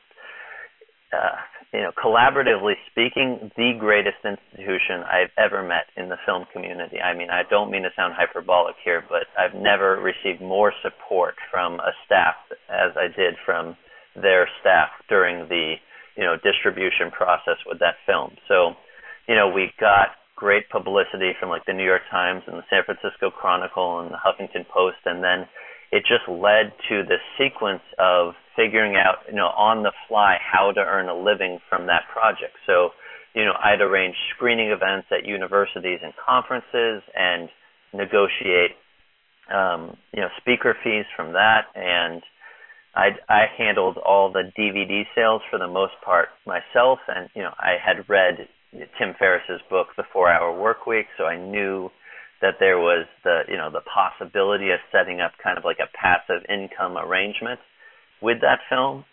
uh, 1.12 1.36
you 1.76 1.82
know, 1.82 1.92
collaboratively 1.92 2.72
speaking, 2.88 3.52
the 3.52 3.76
greatest 3.78 4.16
institution 4.24 5.04
I've 5.04 5.28
ever 5.36 5.60
met 5.60 5.92
in 5.94 6.08
the 6.08 6.16
film 6.24 6.48
community. 6.50 6.96
I 7.04 7.12
mean, 7.12 7.28
I 7.28 7.42
don't 7.50 7.70
mean 7.70 7.82
to 7.82 7.92
sound 7.94 8.14
hyperbolic 8.16 8.76
here, 8.82 9.04
but 9.06 9.28
I've 9.36 9.52
never 9.52 10.00
received 10.00 10.40
more 10.40 10.72
support 10.80 11.34
from 11.52 11.74
a 11.80 11.92
staff 12.06 12.40
as 12.72 12.96
I 12.96 13.12
did 13.12 13.36
from 13.44 13.76
their 14.16 14.48
staff 14.64 14.88
during 15.10 15.50
the 15.52 15.74
you 16.16 16.24
know 16.24 16.40
distribution 16.40 17.12
process 17.12 17.60
with 17.68 17.78
that 17.80 18.00
film. 18.08 18.32
So, 18.48 18.72
you 19.28 19.36
know, 19.36 19.52
we 19.52 19.68
got 19.78 20.16
great 20.34 20.70
publicity 20.72 21.36
from 21.38 21.50
like 21.50 21.68
the 21.68 21.76
New 21.76 21.84
York 21.84 22.08
Times 22.10 22.40
and 22.48 22.56
the 22.56 22.64
San 22.72 22.88
Francisco 22.88 23.28
Chronicle 23.28 24.00
and 24.00 24.08
the 24.08 24.16
Huffington 24.16 24.64
Post, 24.72 25.04
and 25.04 25.20
then 25.20 25.44
it 25.92 26.02
just 26.02 26.28
led 26.28 26.72
to 26.88 27.02
the 27.04 27.18
sequence 27.38 27.82
of 27.98 28.34
figuring 28.56 28.96
out, 28.96 29.18
you 29.28 29.36
know, 29.36 29.52
on 29.56 29.82
the 29.82 29.92
fly 30.08 30.36
how 30.40 30.72
to 30.72 30.80
earn 30.80 31.08
a 31.08 31.14
living 31.14 31.58
from 31.68 31.86
that 31.86 32.02
project. 32.12 32.56
So, 32.66 32.90
you 33.34 33.44
know, 33.44 33.52
I'd 33.62 33.80
arrange 33.80 34.14
screening 34.34 34.70
events 34.70 35.08
at 35.12 35.26
universities 35.26 36.00
and 36.02 36.12
conferences 36.16 37.02
and 37.14 37.48
negotiate, 37.92 38.72
um, 39.52 39.96
you 40.12 40.22
know, 40.22 40.28
speaker 40.40 40.74
fees 40.82 41.04
from 41.14 41.32
that. 41.34 41.66
And 41.74 42.22
I, 42.94 43.10
I 43.28 43.44
handled 43.56 43.98
all 43.98 44.32
the 44.32 44.50
DVD 44.58 45.02
sales 45.14 45.42
for 45.50 45.58
the 45.58 45.68
most 45.68 45.92
part 46.04 46.28
myself. 46.46 46.98
And, 47.08 47.28
you 47.34 47.42
know, 47.42 47.52
I 47.58 47.76
had 47.84 48.08
read 48.08 48.48
Tim 48.98 49.14
Ferriss's 49.18 49.60
book, 49.68 49.88
The 49.96 50.04
Four 50.12 50.30
Hour 50.30 50.58
Work 50.58 50.86
Week, 50.86 51.06
so 51.16 51.24
I 51.24 51.36
knew 51.36 51.90
that 52.42 52.56
there 52.60 52.78
was 52.78 53.06
the 53.24 53.42
you 53.48 53.56
know 53.56 53.70
the 53.70 53.80
possibility 53.80 54.70
of 54.70 54.80
setting 54.92 55.20
up 55.20 55.32
kind 55.42 55.58
of 55.58 55.64
like 55.64 55.78
a 55.80 55.88
passive 55.96 56.44
income 56.48 56.96
arrangement 56.96 57.60
with 58.20 58.40
that 58.40 58.60
film. 58.68 59.04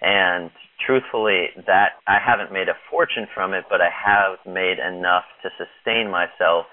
And 0.00 0.50
truthfully 0.86 1.48
that 1.66 2.00
I 2.06 2.16
haven't 2.24 2.52
made 2.52 2.68
a 2.68 2.78
fortune 2.90 3.26
from 3.34 3.52
it 3.52 3.64
but 3.68 3.80
I 3.80 3.90
have 3.92 4.38
made 4.46 4.78
enough 4.78 5.24
to 5.42 5.50
sustain 5.60 6.10
myself 6.10 6.66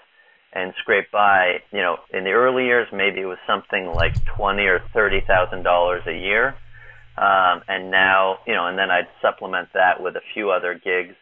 and 0.53 0.73
scrape 0.79 1.11
by 1.11 1.59
you 1.71 1.81
know 1.81 1.97
in 2.13 2.23
the 2.23 2.31
early 2.31 2.65
years 2.65 2.87
maybe 2.93 3.21
it 3.21 3.25
was 3.25 3.37
something 3.45 3.91
like 3.93 4.13
twenty 4.37 4.63
or 4.63 4.79
thirty 4.93 5.21
thousand 5.27 5.63
dollars 5.63 6.03
a 6.07 6.13
year. 6.17 6.55
Um 7.17 7.61
and 7.67 7.91
now 7.91 8.37
you 8.47 8.53
know 8.53 8.67
and 8.67 8.77
then 8.79 8.89
I'd 8.89 9.09
supplement 9.21 9.69
that 9.73 10.01
with 10.01 10.15
a 10.15 10.23
few 10.33 10.51
other 10.51 10.73
gigs 10.73 11.15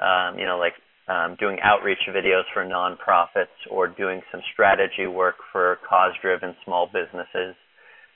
um 0.00 0.38
you 0.38 0.46
know 0.46 0.58
like 0.58 0.74
um, 1.08 1.36
doing 1.38 1.58
outreach 1.62 1.98
videos 2.08 2.44
for 2.52 2.64
nonprofits 2.64 3.52
or 3.70 3.88
doing 3.88 4.22
some 4.32 4.40
strategy 4.52 5.06
work 5.06 5.36
for 5.52 5.78
cause-driven 5.88 6.56
small 6.64 6.86
businesses. 6.86 7.54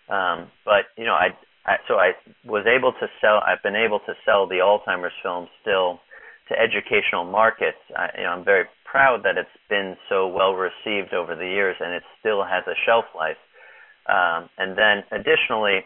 Um, 0.09 0.51
but 0.65 0.89
you 0.97 1.05
know, 1.05 1.13
I, 1.13 1.29
I 1.67 1.77
so 1.87 1.95
I 1.95 2.13
was 2.47 2.65
able 2.67 2.93
to 2.93 3.07
sell. 3.21 3.41
I've 3.47 3.63
been 3.63 3.77
able 3.77 3.99
to 4.01 4.15
sell 4.25 4.47
the 4.47 4.65
Alzheimer's 4.65 5.13
film 5.23 5.49
still 5.61 6.01
to 6.49 6.55
educational 6.59 7.25
markets. 7.25 7.77
I, 7.95 8.09
you 8.17 8.25
know, 8.25 8.31
I'm 8.31 8.45
very 8.45 8.65
proud 8.91 9.23
that 9.25 9.37
it's 9.37 9.49
been 9.69 9.97
so 10.09 10.27
well 10.27 10.55
received 10.55 11.13
over 11.13 11.37
the 11.37 11.47
years, 11.47 11.77
and 11.79 11.93
it 11.93 12.03
still 12.21 12.43
has 12.43 12.65
a 12.67 12.77
shelf 12.87 13.05
life. 13.15 13.37
Um, 14.09 14.49
and 14.57 14.79
then 14.79 15.05
additionally, 15.13 15.85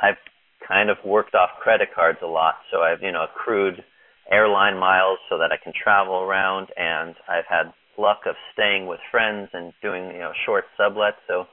I've 0.00 0.22
kind 0.66 0.90
of 0.90 0.96
worked 1.04 1.34
off 1.34 1.50
credit 1.60 1.88
cards 1.92 2.20
a 2.22 2.26
lot, 2.26 2.54
so 2.70 2.78
I've 2.82 3.02
you 3.02 3.10
know 3.10 3.24
accrued 3.24 3.82
airline 4.30 4.78
miles 4.78 5.18
so 5.28 5.38
that 5.38 5.52
I 5.52 5.56
can 5.62 5.72
travel 5.72 6.16
around 6.16 6.68
and 6.76 7.14
I've 7.28 7.46
had 7.48 7.72
luck 7.98 8.22
of 8.26 8.34
staying 8.52 8.86
with 8.86 9.00
friends 9.10 9.50
and 9.52 9.72
doing, 9.82 10.06
you 10.06 10.18
know, 10.18 10.32
short 10.44 10.64
sublets. 10.78 11.20
So 11.28 11.46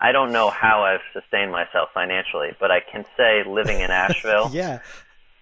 I 0.00 0.12
don't 0.12 0.32
know 0.32 0.50
how 0.50 0.82
I've 0.82 1.04
sustained 1.12 1.52
myself 1.52 1.90
financially, 1.94 2.50
but 2.58 2.70
I 2.70 2.80
can 2.80 3.04
say 3.16 3.42
living 3.46 3.80
in 3.80 3.90
Asheville, 4.04 4.50
yeah. 4.52 4.80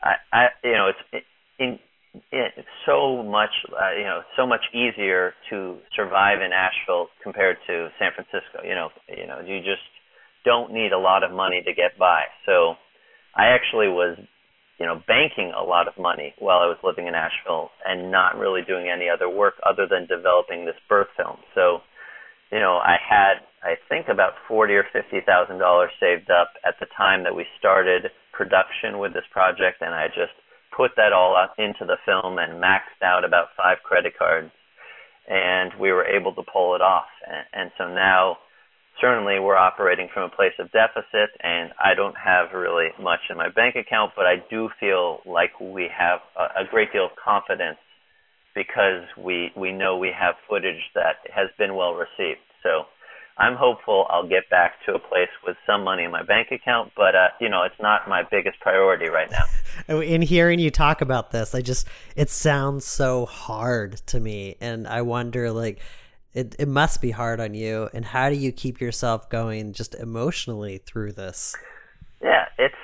I, 0.03 0.15
I 0.33 0.47
you 0.63 0.73
know, 0.73 0.91
it's 1.13 1.25
in, 1.59 1.79
it's 2.31 2.69
so 2.87 3.23
much, 3.23 3.51
uh, 3.73 3.93
you 3.97 4.05
know, 4.05 4.23
so 4.37 4.47
much 4.47 4.63
easier 4.73 5.35
to 5.51 5.79
survive 5.97 6.41
in 6.43 6.53
Asheville 6.53 7.09
compared 7.23 7.57
to 7.67 7.89
San 7.99 8.13
Francisco. 8.15 8.63
You 8.63 8.75
know, 8.75 8.91
you 9.09 9.27
know, 9.27 9.41
you 9.41 9.59
just 9.59 9.83
don't 10.45 10.73
need 10.73 10.93
a 10.93 10.99
lot 10.99 11.25
of 11.25 11.33
money 11.33 11.63
to 11.65 11.73
get 11.75 11.99
by. 11.99 12.25
So 12.47 12.75
I 13.35 13.47
actually 13.47 13.89
was 13.89 14.19
you 14.79 14.87
know, 14.87 15.01
banking 15.07 15.53
a 15.55 15.63
lot 15.63 15.87
of 15.87 15.95
money 15.99 16.35
while 16.39 16.59
I 16.59 16.67
was 16.67 16.79
living 16.83 17.07
in 17.07 17.15
Asheville 17.15 17.71
and 17.87 18.11
not 18.11 18.37
really 18.37 18.63
doing 18.67 18.91
any 18.91 19.09
other 19.09 19.31
work 19.31 19.55
other 19.63 19.87
than 19.89 20.07
developing 20.07 20.65
this 20.65 20.79
birth 20.89 21.09
film. 21.17 21.39
So, 21.55 21.79
you 22.51 22.59
know, 22.59 22.79
I 22.83 22.97
had 22.99 23.47
I 23.63 23.75
think 23.89 24.09
about 24.09 24.35
forty 24.49 24.75
or 24.75 24.85
fifty 24.93 25.21
thousand 25.25 25.59
dollars 25.59 25.91
saved 26.01 26.31
up 26.31 26.53
at 26.67 26.75
the 26.81 26.87
time 26.97 27.23
that 27.25 27.35
we 27.35 27.47
started 27.59 28.11
production 28.33 28.99
with 28.99 29.15
this 29.15 29.27
project, 29.31 29.81
and 29.81 29.95
I 29.95 30.09
just 30.09 30.35
put 30.77 30.91
that 30.97 31.13
all 31.15 31.37
up 31.39 31.55
into 31.57 31.87
the 31.87 31.97
film 32.05 32.39
and 32.39 32.63
maxed 32.63 32.99
out 33.03 33.25
about 33.25 33.55
five 33.57 33.79
credit 33.85 34.19
cards, 34.19 34.51
and 35.29 35.71
we 35.79 35.93
were 35.93 36.05
able 36.05 36.35
to 36.35 36.43
pull 36.43 36.75
it 36.75 36.83
off. 36.83 37.09
And, 37.27 37.47
and 37.55 37.71
so 37.79 37.87
now 37.89 38.39
certainly 39.01 39.41
we're 39.41 39.57
operating 39.57 40.09
from 40.13 40.25
a 40.25 40.29
place 40.29 40.53
of 40.59 40.71
deficit 40.73 41.31
and 41.43 41.73
I 41.83 41.95
don't 41.95 42.17
have 42.17 42.53
really 42.53 42.89
much 43.01 43.21
in 43.31 43.37
my 43.37 43.49
bank 43.49 43.77
account, 43.77 44.13
but 44.17 44.27
I 44.27 44.37
do 44.51 44.69
feel 44.79 45.21
like 45.27 45.59
we 45.61 45.89
have 45.97 46.21
a, 46.37 46.63
a 46.63 46.65
great 46.71 46.93
deal 46.93 47.07
of 47.07 47.13
confidence 47.23 47.79
because 48.55 49.03
we 49.19 49.51
we 49.57 49.73
know 49.73 49.99
we 49.99 50.13
have 50.17 50.37
footage 50.49 50.81
that 50.95 51.17
has 51.35 51.49
been 51.59 51.75
well 51.75 51.95
received. 51.95 52.41
So 52.63 52.85
I'm 53.37 53.57
hopeful 53.57 54.07
I'll 54.11 54.29
get 54.29 54.49
back 54.49 54.75
to 54.87 54.95
a 54.95 54.99
place 54.99 55.29
with 55.45 55.57
some 55.67 55.83
money 55.83 56.05
in 56.05 56.13
my 56.13 56.23
bank 56.23 56.49
account, 56.53 56.93
but 56.97 57.17
uh, 57.17 57.29
you 57.41 57.49
know, 57.49 57.65
it's 57.65 57.81
not 57.81 58.09
my 58.09 58.23
biggest 58.31 58.61
priority 58.61 59.09
right 59.09 59.31
now. 59.31 60.01
In 60.01 60.23
hearing 60.23 60.61
you 60.61 60.71
talk 60.71 61.01
about 61.01 61.33
this, 61.33 61.53
I 61.53 61.61
just 61.61 61.89
it 62.15 62.31
sounds 62.31 62.85
so 62.85 63.27
hard 63.27 63.97
to 64.07 64.21
me 64.21 64.57
and 64.61 64.87
I 64.87 65.03
wonder 65.03 65.51
like 65.51 65.81
it, 66.35 66.57
it 66.59 66.69
must 66.69 67.01
be 67.01 67.13
hard 67.13 67.41
on 67.41 67.55
you. 67.55 67.89
And 67.95 68.05
how 68.05 68.29
do 68.29 68.37
you 68.37 68.53
keep 68.53 68.81
yourself 68.81 69.31
going 69.31 69.73
just 69.73 69.95
emotionally 69.95 70.79
through 70.79 71.13
this? 71.13 71.55
Yeah, 72.23 72.47
it's 72.59 72.75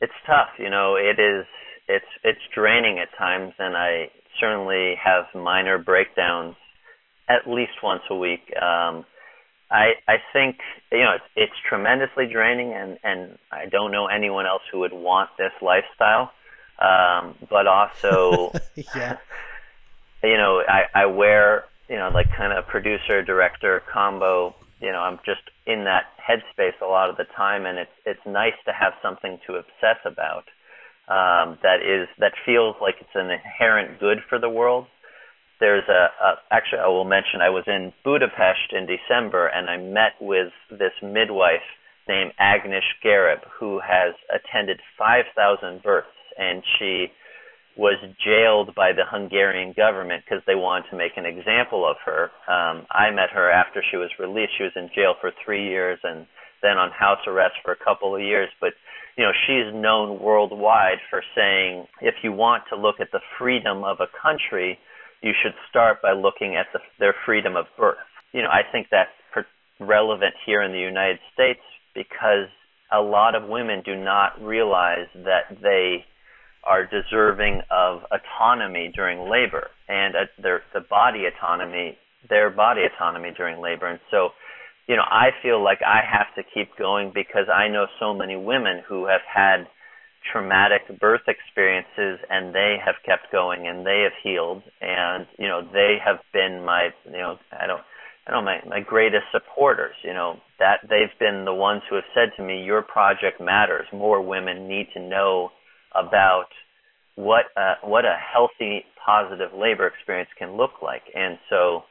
it's 0.00 0.12
tough. 0.26 0.50
You 0.58 0.70
know, 0.70 0.96
it 0.96 1.18
is 1.18 1.46
it's 1.88 2.06
it's 2.22 2.40
draining 2.54 2.98
at 2.98 3.08
times, 3.18 3.54
and 3.58 3.76
I 3.76 4.10
certainly 4.40 4.94
have 5.02 5.24
minor 5.34 5.78
breakdowns 5.78 6.56
at 7.28 7.48
least 7.48 7.72
once 7.82 8.02
a 8.10 8.16
week. 8.16 8.52
Um, 8.56 9.04
I 9.70 9.94
I 10.06 10.16
think 10.32 10.58
you 10.92 11.00
know 11.00 11.12
it's, 11.16 11.24
it's 11.34 11.52
tremendously 11.68 12.26
draining, 12.32 12.72
and 12.72 12.98
and 13.02 13.38
I 13.50 13.66
don't 13.66 13.90
know 13.90 14.06
anyone 14.06 14.46
else 14.46 14.62
who 14.70 14.80
would 14.80 14.92
want 14.92 15.30
this 15.38 15.52
lifestyle. 15.60 16.30
Um, 16.78 17.34
but 17.48 17.66
also, 17.66 18.52
yeah. 18.94 19.16
you 20.22 20.36
know, 20.36 20.62
I 20.68 20.82
I 20.94 21.06
wear 21.06 21.64
you 21.88 21.96
know 21.96 22.10
like 22.12 22.26
kind 22.36 22.56
of 22.56 22.66
producer 22.66 23.22
director 23.22 23.82
combo. 23.92 24.54
You 24.80 24.92
know, 24.92 25.00
I'm 25.00 25.18
just 25.24 25.40
in 25.66 25.84
that 25.84 26.12
headspace 26.20 26.80
a 26.82 26.86
lot 26.86 27.08
of 27.08 27.16
the 27.16 27.24
time, 27.36 27.66
and 27.66 27.78
it's 27.78 27.96
it's 28.04 28.20
nice 28.26 28.58
to 28.66 28.72
have 28.72 28.92
something 29.02 29.38
to 29.46 29.54
obsess 29.54 30.00
about 30.04 30.44
um, 31.08 31.58
that 31.62 31.80
is 31.82 32.08
that 32.18 32.32
feels 32.44 32.76
like 32.80 32.96
it's 33.00 33.14
an 33.14 33.30
inherent 33.30 34.00
good 34.00 34.18
for 34.28 34.38
the 34.38 34.50
world 34.50 34.86
there's 35.60 35.88
a, 35.88 36.08
a 36.22 36.34
actually 36.50 36.80
I 36.80 36.88
will 36.88 37.04
mention 37.04 37.40
I 37.40 37.50
was 37.50 37.64
in 37.66 37.92
Budapest 38.04 38.72
in 38.72 38.86
December 38.86 39.46
and 39.46 39.70
I 39.70 39.76
met 39.76 40.12
with 40.20 40.52
this 40.70 40.92
midwife 41.02 41.64
named 42.08 42.32
Agnes 42.38 42.84
Gereb 43.04 43.40
who 43.58 43.80
has 43.80 44.14
attended 44.28 44.80
5,000 44.98 45.82
births 45.82 46.08
and 46.38 46.62
she 46.78 47.06
was 47.76 48.00
jailed 48.24 48.74
by 48.74 48.92
the 48.92 49.04
Hungarian 49.04 49.74
government 49.76 50.24
because 50.24 50.42
they 50.46 50.54
wanted 50.54 50.88
to 50.90 50.96
make 50.96 51.12
an 51.16 51.26
example 51.26 51.84
of 51.84 51.96
her. 52.04 52.30
Um, 52.48 52.86
I 52.90 53.10
met 53.12 53.30
her 53.34 53.50
after 53.50 53.82
she 53.90 53.96
was 53.96 54.10
released. 54.18 54.56
She 54.56 54.64
was 54.64 54.72
in 54.76 54.88
jail 54.94 55.14
for 55.20 55.30
three 55.44 55.68
years 55.68 55.98
and 56.02 56.26
then 56.62 56.78
on 56.80 56.90
house 56.90 57.20
arrest 57.26 57.54
for 57.62 57.72
a 57.72 57.84
couple 57.84 58.16
of 58.16 58.22
years. 58.22 58.48
But 58.60 58.72
you 59.16 59.24
know, 59.24 59.32
she's 59.46 59.72
known 59.72 60.20
worldwide 60.20 61.00
for 61.08 61.22
saying 61.36 61.86
if 62.00 62.14
you 62.22 62.32
want 62.32 62.64
to 62.70 62.76
look 62.76 62.96
at 63.00 63.12
the 63.12 63.20
freedom 63.38 63.84
of 63.84 63.98
a 64.00 64.08
country, 64.20 64.78
you 65.22 65.32
should 65.42 65.54
start 65.68 66.00
by 66.02 66.12
looking 66.12 66.56
at 66.56 66.66
the, 66.72 66.80
their 66.98 67.14
freedom 67.24 67.56
of 67.56 67.66
birth. 67.78 67.96
You 68.32 68.42
know, 68.42 68.48
I 68.48 68.60
think 68.70 68.88
that's 68.90 69.10
relevant 69.80 70.34
here 70.44 70.62
in 70.62 70.72
the 70.72 70.78
United 70.78 71.18
States 71.34 71.60
because 71.94 72.48
a 72.92 73.00
lot 73.00 73.34
of 73.34 73.48
women 73.48 73.82
do 73.84 73.96
not 73.96 74.40
realize 74.40 75.08
that 75.14 75.56
they 75.62 76.04
are 76.66 76.84
deserving 76.84 77.62
of 77.70 78.00
autonomy 78.10 78.92
during 78.94 79.30
labor. 79.30 79.68
And 79.88 80.16
uh, 80.16 80.18
their 80.42 80.62
the 80.74 80.80
body 80.80 81.24
autonomy, 81.26 81.96
their 82.28 82.50
body 82.50 82.82
autonomy 82.84 83.32
during 83.36 83.60
labor. 83.60 83.86
And 83.86 84.00
so, 84.10 84.30
you 84.88 84.96
know, 84.96 85.06
I 85.08 85.30
feel 85.42 85.62
like 85.62 85.78
I 85.86 86.00
have 86.04 86.34
to 86.36 86.42
keep 86.54 86.76
going 86.76 87.12
because 87.14 87.48
I 87.52 87.68
know 87.68 87.86
so 88.00 88.14
many 88.14 88.36
women 88.36 88.82
who 88.88 89.06
have 89.06 89.22
had 89.32 89.66
traumatic 90.32 90.82
birth 91.00 91.22
experiences 91.28 92.18
and 92.30 92.54
they 92.54 92.76
have 92.84 92.96
kept 93.04 93.30
going 93.30 93.66
and 93.66 93.86
they 93.86 94.02
have 94.02 94.16
healed. 94.22 94.62
And 94.80 95.26
you 95.38 95.48
know 95.48 95.62
they 95.72 95.96
have 96.04 96.18
been 96.32 96.64
my 96.64 96.90
you 97.04 97.18
know 97.18 97.38
I 97.52 97.66
don't 97.66 97.82
I 98.26 98.30
don't 98.30 98.44
know 98.44 98.50
my 98.50 98.58
my 98.68 98.80
greatest 98.80 99.24
supporters 99.32 99.94
you 100.02 100.12
know 100.12 100.36
that 100.58 100.80
they've 100.82 101.16
been 101.20 101.44
the 101.44 101.54
ones 101.54 101.82
who 101.88 101.96
have 101.96 102.10
said 102.14 102.30
to 102.36 102.42
me 102.42 102.62
your 102.62 102.82
project 102.82 103.40
matters. 103.40 103.86
More 103.92 104.20
women 104.20 104.68
need 104.68 104.88
to 104.94 105.00
know 105.00 105.50
about 105.98 106.48
what 107.14 107.46
uh, 107.56 107.74
what 107.82 108.04
a 108.04 108.16
healthy 108.16 108.84
positive 109.04 109.50
labor 109.56 109.86
experience 109.86 110.30
can 110.38 110.56
look 110.56 110.82
like 110.82 111.02
and 111.14 111.38
so 111.48 111.82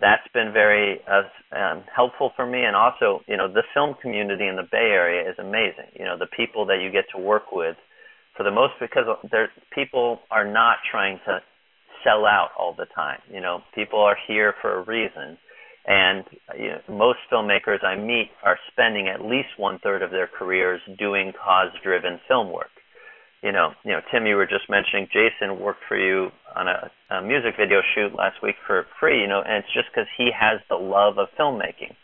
that's 0.00 0.26
been 0.32 0.50
very 0.52 1.00
uh, 1.06 1.56
um, 1.56 1.84
helpful 1.94 2.32
for 2.34 2.46
me. 2.46 2.64
And 2.64 2.74
also, 2.74 3.20
you 3.28 3.36
know, 3.36 3.52
the 3.52 3.62
film 3.74 3.94
community 4.00 4.48
in 4.48 4.56
the 4.56 4.66
Bay 4.70 4.90
Area 4.90 5.28
is 5.28 5.36
amazing. 5.38 5.92
You 5.98 6.06
know, 6.06 6.16
the 6.18 6.28
people 6.34 6.66
that 6.66 6.80
you 6.82 6.90
get 6.90 7.04
to 7.14 7.20
work 7.20 7.52
with, 7.52 7.76
for 8.36 8.44
the 8.44 8.50
most, 8.50 8.72
because 8.80 9.04
people 9.74 10.20
are 10.30 10.50
not 10.50 10.78
trying 10.90 11.20
to 11.26 11.40
sell 12.02 12.24
out 12.24 12.48
all 12.58 12.74
the 12.76 12.86
time. 12.94 13.18
You 13.30 13.40
know, 13.40 13.60
people 13.74 14.00
are 14.00 14.16
here 14.26 14.54
for 14.62 14.80
a 14.80 14.84
reason. 14.84 15.36
And 15.86 16.24
you 16.58 16.68
know, 16.68 16.80
most 16.88 17.18
filmmakers 17.30 17.84
I 17.84 17.96
meet 17.96 18.30
are 18.42 18.58
spending 18.72 19.08
at 19.08 19.20
least 19.20 19.48
one 19.58 19.78
third 19.82 20.02
of 20.02 20.10
their 20.10 20.28
careers 20.28 20.80
doing 20.98 21.32
cause-driven 21.32 22.20
film 22.28 22.52
work 22.52 22.70
you 23.42 23.52
know, 23.52 23.72
you 23.84 23.92
know, 23.92 24.00
Tim, 24.12 24.26
you 24.26 24.36
were 24.36 24.46
just 24.46 24.68
mentioning 24.68 25.08
Jason 25.08 25.60
worked 25.60 25.84
for 25.88 25.96
you 25.96 26.28
on 26.54 26.68
a, 26.68 26.90
a 27.10 27.22
music 27.22 27.56
video 27.58 27.80
shoot 27.94 28.14
last 28.14 28.36
week 28.42 28.56
for 28.66 28.86
free, 29.00 29.20
you 29.20 29.28
know, 29.28 29.40
and 29.40 29.64
it's 29.64 29.72
just 29.72 29.88
because 29.88 30.08
he 30.16 30.28
has 30.28 30.60
the 30.68 30.76
love 30.76 31.16
of 31.16 31.28
filmmaking. 31.38 31.96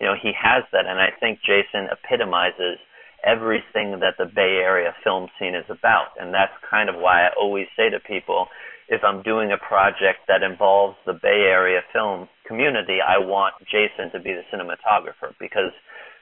You 0.00 0.06
know, 0.06 0.14
he 0.20 0.32
has 0.34 0.64
that, 0.72 0.86
and 0.86 0.98
I 0.98 1.10
think 1.20 1.38
Jason 1.46 1.86
epitomizes 1.92 2.80
everything 3.24 4.00
that 4.00 4.16
the 4.18 4.24
Bay 4.24 4.58
Area 4.64 4.94
film 5.04 5.28
scene 5.38 5.54
is 5.54 5.68
about, 5.68 6.16
and 6.18 6.34
that's 6.34 6.56
kind 6.68 6.88
of 6.88 6.96
why 6.96 7.26
I 7.26 7.30
always 7.38 7.66
say 7.76 7.90
to 7.90 8.00
people, 8.00 8.48
if 8.88 9.04
I'm 9.04 9.22
doing 9.22 9.52
a 9.52 9.60
project 9.60 10.26
that 10.26 10.42
involves 10.42 10.96
the 11.06 11.12
Bay 11.12 11.46
Area 11.46 11.80
film 11.92 12.28
community, 12.48 12.98
I 12.98 13.18
want 13.18 13.54
Jason 13.70 14.10
to 14.10 14.18
be 14.18 14.34
the 14.34 14.42
cinematographer 14.50 15.36
because 15.38 15.70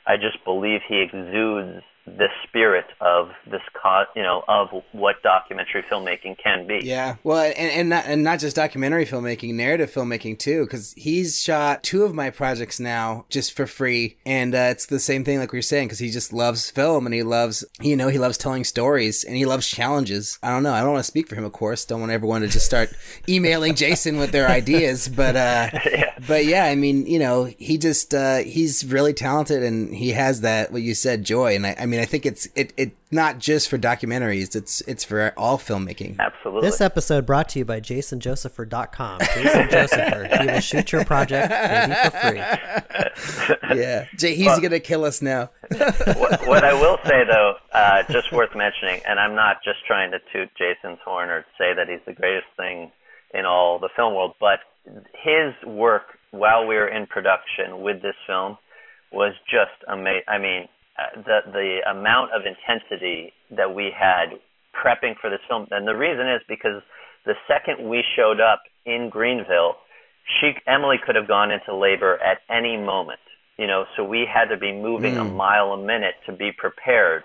I 0.07 0.17
just 0.17 0.45
believe 0.45 0.81
he 0.87 1.01
exudes 1.01 1.81
the 2.17 2.29
spirit 2.47 2.87
of 3.01 3.31
this 3.51 3.63
cause, 3.75 4.07
you 4.15 4.23
know, 4.23 4.45
of 4.49 4.69
what 4.93 5.23
documentary 5.23 5.83
filmmaking 5.91 6.39
can 6.43 6.67
be. 6.67 6.81
Yeah, 6.83 7.17
well, 7.25 7.39
and 7.39 7.57
and 7.57 7.89
not, 7.89 8.05
and 8.07 8.25
not 8.25 8.41
just 8.41 8.57
documentary 8.57 9.05
filmmaking, 9.05 9.55
narrative 9.55 9.93
filmmaking 9.93 10.39
too, 10.39 10.65
because 10.65 10.95
he's 10.97 11.41
shot 11.41 11.83
two 11.83 12.05
of 12.05 12.15
my 12.15 12.31
projects 12.31 12.81
now 12.81 13.27
just 13.29 13.53
for 13.53 13.67
free, 13.67 14.17
and 14.25 14.55
uh, 14.55 14.69
it's 14.71 14.87
the 14.87 15.01
same 15.01 15.25
thing 15.25 15.39
like 15.39 15.53
we 15.53 15.59
are 15.59 15.63
saying, 15.63 15.89
because 15.89 15.99
he 15.99 16.11
just 16.11 16.33
loves 16.33 16.71
film 16.71 17.07
and 17.07 17.15
he 17.15 17.23
loves, 17.23 17.65
you 17.81 17.97
know, 17.97 18.09
he 18.09 18.19
loves 18.19 18.39
telling 18.39 18.65
stories 18.65 19.25
and 19.25 19.37
he 19.37 19.45
loves 19.45 19.69
challenges. 19.69 20.39
I 20.43 20.51
don't 20.51 20.63
know, 20.63 20.73
I 20.73 20.81
don't 20.81 20.93
want 20.93 21.05
to 21.05 21.11
speak 21.11 21.29
for 21.29 21.35
him, 21.35 21.45
of 21.45 21.53
course. 21.53 21.85
Don't 21.85 22.01
want 22.01 22.13
everyone 22.13 22.41
to 22.43 22.49
just 22.49 22.67
start 22.67 22.91
emailing 23.29 23.75
Jason 23.75 24.19
with 24.19 24.33
their 24.33 24.49
ideas, 24.49 25.09
but 25.09 25.37
uh, 25.37 25.71
yeah. 25.85 26.19
but 26.27 26.45
yeah, 26.45 26.65
I 26.65 26.75
mean, 26.75 27.07
you 27.07 27.19
know, 27.19 27.45
he 27.45 27.79
just 27.79 28.15
uh, 28.15 28.39
he's 28.39 28.85
really 28.85 29.13
talented 29.13 29.63
and 29.63 29.95
he 29.95 30.11
has 30.11 30.41
that 30.43 30.73
what 30.73 30.83
you 30.83 30.95
said 30.95 31.25
joy, 31.25 31.55
and 31.55 31.67
I, 31.67 31.77
I 31.79 31.87
mean 31.87 31.98
mean, 31.99 32.03
I 32.03 32.07
think 32.07 32.27
it's 32.27 32.49
it 32.55 32.73
it 32.77 32.93
not 33.11 33.39
just 33.39 33.69
for 33.69 33.79
documentaries. 33.79 34.55
It's 34.55 34.81
it's 34.83 35.05
for 35.05 35.33
all 35.37 35.59
filmmaking. 35.59 36.19
Absolutely. 36.19 36.69
This 36.69 36.81
episode 36.81 37.27
brought 37.27 37.49
to 37.51 37.59
you 37.59 37.65
by 37.65 37.81
JasonJosepher.com. 37.81 39.21
Jason 39.21 39.71
Josepher. 39.71 40.29
He 40.41 40.47
will 40.47 40.61
shoot 40.61 40.93
your 40.93 41.05
project 41.05 41.51
maybe 41.51 41.95
for 41.95 42.11
free. 42.11 43.77
yeah, 43.81 44.07
Jay, 44.17 44.35
he's 44.35 44.47
well, 44.47 44.61
gonna 44.61 44.81
kill 44.81 45.05
us 45.05 45.21
now. 45.21 45.51
what, 45.77 46.47
what, 46.47 46.65
I 46.65 46.75
will 46.75 46.99
say 47.05 47.25
though, 47.25 47.55
uh, 47.73 48.03
just 48.11 48.33
worth 48.33 48.55
mentioning, 48.55 49.01
and 49.07 49.19
I'm 49.19 49.35
not 49.35 49.57
just 49.65 49.79
trying 49.87 50.11
to 50.13 50.19
toot 50.33 50.49
Jason's 50.57 50.99
horn 51.05 51.29
or 51.29 51.45
say 51.59 51.75
that 51.75 51.89
he's 51.89 52.01
the 52.07 52.13
greatest 52.13 52.47
thing 52.57 52.93
in 53.35 53.45
all 53.45 53.79
the 53.79 53.91
film 53.95 54.15
world, 54.15 54.35
but 54.41 54.61
his 55.23 55.53
work 55.67 56.03
while 56.31 56.67
we 56.67 56.77
were 56.77 56.89
in 56.89 57.07
production 57.07 57.83
with 57.83 58.01
this 58.03 58.17
film 58.27 58.57
was 59.13 59.35
just 59.51 59.83
amazing. 59.89 60.23
I 60.29 60.39
mean, 60.39 60.69
the 61.15 61.41
the 61.53 61.91
amount 61.91 62.33
of 62.33 62.43
intensity 62.47 63.33
that 63.57 63.75
we 63.75 63.91
had 63.95 64.39
prepping 64.75 65.15
for 65.21 65.31
this 65.31 65.41
film, 65.49 65.67
and 65.71 65.87
the 65.87 65.97
reason 65.97 66.29
is 66.29 66.43
because 66.49 66.83
the 67.27 67.35
second 67.47 67.89
we 67.89 68.05
showed 68.17 68.41
up 68.41 68.63
in 68.87 69.09
Greenville, 69.11 69.77
she 70.41 70.53
Emily 70.67 70.97
could 71.05 71.17
have 71.17 71.29
gone 71.29 71.51
into 71.51 71.75
labor 71.75 72.19
at 72.23 72.39
any 72.51 72.77
moment, 72.77 73.21
you 73.59 73.67
know. 73.67 73.85
So 73.97 74.05
we 74.05 74.27
had 74.27 74.47
to 74.47 74.57
be 74.57 74.73
moving 74.73 75.15
mm. 75.15 75.21
a 75.21 75.25
mile 75.25 75.73
a 75.73 75.79
minute 75.79 76.15
to 76.27 76.33
be 76.33 76.51
prepared, 76.57 77.25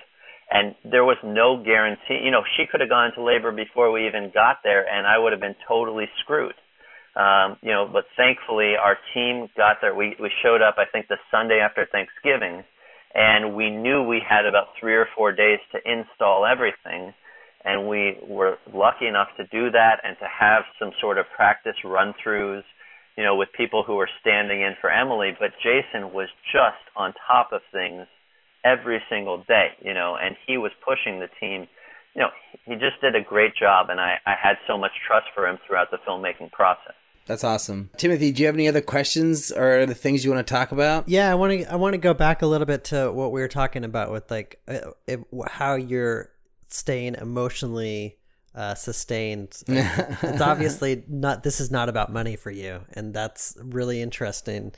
and 0.51 0.75
there 0.83 1.03
was 1.03 1.17
no 1.23 1.61
guarantee. 1.63 2.21
You 2.23 2.31
know, 2.31 2.43
she 2.57 2.65
could 2.69 2.81
have 2.81 2.89
gone 2.89 3.09
into 3.09 3.23
labor 3.23 3.51
before 3.51 3.91
we 3.91 4.07
even 4.07 4.31
got 4.33 4.57
there, 4.63 4.87
and 4.87 5.07
I 5.07 5.17
would 5.17 5.31
have 5.31 5.41
been 5.41 5.55
totally 5.67 6.05
screwed. 6.21 6.55
Um, 7.15 7.57
you 7.61 7.71
know, 7.71 7.87
but 7.91 8.05
thankfully 8.17 8.73
our 8.75 8.97
team 9.13 9.47
got 9.55 9.77
there. 9.81 9.93
We 9.93 10.15
we 10.19 10.31
showed 10.41 10.61
up. 10.61 10.75
I 10.77 10.85
think 10.85 11.07
the 11.07 11.17
Sunday 11.29 11.59
after 11.59 11.85
Thanksgiving 11.91 12.63
and 13.13 13.55
we 13.55 13.69
knew 13.69 14.03
we 14.03 14.21
had 14.27 14.45
about 14.45 14.67
three 14.79 14.95
or 14.95 15.07
four 15.15 15.31
days 15.31 15.59
to 15.71 15.79
install 15.85 16.45
everything 16.45 17.13
and 17.65 17.87
we 17.87 18.17
were 18.27 18.57
lucky 18.73 19.07
enough 19.07 19.29
to 19.37 19.45
do 19.47 19.71
that 19.71 20.01
and 20.03 20.17
to 20.19 20.27
have 20.27 20.63
some 20.79 20.91
sort 20.99 21.17
of 21.17 21.25
practice 21.35 21.75
run 21.83 22.13
throughs 22.25 22.63
you 23.17 23.23
know 23.23 23.35
with 23.35 23.49
people 23.55 23.83
who 23.85 23.95
were 23.95 24.09
standing 24.21 24.61
in 24.61 24.73
for 24.81 24.89
Emily. 24.89 25.31
But 25.39 25.51
Jason 25.61 26.13
was 26.13 26.29
just 26.51 26.83
on 26.95 27.13
top 27.27 27.49
of 27.51 27.61
things 27.71 28.07
every 28.65 29.01
single 29.09 29.43
day 29.47 29.69
you 29.81 29.93
know 29.93 30.17
and 30.19 30.35
he 30.47 30.57
was 30.57 30.71
pushing 30.85 31.19
the 31.19 31.29
team. 31.39 31.67
You 32.15 32.21
know 32.21 32.29
he 32.65 32.73
just 32.73 32.99
did 33.01 33.15
a 33.15 33.21
great 33.21 33.55
job 33.55 33.87
and 33.89 33.99
I 33.99 34.17
I 34.25 34.33
had 34.41 34.57
so 34.67 34.77
much 34.77 34.91
trust 35.07 35.27
for 35.35 35.47
him 35.47 35.57
throughout 35.67 35.91
the 35.91 35.97
filmmaking 36.07 36.51
process 36.51 36.95
that's 37.25 37.43
awesome. 37.43 37.89
Timothy, 37.97 38.31
do 38.31 38.41
you 38.41 38.47
have 38.47 38.55
any 38.55 38.67
other 38.67 38.81
questions 38.81 39.51
or 39.51 39.85
the 39.85 39.95
things 39.95 40.25
you 40.25 40.31
want 40.31 40.45
to 40.45 40.53
talk 40.53 40.71
about? 40.71 41.07
Yeah, 41.07 41.31
I 41.31 41.35
want 41.35 41.61
to 41.61 41.71
I 41.71 41.75
want 41.75 41.93
to 41.93 41.97
go 41.97 42.13
back 42.13 42.41
a 42.41 42.47
little 42.47 42.67
bit 42.67 42.83
to 42.85 43.11
what 43.11 43.31
we 43.31 43.41
were 43.41 43.47
talking 43.47 43.83
about 43.83 44.11
with 44.11 44.29
like 44.29 44.61
uh, 44.67 44.91
how 45.47 45.75
you're 45.75 46.29
staying 46.67 47.15
emotionally 47.15 48.17
uh, 48.55 48.75
sustained. 48.75 49.63
it's 49.67 50.41
obviously 50.41 51.03
not. 51.07 51.43
This 51.43 51.59
is 51.59 51.71
not 51.71 51.89
about 51.89 52.11
money 52.11 52.35
for 52.35 52.51
you, 52.51 52.81
and 52.93 53.13
that's 53.13 53.57
really 53.61 54.01
interesting. 54.01 54.73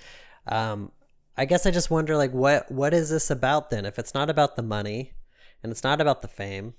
Um, 0.47 0.91
I 1.37 1.45
guess 1.45 1.65
I 1.65 1.71
just 1.71 1.91
wonder, 1.91 2.15
like, 2.15 2.31
what 2.31 2.71
what 2.71 2.93
is 2.93 3.09
this 3.09 3.29
about 3.29 3.69
then? 3.69 3.85
If 3.85 3.99
it's 3.99 4.13
not 4.13 4.29
about 4.29 4.55
the 4.55 4.63
money, 4.63 5.13
and 5.63 5.71
it's 5.71 5.83
not 5.83 5.99
about 5.99 6.21
the 6.21 6.27
fame, 6.27 6.75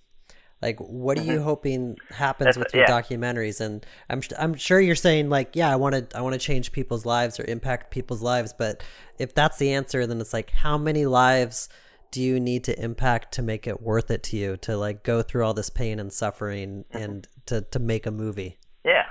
like, 0.63 0.79
what 0.79 1.19
are 1.19 1.23
you 1.23 1.43
hoping 1.43 1.97
happens 2.11 2.57
That's- 2.57 2.59
with 2.59 2.75
your 2.75 2.85
yeah. 2.85 2.91
documentaries? 2.91 3.61
And 3.61 3.85
I'm 4.09 4.23
I'm 4.39 4.55
sure 4.55 4.81
you're 4.81 4.95
saying 4.95 5.29
like, 5.29 5.55
yeah, 5.55 5.71
I 5.71 5.77
want 5.77 6.11
to 6.11 6.17
I 6.17 6.23
want 6.23 6.33
to 6.33 6.39
change 6.39 6.73
people's 6.73 7.05
lives 7.05 7.39
or 7.39 7.45
impact 7.45 7.91
people's 7.91 8.23
lives. 8.23 8.55
But 8.57 8.83
if 9.19 9.35
that's 9.35 9.59
the 9.59 9.73
answer, 9.73 10.07
then 10.07 10.21
it's 10.21 10.33
like, 10.33 10.51
how 10.51 10.79
many 10.79 11.07
lives 11.07 11.69
do 12.11 12.23
you 12.23 12.41
need 12.41 12.65
to 12.65 12.83
impact 12.83 13.33
to 13.35 13.43
make 13.43 13.67
it 13.67 13.83
worth 13.83 14.11
it 14.11 14.23
to 14.23 14.37
you 14.37 14.57
to 14.59 14.77
like 14.77 15.03
go 15.03 15.23
through 15.23 15.45
all 15.45 15.53
this 15.55 15.69
pain 15.69 16.01
and 16.01 16.13
suffering 16.13 16.85
and 16.91 17.29
to 17.47 17.61
to 17.61 17.79
make 17.79 18.07
a 18.07 18.11
movie? 18.11 18.57
Yeah, 18.85 19.05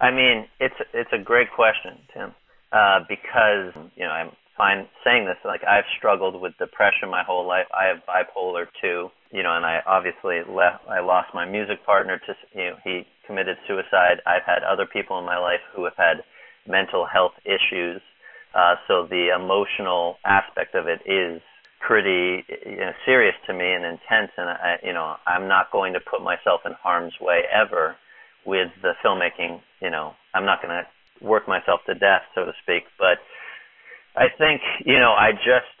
I 0.00 0.10
mean 0.12 0.46
it's 0.60 0.76
it's 0.92 1.10
a 1.12 1.18
great 1.18 1.50
question, 1.50 1.98
Tim, 2.12 2.34
uh, 2.72 3.00
because 3.08 3.72
you 3.96 4.04
know 4.04 4.10
I'm 4.10 4.30
fine 4.56 4.86
saying 5.02 5.24
this. 5.24 5.36
Like 5.44 5.62
I've 5.64 5.84
struggled 5.98 6.40
with 6.40 6.52
depression 6.58 7.10
my 7.10 7.24
whole 7.24 7.46
life. 7.46 7.66
I 7.76 7.86
have 7.86 7.98
bipolar 8.06 8.66
too, 8.80 9.10
you 9.34 9.42
know, 9.42 9.56
and 9.56 9.66
I 9.66 9.82
obviously 9.84 10.46
left. 10.46 10.86
I 10.88 11.00
lost 11.02 11.34
my 11.34 11.44
music 11.44 11.84
partner 11.84 12.22
to 12.22 12.32
you 12.54 12.70
know 12.70 12.76
he 12.84 13.02
committed 13.26 13.58
suicide. 13.66 14.22
I've 14.24 14.46
had 14.46 14.62
other 14.62 14.86
people 14.86 15.18
in 15.18 15.26
my 15.26 15.38
life 15.38 15.60
who 15.74 15.82
have 15.84 15.98
had 15.98 16.22
mental 16.70 17.04
health 17.04 17.34
issues. 17.44 18.00
Uh, 18.54 18.78
so 18.86 19.10
the 19.10 19.34
emotional 19.34 20.16
aspect 20.24 20.76
of 20.76 20.86
it 20.86 21.02
is 21.02 21.42
pretty 21.82 22.46
you 22.64 22.78
know, 22.78 22.92
serious 23.04 23.34
to 23.48 23.52
me 23.52 23.66
and 23.66 23.84
intense, 23.84 24.30
and 24.38 24.48
I, 24.48 24.78
you 24.84 24.92
know 24.92 25.16
I'm 25.26 25.48
not 25.48 25.72
going 25.72 25.94
to 25.94 26.00
put 26.00 26.22
myself 26.22 26.60
in 26.64 26.72
harm's 26.80 27.14
way 27.20 27.42
ever 27.50 27.96
with 28.46 28.70
the 28.82 28.92
filmmaking. 29.04 29.58
You 29.82 29.90
know, 29.90 30.14
I'm 30.32 30.46
not 30.46 30.62
going 30.62 30.78
to 30.78 31.26
work 31.26 31.48
myself 31.48 31.80
to 31.86 31.94
death, 31.94 32.22
so 32.36 32.44
to 32.44 32.52
speak. 32.62 32.84
But 32.98 33.18
I 34.14 34.30
think 34.38 34.62
you 34.86 35.00
know 35.00 35.10
I 35.10 35.32
just 35.32 35.74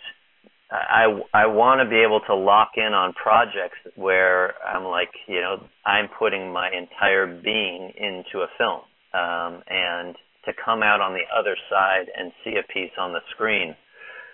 I 0.70 1.06
I 1.32 1.46
want 1.46 1.80
to 1.80 1.88
be 1.88 2.02
able 2.02 2.20
to 2.26 2.34
lock 2.34 2.72
in 2.76 2.94
on 2.94 3.12
projects 3.12 3.78
where 3.96 4.54
I'm 4.64 4.84
like 4.84 5.10
you 5.28 5.40
know 5.40 5.56
I'm 5.84 6.08
putting 6.18 6.52
my 6.52 6.70
entire 6.70 7.26
being 7.26 7.92
into 7.96 8.44
a 8.44 8.48
film, 8.58 8.80
um, 9.12 9.62
and 9.68 10.16
to 10.46 10.52
come 10.64 10.82
out 10.82 11.00
on 11.00 11.12
the 11.12 11.24
other 11.36 11.56
side 11.70 12.06
and 12.16 12.32
see 12.44 12.56
a 12.56 12.72
piece 12.72 12.92
on 12.98 13.12
the 13.12 13.20
screen 13.34 13.76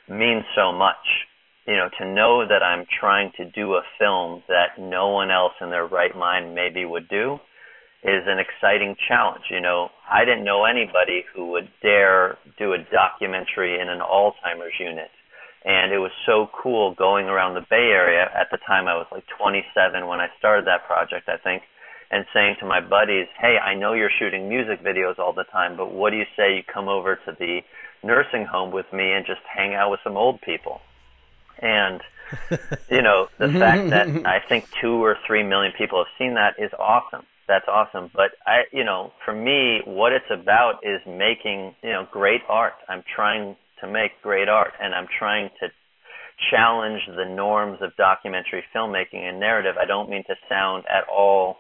means 0.08 0.44
so 0.56 0.72
much. 0.72 1.26
You 1.66 1.76
know, 1.76 1.88
to 1.98 2.06
know 2.06 2.46
that 2.48 2.62
I'm 2.62 2.86
trying 2.98 3.32
to 3.36 3.44
do 3.44 3.74
a 3.74 3.82
film 3.98 4.42
that 4.48 4.78
no 4.78 5.10
one 5.10 5.30
else 5.30 5.52
in 5.60 5.70
their 5.70 5.86
right 5.86 6.16
mind 6.16 6.54
maybe 6.54 6.84
would 6.84 7.08
do 7.08 7.38
is 8.02 8.24
an 8.26 8.38
exciting 8.38 8.96
challenge. 9.08 9.44
You 9.50 9.60
know, 9.60 9.88
I 10.10 10.24
didn't 10.24 10.44
know 10.44 10.64
anybody 10.64 11.24
who 11.34 11.50
would 11.52 11.68
dare 11.82 12.38
do 12.58 12.72
a 12.72 12.78
documentary 12.90 13.78
in 13.80 13.88
an 13.88 14.00
Alzheimer's 14.00 14.78
unit. 14.80 15.10
And 15.64 15.92
it 15.92 15.98
was 15.98 16.12
so 16.24 16.48
cool 16.62 16.94
going 16.94 17.26
around 17.26 17.54
the 17.54 17.66
Bay 17.68 17.92
Area. 17.92 18.24
At 18.34 18.50
the 18.50 18.58
time, 18.66 18.88
I 18.88 18.96
was 18.96 19.06
like 19.12 19.24
27 19.38 20.06
when 20.06 20.20
I 20.20 20.28
started 20.38 20.66
that 20.66 20.86
project, 20.86 21.28
I 21.28 21.36
think, 21.36 21.62
and 22.10 22.24
saying 22.32 22.56
to 22.60 22.66
my 22.66 22.80
buddies, 22.80 23.26
hey, 23.38 23.58
I 23.58 23.74
know 23.74 23.92
you're 23.92 24.10
shooting 24.18 24.48
music 24.48 24.82
videos 24.82 25.18
all 25.18 25.32
the 25.34 25.44
time, 25.44 25.76
but 25.76 25.92
what 25.92 26.10
do 26.10 26.16
you 26.16 26.24
say 26.36 26.56
you 26.56 26.62
come 26.62 26.88
over 26.88 27.16
to 27.16 27.36
the 27.38 27.60
nursing 28.02 28.46
home 28.46 28.72
with 28.72 28.86
me 28.92 29.12
and 29.12 29.26
just 29.26 29.42
hang 29.44 29.74
out 29.74 29.90
with 29.90 30.00
some 30.02 30.16
old 30.16 30.40
people? 30.40 30.80
And 31.58 32.00
you 32.90 33.02
know, 33.02 33.28
the 33.38 33.48
fact 33.48 33.90
that 33.90 34.08
I 34.26 34.38
think 34.48 34.66
two 34.80 35.02
or 35.04 35.16
three 35.26 35.42
million 35.42 35.72
people 35.76 35.98
have 35.98 36.12
seen 36.18 36.34
that 36.34 36.54
is 36.58 36.70
awesome. 36.78 37.26
That's 37.48 37.66
awesome. 37.68 38.10
But 38.14 38.32
I, 38.46 38.62
you 38.72 38.84
know, 38.84 39.12
for 39.24 39.34
me, 39.34 39.80
what 39.84 40.12
it's 40.12 40.30
about 40.30 40.80
is 40.84 41.00
making, 41.06 41.74
you 41.82 41.90
know, 41.90 42.06
great 42.10 42.42
art. 42.48 42.74
I'm 42.88 43.02
trying 43.14 43.56
to 43.80 43.90
make 43.90 44.12
great 44.22 44.48
art 44.48 44.72
and 44.80 44.94
I'm 44.94 45.06
trying 45.18 45.50
to 45.60 45.68
challenge 46.50 47.00
the 47.06 47.24
norms 47.24 47.78
of 47.82 47.94
documentary 47.96 48.64
filmmaking 48.74 49.20
and 49.20 49.38
narrative. 49.38 49.74
I 49.80 49.84
don't 49.84 50.08
mean 50.08 50.24
to 50.26 50.34
sound 50.48 50.84
at 50.88 51.04
all, 51.12 51.56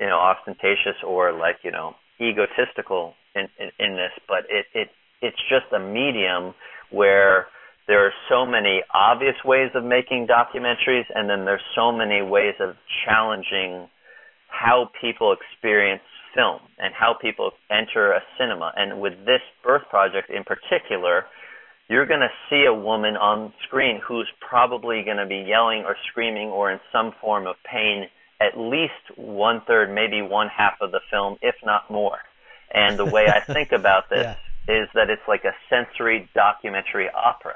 you 0.00 0.06
know, 0.06 0.18
ostentatious 0.18 0.98
or 1.06 1.32
like, 1.32 1.56
you 1.62 1.70
know, 1.70 1.94
egotistical 2.20 3.14
in, 3.34 3.46
in, 3.58 3.70
in 3.78 3.92
this, 3.96 4.12
but 4.26 4.44
it, 4.48 4.66
it, 4.74 4.88
it's 5.22 5.38
just 5.48 5.72
a 5.74 5.78
medium 5.78 6.54
where 6.90 7.46
there 7.86 8.04
are 8.06 8.12
so 8.28 8.46
many 8.46 8.82
obvious 8.92 9.36
ways 9.44 9.70
of 9.74 9.84
making 9.84 10.26
documentaries 10.26 11.04
and 11.14 11.28
then 11.28 11.44
there's 11.44 11.64
so 11.74 11.92
many 11.92 12.22
ways 12.22 12.54
of 12.60 12.74
challenging 13.04 13.88
how 14.48 14.88
people 15.00 15.34
experience 15.34 16.02
film 16.34 16.60
and 16.78 16.92
how 16.94 17.14
people 17.20 17.50
enter 17.70 18.12
a 18.12 18.20
cinema. 18.38 18.72
And 18.76 19.00
with 19.00 19.14
this 19.24 19.42
birth 19.62 19.82
project 19.90 20.30
in 20.30 20.44
particular, 20.44 21.24
you're 21.88 22.06
going 22.06 22.20
to 22.20 22.32
see 22.50 22.64
a 22.66 22.74
woman 22.74 23.16
on 23.16 23.52
screen 23.66 24.00
who's 24.06 24.28
probably 24.40 25.02
going 25.04 25.18
to 25.18 25.26
be 25.26 25.44
yelling 25.46 25.84
or 25.84 25.96
screaming 26.10 26.48
or 26.48 26.72
in 26.72 26.80
some 26.92 27.12
form 27.20 27.46
of 27.46 27.56
pain 27.70 28.06
at 28.40 28.58
least 28.58 29.16
one 29.16 29.62
third, 29.66 29.94
maybe 29.94 30.20
one 30.20 30.48
half 30.48 30.74
of 30.80 30.90
the 30.90 31.00
film, 31.10 31.36
if 31.40 31.54
not 31.64 31.90
more. 31.90 32.18
And 32.72 32.98
the 32.98 33.04
way 33.06 33.26
I 33.28 33.40
think 33.52 33.70
about 33.78 34.10
this 34.10 34.36
Yeah. 34.68 34.82
is 34.82 34.88
that 34.94 35.08
it's 35.10 35.22
like 35.28 35.44
a 35.44 35.54
sensory 35.70 36.28
documentary 36.34 37.08
opera. 37.14 37.54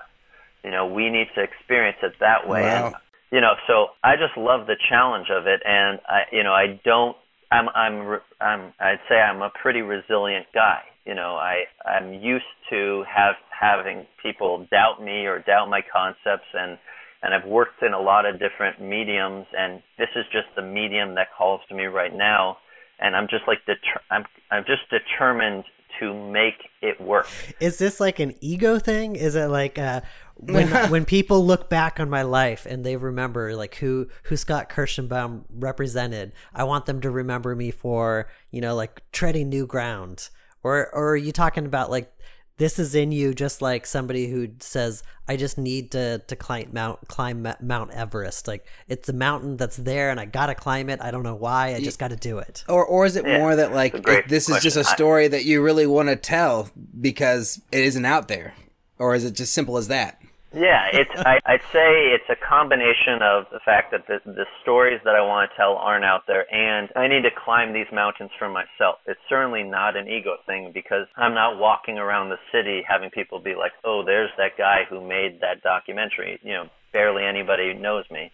You 0.65 0.71
know, 0.71 0.87
we 0.87 1.11
need 1.11 1.29
to 1.35 1.43
experience 1.43 1.99
it 2.03 2.13
that 2.21 2.49
way. 2.49 2.63
Wow. 2.63 2.87
And 2.87 2.95
you 3.31 3.41
know, 3.41 3.55
so 3.67 3.89
I 4.03 4.17
just 4.17 4.37
love 4.39 4.67
the 4.67 4.77
challenge 4.89 5.29
of 5.31 5.47
it, 5.47 5.61
and 5.65 6.01
I, 6.09 6.23
you 6.33 6.43
know, 6.43 6.53
I 6.53 6.81
don't. 6.85 7.17
I'm, 7.51 7.69
I'm, 7.75 8.21
I'm. 8.41 8.73
I'd 8.81 9.01
say 9.09 9.17
I'm 9.17 9.43
a 9.43 9.51
pretty 9.51 9.83
resilient 9.83 10.47
guy. 10.55 10.81
You 11.09 11.15
know, 11.15 11.37
I, 11.37 11.65
I'm 11.89 12.13
used 12.13 12.45
to 12.69 13.03
have 13.09 13.37
having 13.49 14.07
people 14.23 14.67
doubt 14.71 15.03
me 15.03 15.25
or 15.25 15.39
doubt 15.39 15.71
my 15.71 15.81
concepts, 15.81 16.49
and 16.53 16.77
and 17.23 17.33
I've 17.35 17.49
worked 17.49 17.83
in 17.83 17.95
a 17.95 18.01
lot 18.01 18.27
of 18.27 18.39
different 18.39 18.81
mediums, 18.81 19.47
and 19.57 19.83
this 19.97 20.11
is 20.15 20.25
just 20.31 20.49
the 20.55 20.61
medium 20.63 21.15
that 21.15 21.29
calls 21.37 21.63
to 21.71 21.75
me 21.75 21.85
right 21.85 22.15
now, 22.15 22.59
and 23.01 23.17
I'm 23.17 23.27
just 23.27 23.45
like 23.49 23.59
deter- 23.67 24.05
I'm, 24.11 24.25
I'm 24.51 24.65
just 24.67 24.83
determined 24.91 25.65
to 25.99 26.15
make 26.31 26.55
it 26.83 27.01
work. 27.01 27.27
Is 27.59 27.79
this 27.79 28.01
like 28.01 28.21
an 28.21 28.35
ego 28.43 28.79
thing? 28.79 29.17
Is 29.17 29.35
it 29.35 29.47
like 29.47 29.79
uh, 29.79 30.03
when 30.37 30.69
when 30.91 31.05
people 31.05 31.45
look 31.45 31.69
back 31.71 31.99
on 31.99 32.11
my 32.11 32.23
life 32.23 32.67
and 32.67 32.85
they 32.85 32.97
remember 32.97 33.57
like 33.57 33.77
who 33.77 34.09
who 34.25 34.37
Scott 34.37 34.69
Kirschenbaum 34.69 35.45
represented? 35.51 36.33
I 36.55 36.65
want 36.65 36.87
them 36.87 37.01
to 37.01 37.11
remember 37.11 37.57
me 37.57 37.71
for 37.71 38.29
you 38.51 38.61
know 38.61 38.75
like 38.75 39.03
treading 39.11 39.49
new 39.49 39.67
ground. 39.67 40.29
Or 40.63 40.89
or 40.95 41.11
are 41.13 41.17
you 41.17 41.33
talking 41.33 41.67
about 41.67 41.91
like 41.91 42.13
this 42.59 42.81
is 42.81 42.97
in 42.97 43.13
you 43.13 43.35
just 43.35 43.63
like 43.63 43.87
somebody 43.87 44.27
who 44.29 44.49
says 44.59 45.05
I 45.29 45.37
just 45.37 45.59
need 45.59 45.93
to 45.93 46.19
to 46.27 46.35
climb 46.35 46.71
Mount 46.73 47.07
climb 47.07 47.47
Mount 47.61 47.91
Everest. 47.93 48.49
Like 48.49 48.67
it's 48.89 49.09
a 49.09 49.13
mountain 49.13 49.57
that's 49.57 49.77
there 49.77 50.11
and 50.11 50.19
I 50.19 50.25
got 50.25 50.47
to 50.47 50.57
climb 50.57 50.91
it. 50.91 51.01
I 51.01 51.13
don't 51.13 51.23
know 51.23 51.37
why. 51.37 51.75
I 51.75 51.81
just 51.81 52.01
got 52.01 52.09
to 52.09 52.17
do 52.17 52.39
it. 52.39 52.65
Or, 52.69 52.85
or 52.85 53.07
is 53.07 53.15
it 53.15 53.25
Yeah, 53.25 53.39
more 53.39 53.55
that 53.55 53.73
like 53.73 53.95
it's 53.95 54.01
a 54.01 54.03
great 54.03 54.19
it- 54.25 54.29
this 54.29 54.49
is 54.49 54.61
just 54.61 54.77
a 54.77 54.81
question. 54.81 54.93
I- 54.93 54.97
story 54.97 55.29
that 55.29 55.45
you 55.45 55.63
really 55.63 55.87
want 55.87 56.09
to 56.09 56.17
tell 56.17 56.69
because 57.01 57.61
it 57.71 57.85
isn't 57.85 58.05
out 58.05 58.27
there, 58.27 58.55
or 58.99 59.15
is 59.15 59.25
it 59.25 59.35
just 59.35 59.53
simple 59.53 59.77
as 59.77 59.87
that? 59.89 60.21
Yeah, 60.53 60.89
it's. 60.93 61.11
I, 61.15 61.41
I'd 61.45 61.61
say 61.73 62.09
it's 62.15 62.29
a 62.31 62.37
combination 62.37 63.21
of 63.21 63.45
the 63.53 63.61
fact 63.65 63.91
that 63.93 64.07
the, 64.07 64.21
the 64.25 64.47
stories 64.63 64.99
that 65.05 65.15
I 65.15 65.21
want 65.21 65.51
to 65.51 65.57
tell 65.57 65.77
aren't 65.77 66.07
out 66.07 66.23
there, 66.27 66.47
and 66.53 66.89
I 66.97 67.07
need 67.07 67.23
to 67.23 67.31
climb 67.31 67.75
these 67.75 67.87
mountains 67.93 68.31
for 68.39 68.49
myself. 68.49 68.97
It's 69.07 69.21
certainly 69.29 69.63
not 69.63 69.95
an 69.95 70.09
ego 70.09 70.37
thing 70.47 70.71
because 70.73 71.07
I'm 71.17 71.35
not 71.35 71.59
walking 71.59 71.99
around 71.99 72.31
the 72.31 72.39
city 72.51 72.83
having 72.89 73.11
people 73.11 73.41
be 73.41 73.55
like, 73.55 73.73
"Oh, 73.85 74.03
there's 74.03 74.31
that 74.39 74.57
guy 74.57 74.85
who 74.89 75.07
made 75.07 75.41
that 75.43 75.63
documentary." 75.63 76.41
You 76.43 76.55
know, 76.55 76.71
barely 76.95 77.25
anybody 77.25 77.75
knows 77.75 78.05
me, 78.11 78.33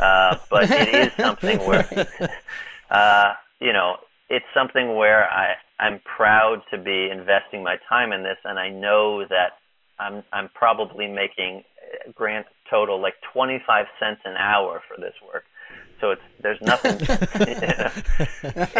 uh, 0.00 0.38
but 0.50 0.68
it 0.68 0.88
is 0.94 1.12
something 1.12 1.60
where, 1.60 1.88
uh, 2.90 3.34
you 3.60 3.72
know, 3.72 3.98
it's 4.28 4.46
something 4.52 4.96
where 4.96 5.30
I 5.30 5.54
I'm 5.78 6.00
proud 6.00 6.62
to 6.72 6.78
be 6.78 7.08
investing 7.08 7.62
my 7.62 7.76
time 7.88 8.12
in 8.12 8.24
this, 8.24 8.38
and 8.44 8.58
I 8.58 8.68
know 8.68 9.24
that 9.28 9.58
I'm 10.02 10.22
I'm 10.32 10.48
probably 10.54 11.06
making 11.08 11.62
uh, 11.62 12.10
grand 12.12 12.44
total 12.70 13.00
like 13.00 13.14
25 13.32 13.86
cents 14.00 14.20
an 14.24 14.36
hour 14.36 14.80
for 14.88 15.00
this 15.00 15.14
work. 15.32 15.44
So 16.00 16.10
it's 16.10 16.22
there's 16.42 16.60
nothing. 16.62 16.96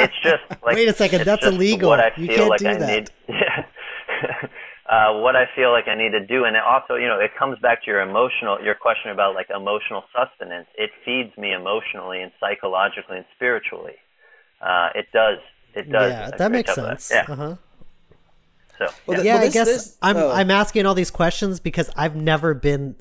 it's 0.05 0.18
just 0.23 0.45
like 0.64 0.75
Wait 0.77 0.89
a 0.89 0.93
second, 0.93 1.25
that's 1.25 1.47
illegal. 1.47 1.89
What 1.91 2.01
I 2.01 2.11
You 2.16 2.29
can't 2.29 2.51
like 2.51 2.61
do 2.61 2.68
I 2.68 2.77
that. 2.77 2.93
need. 2.95 3.11
Yeah. 3.29 3.64
Uh, 4.89 5.20
what 5.20 5.35
I 5.37 5.45
feel 5.57 5.70
like 5.73 5.89
I 5.89 5.95
need 5.95 6.11
to 6.11 6.25
do, 6.27 6.45
and 6.45 6.55
it 6.55 6.62
also, 6.62 6.97
you 6.97 7.09
know, 7.09 7.18
it 7.18 7.31
comes 7.39 7.59
back 7.61 7.83
to 7.85 7.91
your 7.91 8.03
emotional, 8.03 8.59
your 8.62 8.75
question 8.75 9.11
about 9.11 9.35
like 9.35 9.49
emotional 9.49 10.03
sustenance. 10.14 10.66
It 10.77 10.91
feeds 11.05 11.35
me 11.39 11.53
emotionally 11.55 12.20
and 12.20 12.31
psychologically 12.39 13.16
and 13.18 13.25
spiritually. 13.35 13.95
Uh, 14.61 14.89
it 14.95 15.07
does. 15.12 15.39
It 15.75 15.91
does. 15.91 16.11
yeah, 16.11 16.31
that 16.37 16.51
makes 16.53 16.75
sense. 16.75 17.11
Yeah. 17.11 17.25
Uh-huh. 17.29 17.57
So 18.79 18.89
Well, 19.07 19.18
yeah. 19.18 19.25
yeah, 19.25 19.35
well, 19.35 19.45
I 19.45 19.49
guess 19.51 19.66
this- 19.66 19.99
I'm 20.03 20.16
oh. 20.16 20.31
I'm 20.31 20.51
asking 20.51 20.87
all 20.87 20.95
these 20.95 21.11
questions 21.11 21.61
because 21.61 21.91
I've 21.97 22.16
never 22.16 22.55
been 22.55 22.97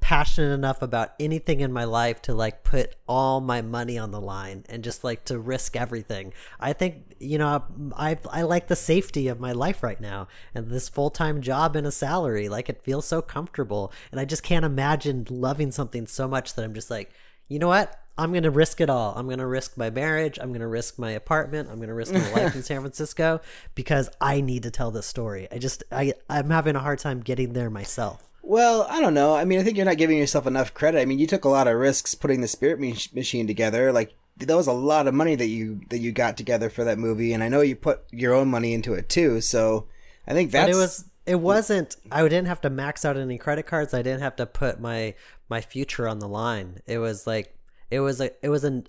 passionate 0.00 0.52
enough 0.52 0.82
about 0.82 1.12
anything 1.18 1.60
in 1.60 1.72
my 1.72 1.84
life 1.84 2.20
to 2.20 2.34
like 2.34 2.62
put 2.62 2.94
all 3.08 3.40
my 3.40 3.62
money 3.62 3.96
on 3.96 4.10
the 4.10 4.20
line 4.20 4.62
and 4.68 4.84
just 4.84 5.02
like 5.02 5.24
to 5.24 5.38
risk 5.38 5.76
everything. 5.76 6.30
I 6.60 6.74
think 6.74 7.14
you 7.18 7.38
know 7.38 7.64
I 7.96 8.18
I 8.30 8.42
like 8.42 8.68
the 8.68 8.76
safety 8.76 9.28
of 9.28 9.40
my 9.40 9.52
life 9.52 9.82
right 9.82 9.98
now 9.98 10.28
and 10.54 10.68
this 10.68 10.90
full-time 10.90 11.40
job 11.40 11.74
and 11.74 11.86
a 11.86 11.90
salary 11.90 12.50
like 12.50 12.68
it 12.68 12.82
feels 12.84 13.06
so 13.06 13.22
comfortable 13.22 13.92
and 14.12 14.20
I 14.20 14.26
just 14.26 14.42
can't 14.42 14.66
imagine 14.66 15.26
loving 15.30 15.70
something 15.72 16.06
so 16.06 16.28
much 16.28 16.52
that 16.54 16.64
I'm 16.66 16.74
just 16.74 16.90
like, 16.90 17.10
you 17.48 17.58
know 17.58 17.68
what? 17.68 18.00
I'm 18.16 18.30
going 18.30 18.44
to 18.44 18.50
risk 18.50 18.80
it 18.80 18.88
all. 18.88 19.12
I'm 19.16 19.26
going 19.26 19.40
to 19.40 19.46
risk 19.46 19.76
my 19.76 19.90
marriage. 19.90 20.38
I'm 20.40 20.50
going 20.50 20.60
to 20.60 20.68
risk 20.68 20.98
my 20.98 21.10
apartment. 21.10 21.68
I'm 21.68 21.76
going 21.76 21.88
to 21.88 21.94
risk 21.94 22.12
my 22.12 22.30
life 22.32 22.54
in 22.54 22.62
San 22.62 22.80
Francisco 22.80 23.40
because 23.74 24.08
I 24.20 24.40
need 24.40 24.62
to 24.62 24.70
tell 24.70 24.92
this 24.92 25.06
story. 25.06 25.48
I 25.50 25.58
just 25.58 25.82
I 25.90 26.14
I'm 26.30 26.50
having 26.50 26.76
a 26.76 26.80
hard 26.80 27.00
time 27.00 27.20
getting 27.20 27.54
there 27.54 27.70
myself. 27.70 28.22
Well, 28.42 28.86
I 28.88 29.00
don't 29.00 29.14
know. 29.14 29.34
I 29.34 29.44
mean, 29.44 29.58
I 29.58 29.62
think 29.62 29.76
you're 29.76 29.86
not 29.86 29.96
giving 29.96 30.18
yourself 30.18 30.46
enough 30.46 30.74
credit. 30.74 31.00
I 31.00 31.06
mean, 31.06 31.18
you 31.18 31.26
took 31.26 31.44
a 31.44 31.48
lot 31.48 31.66
of 31.66 31.76
risks 31.76 32.14
putting 32.14 32.40
the 32.40 32.48
Spirit 32.48 32.78
Machine 32.78 33.46
together. 33.46 33.90
Like 33.90 34.14
that 34.36 34.56
was 34.56 34.66
a 34.66 34.72
lot 34.72 35.08
of 35.08 35.14
money 35.14 35.34
that 35.34 35.46
you 35.46 35.80
that 35.90 35.98
you 35.98 36.12
got 36.12 36.36
together 36.36 36.70
for 36.70 36.84
that 36.84 36.98
movie, 36.98 37.32
and 37.32 37.42
I 37.42 37.48
know 37.48 37.62
you 37.62 37.74
put 37.74 38.02
your 38.12 38.34
own 38.34 38.48
money 38.48 38.74
into 38.74 38.94
it 38.94 39.08
too. 39.08 39.40
So 39.40 39.88
I 40.26 40.34
think 40.34 40.52
that's 40.52 40.76
but 40.76 41.04
it 41.26 41.36
was 41.36 41.70
it 41.70 41.74
wasn't. 41.74 41.96
I 42.12 42.22
didn't 42.22 42.46
have 42.46 42.60
to 42.62 42.70
max 42.70 43.04
out 43.04 43.16
any 43.16 43.38
credit 43.38 43.66
cards. 43.66 43.94
I 43.94 44.02
didn't 44.02 44.20
have 44.20 44.36
to 44.36 44.46
put 44.46 44.80
my 44.80 45.14
my 45.48 45.60
future 45.60 46.08
on 46.08 46.18
the 46.18 46.28
line. 46.28 46.80
It 46.86 46.98
was 46.98 47.26
like 47.26 47.56
it 47.90 48.00
was 48.00 48.20
a 48.20 48.30
it 48.44 48.48
was 48.48 48.64
an, 48.64 48.86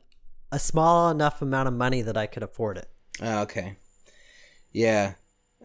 a 0.51 0.59
small 0.59 1.09
enough 1.09 1.41
amount 1.41 1.67
of 1.67 1.73
money 1.73 2.01
that 2.01 2.17
I 2.17 2.27
could 2.27 2.43
afford 2.43 2.77
it. 2.77 2.89
Oh, 3.21 3.41
okay. 3.43 3.77
Yeah. 4.71 5.13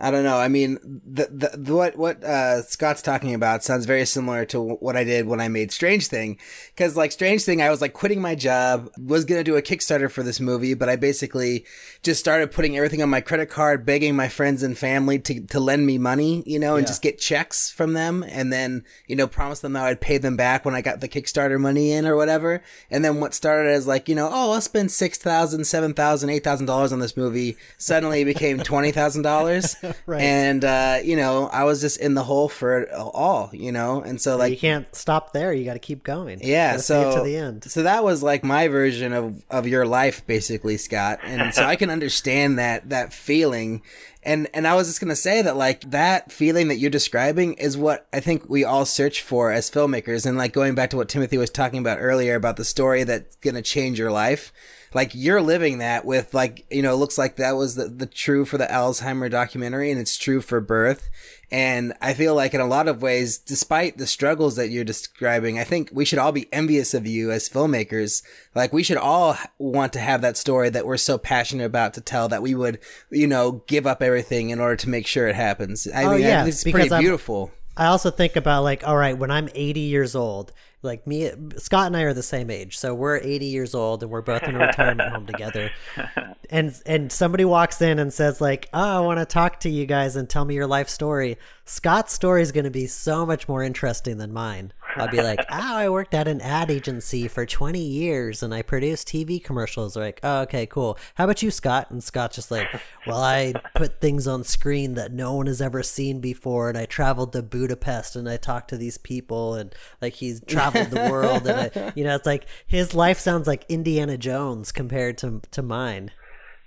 I 0.02 0.10
don't 0.10 0.24
know. 0.24 0.38
I 0.38 0.48
mean, 0.48 0.78
the, 1.04 1.28
the, 1.30 1.56
the 1.58 1.74
what 1.74 1.96
what 1.96 2.24
uh, 2.24 2.62
Scott's 2.62 3.02
talking 3.02 3.34
about 3.34 3.62
sounds 3.62 3.84
very 3.84 4.06
similar 4.06 4.46
to 4.46 4.58
what 4.58 4.96
I 4.96 5.04
did 5.04 5.26
when 5.26 5.42
I 5.42 5.48
made 5.48 5.70
Strange 5.70 6.06
Thing, 6.06 6.38
because 6.74 6.96
like 6.96 7.12
Strange 7.12 7.44
Thing, 7.44 7.60
I 7.60 7.68
was 7.68 7.82
like 7.82 7.92
quitting 7.92 8.22
my 8.22 8.34
job, 8.34 8.90
was 8.98 9.26
gonna 9.26 9.44
do 9.44 9.56
a 9.56 9.62
Kickstarter 9.62 10.10
for 10.10 10.22
this 10.22 10.40
movie, 10.40 10.72
but 10.72 10.88
I 10.88 10.96
basically 10.96 11.66
just 12.02 12.18
started 12.18 12.50
putting 12.50 12.78
everything 12.78 13.02
on 13.02 13.10
my 13.10 13.20
credit 13.20 13.50
card, 13.50 13.84
begging 13.84 14.16
my 14.16 14.28
friends 14.28 14.62
and 14.62 14.76
family 14.76 15.18
to 15.18 15.46
to 15.48 15.60
lend 15.60 15.86
me 15.86 15.98
money, 15.98 16.42
you 16.46 16.58
know, 16.58 16.76
and 16.76 16.84
yeah. 16.84 16.88
just 16.88 17.02
get 17.02 17.18
checks 17.18 17.70
from 17.70 17.92
them, 17.92 18.24
and 18.26 18.50
then 18.50 18.84
you 19.06 19.16
know 19.16 19.26
promise 19.26 19.60
them 19.60 19.74
that 19.74 19.84
I'd 19.84 20.00
pay 20.00 20.16
them 20.16 20.36
back 20.36 20.64
when 20.64 20.74
I 20.74 20.80
got 20.80 21.00
the 21.00 21.08
Kickstarter 21.08 21.60
money 21.60 21.92
in 21.92 22.06
or 22.06 22.16
whatever. 22.16 22.62
And 22.90 23.04
then 23.04 23.20
what 23.20 23.34
started 23.34 23.68
as 23.68 23.86
like 23.86 24.08
you 24.08 24.14
know, 24.14 24.30
oh, 24.32 24.52
I'll 24.52 24.62
spend 24.62 24.90
six 24.90 25.18
thousand, 25.18 25.64
seven 25.64 25.92
thousand, 25.92 26.30
eight 26.30 26.42
thousand 26.42 26.64
dollars 26.64 26.90
on 26.90 27.00
this 27.00 27.18
movie, 27.18 27.58
suddenly 27.76 28.24
became 28.24 28.60
twenty 28.60 28.92
thousand 28.92 29.22
dollars. 29.22 29.76
right. 30.06 30.20
And 30.22 30.64
uh, 30.64 30.98
you 31.02 31.16
know, 31.16 31.46
I 31.46 31.64
was 31.64 31.80
just 31.80 31.98
in 31.98 32.14
the 32.14 32.24
hole 32.24 32.48
for 32.48 32.80
it 32.80 32.92
all, 32.92 33.50
you 33.52 33.72
know, 33.72 34.00
and 34.02 34.20
so 34.20 34.36
like 34.36 34.52
you 34.52 34.58
can't 34.58 34.92
stop 34.94 35.32
there. 35.32 35.52
You 35.52 35.64
got 35.64 35.74
to 35.74 35.78
keep 35.78 36.02
going. 36.02 36.40
Yeah, 36.42 36.76
so 36.78 37.16
to 37.16 37.22
the 37.22 37.36
end. 37.36 37.64
So 37.64 37.82
that 37.82 38.04
was 38.04 38.22
like 38.22 38.44
my 38.44 38.68
version 38.68 39.12
of 39.12 39.44
of 39.50 39.66
your 39.66 39.86
life, 39.86 40.26
basically, 40.26 40.76
Scott. 40.76 41.20
And 41.22 41.54
so 41.54 41.64
I 41.64 41.76
can 41.76 41.90
understand 41.90 42.58
that 42.58 42.90
that 42.90 43.12
feeling. 43.12 43.82
And 44.22 44.48
and 44.52 44.66
I 44.66 44.74
was 44.74 44.88
just 44.88 45.00
gonna 45.00 45.16
say 45.16 45.42
that 45.42 45.56
like 45.56 45.90
that 45.90 46.30
feeling 46.30 46.68
that 46.68 46.76
you're 46.76 46.90
describing 46.90 47.54
is 47.54 47.76
what 47.78 48.06
I 48.12 48.20
think 48.20 48.48
we 48.48 48.64
all 48.64 48.84
search 48.84 49.22
for 49.22 49.50
as 49.50 49.70
filmmakers. 49.70 50.26
And 50.26 50.36
like 50.36 50.52
going 50.52 50.74
back 50.74 50.90
to 50.90 50.96
what 50.96 51.08
Timothy 51.08 51.38
was 51.38 51.50
talking 51.50 51.80
about 51.80 51.98
earlier 52.00 52.34
about 52.34 52.56
the 52.56 52.64
story 52.64 53.04
that's 53.04 53.36
gonna 53.36 53.62
change 53.62 53.98
your 53.98 54.12
life 54.12 54.52
like 54.94 55.12
you're 55.14 55.42
living 55.42 55.78
that 55.78 56.04
with 56.04 56.34
like 56.34 56.66
you 56.70 56.82
know 56.82 56.96
looks 56.96 57.18
like 57.18 57.36
that 57.36 57.52
was 57.52 57.74
the, 57.74 57.88
the 57.88 58.06
true 58.06 58.44
for 58.44 58.58
the 58.58 58.66
alzheimer 58.66 59.30
documentary 59.30 59.90
and 59.90 60.00
it's 60.00 60.16
true 60.16 60.40
for 60.40 60.60
birth. 60.60 61.08
And 61.52 61.94
i 62.00 62.14
feel 62.14 62.34
like 62.34 62.54
in 62.54 62.60
a 62.60 62.66
lot 62.66 62.86
of 62.86 63.02
ways 63.02 63.38
despite 63.38 63.98
the 63.98 64.06
struggles 64.06 64.54
that 64.54 64.68
you're 64.68 64.84
describing 64.84 65.58
i 65.58 65.64
think 65.64 65.90
we 65.92 66.04
should 66.04 66.20
all 66.20 66.30
be 66.30 66.48
envious 66.52 66.94
of 66.94 67.06
you 67.06 67.30
as 67.30 67.48
filmmakers. 67.48 68.22
Like 68.54 68.72
we 68.72 68.82
should 68.82 68.96
all 68.96 69.36
want 69.58 69.92
to 69.94 70.00
have 70.00 70.22
that 70.22 70.36
story 70.36 70.70
that 70.70 70.86
we're 70.86 70.96
so 70.96 71.18
passionate 71.18 71.64
about 71.64 71.94
to 71.94 72.00
tell 72.00 72.28
that 72.28 72.42
we 72.42 72.54
would 72.54 72.78
you 73.10 73.26
know 73.26 73.62
give 73.66 73.86
up 73.86 74.02
everything 74.02 74.50
in 74.50 74.60
order 74.60 74.76
to 74.76 74.88
make 74.88 75.06
sure 75.06 75.28
it 75.28 75.36
happens. 75.36 75.86
I 75.88 76.04
oh, 76.04 76.12
mean 76.12 76.20
yeah, 76.20 76.46
it's 76.46 76.64
pretty 76.64 76.92
I'm, 76.92 77.00
beautiful. 77.00 77.52
I 77.76 77.86
also 77.86 78.10
think 78.10 78.36
about 78.36 78.62
like, 78.62 78.86
all 78.86 78.96
right, 78.96 79.16
when 79.16 79.30
I'm 79.30 79.48
80 79.54 79.80
years 79.80 80.14
old, 80.14 80.52
like 80.82 81.06
me, 81.06 81.30
Scott 81.56 81.88
and 81.88 81.96
I 81.96 82.02
are 82.02 82.14
the 82.14 82.22
same 82.22 82.50
age, 82.50 82.78
so 82.78 82.94
we're 82.94 83.18
80 83.18 83.46
years 83.46 83.74
old 83.74 84.02
and 84.02 84.10
we're 84.10 84.22
both 84.22 84.42
in 84.44 84.54
a 84.56 84.58
retirement 84.58 85.10
home 85.10 85.26
together. 85.26 85.70
And 86.52 86.74
and 86.84 87.12
somebody 87.12 87.44
walks 87.44 87.80
in 87.80 88.00
and 88.00 88.12
says 88.12 88.40
like, 88.40 88.68
"Oh, 88.74 88.98
I 88.98 89.06
want 89.06 89.20
to 89.20 89.24
talk 89.24 89.60
to 89.60 89.70
you 89.70 89.86
guys 89.86 90.16
and 90.16 90.28
tell 90.28 90.44
me 90.44 90.56
your 90.56 90.66
life 90.66 90.88
story." 90.88 91.38
Scott's 91.64 92.12
story 92.12 92.42
is 92.42 92.50
going 92.50 92.64
to 92.64 92.72
be 92.72 92.88
so 92.88 93.24
much 93.24 93.46
more 93.46 93.62
interesting 93.62 94.18
than 94.18 94.32
mine. 94.32 94.72
I'll 94.96 95.08
be 95.08 95.22
like, 95.22 95.40
"Oh, 95.50 95.76
I 95.76 95.88
worked 95.88 96.14
at 96.14 96.28
an 96.28 96.40
ad 96.40 96.70
agency 96.70 97.28
for 97.28 97.46
20 97.46 97.78
years 97.78 98.42
and 98.42 98.54
I 98.54 98.62
produced 98.62 99.08
TV 99.08 99.42
commercials." 99.42 99.94
They're 99.94 100.04
like, 100.04 100.20
"Oh, 100.22 100.42
okay, 100.42 100.66
cool. 100.66 100.98
How 101.14 101.24
about 101.24 101.42
you, 101.42 101.50
Scott?" 101.50 101.90
And 101.90 102.02
Scott's 102.02 102.36
just 102.36 102.50
like, 102.50 102.68
"Well, 103.06 103.22
I 103.22 103.54
put 103.74 104.00
things 104.00 104.26
on 104.26 104.44
screen 104.44 104.94
that 104.94 105.12
no 105.12 105.34
one 105.34 105.46
has 105.46 105.60
ever 105.60 105.82
seen 105.82 106.20
before, 106.20 106.68
and 106.68 106.78
I 106.78 106.86
traveled 106.86 107.32
to 107.32 107.42
Budapest 107.42 108.16
and 108.16 108.28
I 108.28 108.36
talked 108.36 108.70
to 108.70 108.76
these 108.76 108.98
people, 108.98 109.54
and 109.54 109.74
like 110.00 110.14
he's 110.14 110.40
traveled 110.44 110.90
the 110.90 111.10
world, 111.10 111.46
and 111.46 111.70
I, 111.74 111.92
you 111.96 112.04
know, 112.04 112.14
it's 112.14 112.26
like 112.26 112.46
his 112.66 112.94
life 112.94 113.18
sounds 113.18 113.46
like 113.46 113.64
Indiana 113.68 114.16
Jones 114.16 114.72
compared 114.72 115.18
to 115.18 115.40
to 115.50 115.62
mine." 115.62 116.10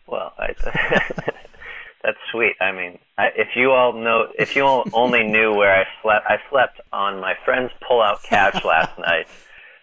Well, 0.08 0.34
I, 0.38 0.54
that's 2.04 2.18
sweet. 2.32 2.56
I 2.60 2.72
mean, 2.72 3.00
I, 3.18 3.28
if 3.36 3.56
you 3.56 3.72
all 3.72 3.94
know, 3.94 4.28
if 4.38 4.56
you 4.56 4.64
all 4.64 4.86
only 4.94 5.24
knew 5.36 5.54
where 5.54 5.74
I 5.74 5.86
slept, 6.02 6.26
I 6.28 6.38
slept 6.50 6.82
on 6.92 7.20
my 7.20 7.36
friend's 7.46 7.72
pull-out 7.88 8.24
couch 8.24 8.64
last 8.66 8.98
night, 9.00 9.28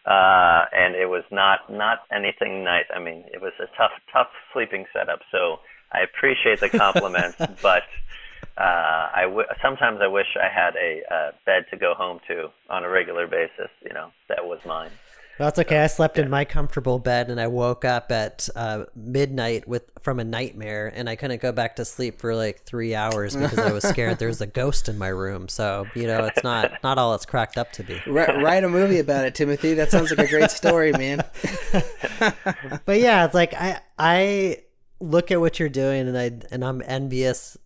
uh, 0.07 0.67
and 0.73 0.95
it 0.95 1.09
was 1.09 1.25
not 1.31 1.73
not 1.73 2.01
anything 2.13 2.63
nice. 2.65 2.85
I 2.95 3.01
mean, 3.01 3.25
it 3.33 3.41
was 3.41 3.53
a 3.59 3.67
tough 3.77 3.93
tough 4.13 4.29
sleeping 4.53 4.87
setup. 4.93 5.21
So 5.33 5.61
I 5.93 6.01
appreciate 6.01 6.61
the 6.61 6.69
compliments, 6.69 7.39
but 7.63 7.85
uh, 8.59 9.09
I 9.15 9.23
w- 9.23 9.49
sometimes 9.63 10.01
I 10.03 10.07
wish 10.07 10.27
I 10.37 10.49
had 10.49 10.77
a 10.77 11.03
uh, 11.13 11.31
bed 11.47 11.65
to 11.71 11.77
go 11.77 11.95
home 11.95 12.21
to 12.29 12.51
on 12.69 12.85
a 12.85 12.89
regular 12.89 13.27
basis. 13.27 13.71
You 13.83 13.95
know, 13.95 14.11
that 14.29 14.45
was 14.45 14.61
mine. 14.67 14.91
That's 15.41 15.59
okay. 15.59 15.79
I 15.79 15.87
slept 15.87 16.19
in 16.19 16.29
my 16.29 16.45
comfortable 16.45 16.99
bed 16.99 17.31
and 17.31 17.41
I 17.41 17.47
woke 17.47 17.87
up 17.87 18.13
at 18.13 18.47
uh, 18.55 18.85
midnight 18.95 19.67
with 19.67 19.91
from 20.03 20.21
a 20.21 20.25
nightmare 20.25 20.93
and 20.95 21.09
I 21.09 21.17
couldn't 21.17 21.41
go 21.41 21.51
back 21.51 21.77
to 21.77 21.87
sleep 21.87 22.21
for 22.21 22.35
like 22.35 22.65
three 22.65 22.95
hours 22.95 23.35
because 23.35 23.59
I 23.59 23.73
was 23.73 23.83
scared 23.89 24.19
there 24.19 24.29
was 24.29 24.43
a 24.43 24.47
ghost 24.47 24.87
in 24.91 24.99
my 24.99 25.09
room. 25.09 25.49
So 25.49 25.87
you 25.95 26.07
know, 26.07 26.27
it's 26.27 26.45
not 26.45 26.83
not 26.83 26.99
all 26.99 27.15
it's 27.15 27.25
cracked 27.25 27.57
up 27.57 27.73
to 27.73 27.83
be. 27.83 27.99
write 28.07 28.65
a 28.65 28.69
movie 28.69 28.99
about 28.99 29.25
it, 29.25 29.35
Timothy. 29.35 29.73
That 29.73 29.91
sounds 29.91 30.11
like 30.11 30.27
a 30.27 30.31
great 30.31 30.51
story, 30.51 30.93
man. 30.93 31.25
but 32.85 33.01
yeah, 33.01 33.25
it's 33.25 33.35
like 33.35 33.55
I 33.55 33.81
I 33.99 34.59
look 35.01 35.31
at 35.31 35.41
what 35.41 35.59
you're 35.59 35.71
doing 35.71 36.07
and 36.07 36.19
I 36.19 36.33
and 36.51 36.63
I'm 36.63 36.83
envious 36.85 37.57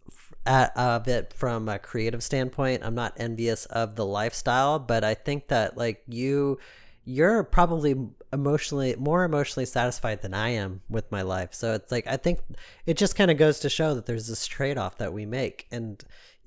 at, 0.46 0.76
of 0.76 1.08
it 1.08 1.32
from 1.32 1.68
a 1.68 1.80
creative 1.80 2.22
standpoint. 2.22 2.84
I'm 2.84 2.94
not 2.94 3.14
envious 3.16 3.66
of 3.66 3.96
the 3.96 4.06
lifestyle, 4.06 4.78
but 4.78 5.02
I 5.02 5.14
think 5.14 5.48
that 5.48 5.76
like 5.76 6.04
you 6.06 6.60
you're 7.04 7.44
probably 7.44 7.94
emotionally 8.32 8.96
more 8.96 9.24
emotionally 9.24 9.66
satisfied 9.66 10.22
than 10.22 10.34
I 10.34 10.50
am 10.50 10.80
with 10.88 11.10
my 11.12 11.22
life. 11.22 11.54
So 11.54 11.74
it's 11.74 11.92
like 11.92 12.06
I 12.06 12.16
think 12.16 12.40
it 12.86 12.96
just 12.96 13.16
kind 13.16 13.30
of 13.30 13.36
goes 13.36 13.60
to 13.60 13.68
show 13.68 13.94
that 13.94 14.06
there's 14.06 14.26
this 14.26 14.46
trade-off 14.46 14.98
that 14.98 15.12
we 15.12 15.26
make 15.26 15.66
and 15.70 16.02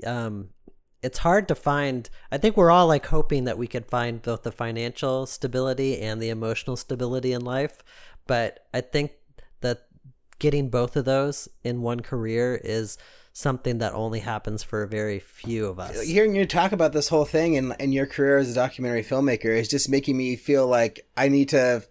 um 0.05 0.49
it's 1.03 1.20
hard 1.20 1.47
to 1.47 1.55
find 1.55 2.10
I 2.32 2.38
think 2.38 2.58
we're 2.58 2.72
all 2.72 2.88
like 2.88 3.05
hoping 3.05 3.45
that 3.45 3.58
we 3.58 3.68
could 3.68 3.86
find 3.86 4.22
both 4.22 4.43
the 4.43 4.51
financial 4.51 5.26
stability 5.26 6.01
and 6.01 6.22
the 6.22 6.30
emotional 6.30 6.76
stability 6.76 7.34
in 7.34 7.45
life, 7.45 7.78
but 8.26 8.66
I 8.74 8.82
think 8.82 9.12
that 9.62 9.88
getting 10.39 10.70
both 10.70 10.95
of 10.95 11.05
those 11.05 11.47
in 11.64 11.82
one 11.82 11.99
career 12.01 12.60
is 12.64 12.97
something 13.38 13.77
that 13.77 13.93
only 13.93 14.19
happens 14.19 14.63
for 14.63 14.81
a 14.81 14.88
very 14.88 15.19
few 15.19 15.67
of 15.67 15.79
us. 15.79 16.01
Hearing 16.01 16.35
you 16.35 16.47
talk 16.47 16.71
about 16.71 16.91
this 16.91 17.09
whole 17.09 17.23
thing 17.23 17.55
and, 17.55 17.75
and 17.79 17.93
your 17.93 18.07
career 18.07 18.39
as 18.39 18.49
a 18.49 18.55
documentary 18.55 19.03
filmmaker 19.03 19.55
is 19.55 19.67
just 19.67 19.89
making 19.89 20.17
me 20.17 20.35
feel 20.35 20.65
like 20.65 21.07
I 21.15 21.27
need 21.27 21.49
to 21.49 21.83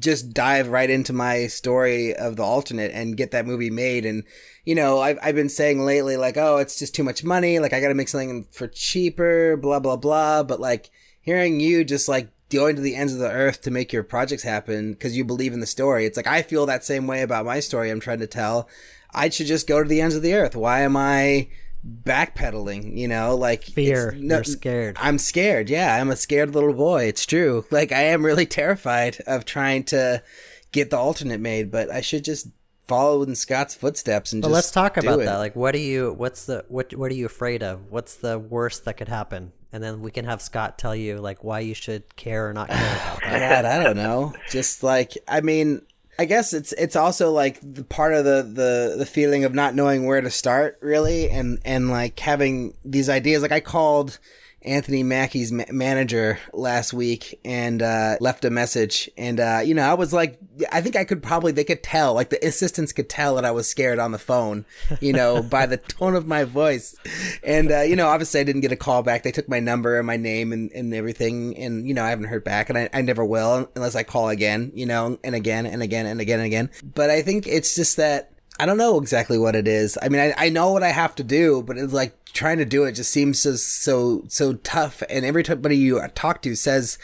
just 0.00 0.34
dive 0.34 0.66
right 0.66 0.90
into 0.90 1.12
my 1.12 1.46
story 1.46 2.16
of 2.16 2.34
the 2.34 2.42
alternate 2.42 2.90
and 2.90 3.16
get 3.16 3.30
that 3.30 3.46
movie 3.46 3.70
made. 3.70 4.04
And, 4.04 4.24
you 4.64 4.74
know, 4.74 4.98
I've, 4.98 5.20
I've 5.22 5.36
been 5.36 5.48
saying 5.48 5.84
lately, 5.84 6.16
like, 6.16 6.36
oh, 6.36 6.56
it's 6.56 6.80
just 6.80 6.96
too 6.96 7.04
much 7.04 7.22
money. 7.22 7.60
Like, 7.60 7.72
I 7.72 7.80
got 7.80 7.88
to 7.88 7.94
make 7.94 8.08
something 8.08 8.48
for 8.50 8.66
cheaper, 8.66 9.56
blah, 9.56 9.78
blah, 9.78 9.96
blah. 9.96 10.42
But, 10.42 10.58
like, 10.58 10.90
hearing 11.20 11.60
you 11.60 11.84
just, 11.84 12.08
like, 12.08 12.32
going 12.50 12.74
to 12.74 12.82
the 12.82 12.96
ends 12.96 13.12
of 13.12 13.18
the 13.18 13.30
earth 13.30 13.60
to 13.62 13.70
make 13.70 13.92
your 13.92 14.02
projects 14.02 14.42
happen 14.42 14.92
because 14.92 15.16
you 15.16 15.24
believe 15.24 15.52
in 15.52 15.60
the 15.60 15.66
story. 15.66 16.06
It's 16.06 16.16
like 16.16 16.26
I 16.26 16.42
feel 16.42 16.66
that 16.66 16.84
same 16.84 17.06
way 17.06 17.22
about 17.22 17.44
my 17.44 17.60
story 17.60 17.90
I'm 17.90 18.00
trying 18.00 18.20
to 18.20 18.26
tell. 18.26 18.68
I 19.12 19.28
should 19.28 19.46
just 19.46 19.66
go 19.66 19.82
to 19.82 19.88
the 19.88 20.00
ends 20.00 20.14
of 20.14 20.22
the 20.22 20.34
earth. 20.34 20.54
Why 20.54 20.80
am 20.80 20.96
I 20.96 21.48
backpedaling? 21.86 22.96
You 22.96 23.08
know, 23.08 23.36
like 23.36 23.64
fear. 23.64 24.12
No, 24.16 24.36
You're 24.36 24.44
scared. 24.44 24.96
I'm 25.00 25.18
scared. 25.18 25.70
Yeah, 25.70 25.94
I'm 25.94 26.10
a 26.10 26.16
scared 26.16 26.54
little 26.54 26.74
boy. 26.74 27.04
It's 27.04 27.26
true. 27.26 27.64
Like 27.70 27.92
I 27.92 28.02
am 28.02 28.24
really 28.24 28.46
terrified 28.46 29.18
of 29.26 29.44
trying 29.44 29.84
to 29.84 30.22
get 30.72 30.90
the 30.90 30.98
alternate 30.98 31.40
made, 31.40 31.70
but 31.70 31.90
I 31.90 32.00
should 32.00 32.24
just 32.24 32.48
follow 32.86 33.22
in 33.22 33.34
Scott's 33.34 33.74
footsteps 33.74 34.32
and. 34.32 34.42
But 34.42 34.50
let's 34.50 34.70
talk 34.70 34.96
about 34.96 35.20
that. 35.20 35.36
Like, 35.36 35.54
what 35.54 35.72
do 35.72 35.78
you? 35.78 36.12
What's 36.12 36.46
the 36.46 36.64
what? 36.68 36.94
What 36.94 37.12
are 37.12 37.14
you 37.14 37.26
afraid 37.26 37.62
of? 37.62 37.90
What's 37.90 38.16
the 38.16 38.38
worst 38.38 38.84
that 38.84 38.96
could 38.96 39.08
happen 39.08 39.52
and 39.72 39.82
then 39.82 40.00
we 40.00 40.10
can 40.10 40.24
have 40.24 40.40
Scott 40.40 40.78
tell 40.78 40.94
you 40.94 41.18
like 41.18 41.44
why 41.44 41.60
you 41.60 41.74
should 41.74 42.16
care 42.16 42.48
or 42.48 42.52
not 42.52 42.68
care 42.68 42.78
about 42.78 43.20
that. 43.20 43.62
God, 43.62 43.64
I 43.64 43.82
don't 43.82 43.96
know. 43.96 44.34
Just 44.50 44.82
like 44.82 45.16
I 45.26 45.40
mean, 45.40 45.82
I 46.18 46.24
guess 46.24 46.52
it's 46.52 46.72
it's 46.72 46.96
also 46.96 47.30
like 47.30 47.60
the 47.62 47.84
part 47.84 48.12
of 48.12 48.24
the, 48.24 48.42
the 48.42 48.96
the 48.98 49.06
feeling 49.06 49.44
of 49.44 49.54
not 49.54 49.76
knowing 49.76 50.04
where 50.04 50.20
to 50.20 50.30
start 50.30 50.76
really, 50.80 51.30
and 51.30 51.60
and 51.64 51.90
like 51.90 52.18
having 52.18 52.74
these 52.84 53.08
ideas. 53.08 53.40
Like 53.40 53.52
I 53.52 53.60
called 53.60 54.18
Anthony 54.62 55.02
Mackie's 55.02 55.52
ma- 55.52 55.64
manager 55.70 56.38
last 56.52 56.92
week 56.92 57.38
and 57.44 57.80
uh, 57.80 58.16
left 58.20 58.44
a 58.44 58.50
message. 58.50 59.08
And, 59.16 59.38
uh, 59.38 59.60
you 59.64 59.74
know, 59.74 59.88
I 59.88 59.94
was 59.94 60.12
like, 60.12 60.38
I 60.72 60.80
think 60.80 60.96
I 60.96 61.04
could 61.04 61.22
probably, 61.22 61.52
they 61.52 61.64
could 61.64 61.82
tell, 61.82 62.14
like 62.14 62.30
the 62.30 62.44
assistants 62.44 62.92
could 62.92 63.08
tell 63.08 63.36
that 63.36 63.44
I 63.44 63.50
was 63.52 63.68
scared 63.68 63.98
on 63.98 64.12
the 64.12 64.18
phone, 64.18 64.64
you 65.00 65.12
know, 65.12 65.42
by 65.50 65.66
the 65.66 65.76
tone 65.76 66.16
of 66.16 66.26
my 66.26 66.44
voice. 66.44 66.96
And, 67.44 67.70
uh, 67.70 67.82
you 67.82 67.94
know, 67.94 68.08
obviously 68.08 68.40
I 68.40 68.44
didn't 68.44 68.62
get 68.62 68.72
a 68.72 68.76
call 68.76 69.02
back. 69.02 69.22
They 69.22 69.32
took 69.32 69.48
my 69.48 69.60
number 69.60 69.96
and 69.98 70.06
my 70.06 70.16
name 70.16 70.52
and, 70.52 70.72
and 70.72 70.92
everything. 70.92 71.56
And, 71.56 71.86
you 71.86 71.94
know, 71.94 72.04
I 72.04 72.10
haven't 72.10 72.26
heard 72.26 72.44
back 72.44 72.68
and 72.68 72.76
I, 72.76 72.90
I 72.92 73.02
never 73.02 73.24
will 73.24 73.70
unless 73.76 73.94
I 73.94 74.02
call 74.02 74.28
again, 74.28 74.72
you 74.74 74.86
know, 74.86 75.18
and 75.22 75.34
again 75.34 75.66
and 75.66 75.82
again 75.82 76.06
and 76.06 76.20
again 76.20 76.40
and 76.40 76.46
again. 76.46 76.70
But 76.82 77.10
I 77.10 77.22
think 77.22 77.46
it's 77.46 77.74
just 77.74 77.96
that, 77.96 78.32
I 78.60 78.66
don't 78.66 78.76
know 78.76 78.98
exactly 78.98 79.38
what 79.38 79.54
it 79.54 79.68
is. 79.68 79.96
I 80.02 80.08
mean, 80.08 80.20
I, 80.20 80.34
I 80.36 80.48
know 80.48 80.72
what 80.72 80.82
I 80.82 80.90
have 80.90 81.14
to 81.16 81.24
do, 81.24 81.62
but 81.62 81.78
it's 81.78 81.92
like 81.92 82.16
trying 82.32 82.58
to 82.58 82.64
do 82.64 82.84
it 82.84 82.92
just 82.92 83.10
seems 83.10 83.38
so 83.38 83.54
so 83.54 84.24
so 84.28 84.54
tough. 84.54 85.02
And 85.08 85.24
everybody 85.24 85.76
you 85.76 86.00
talk 86.14 86.42
to 86.42 86.54
says 86.54 86.98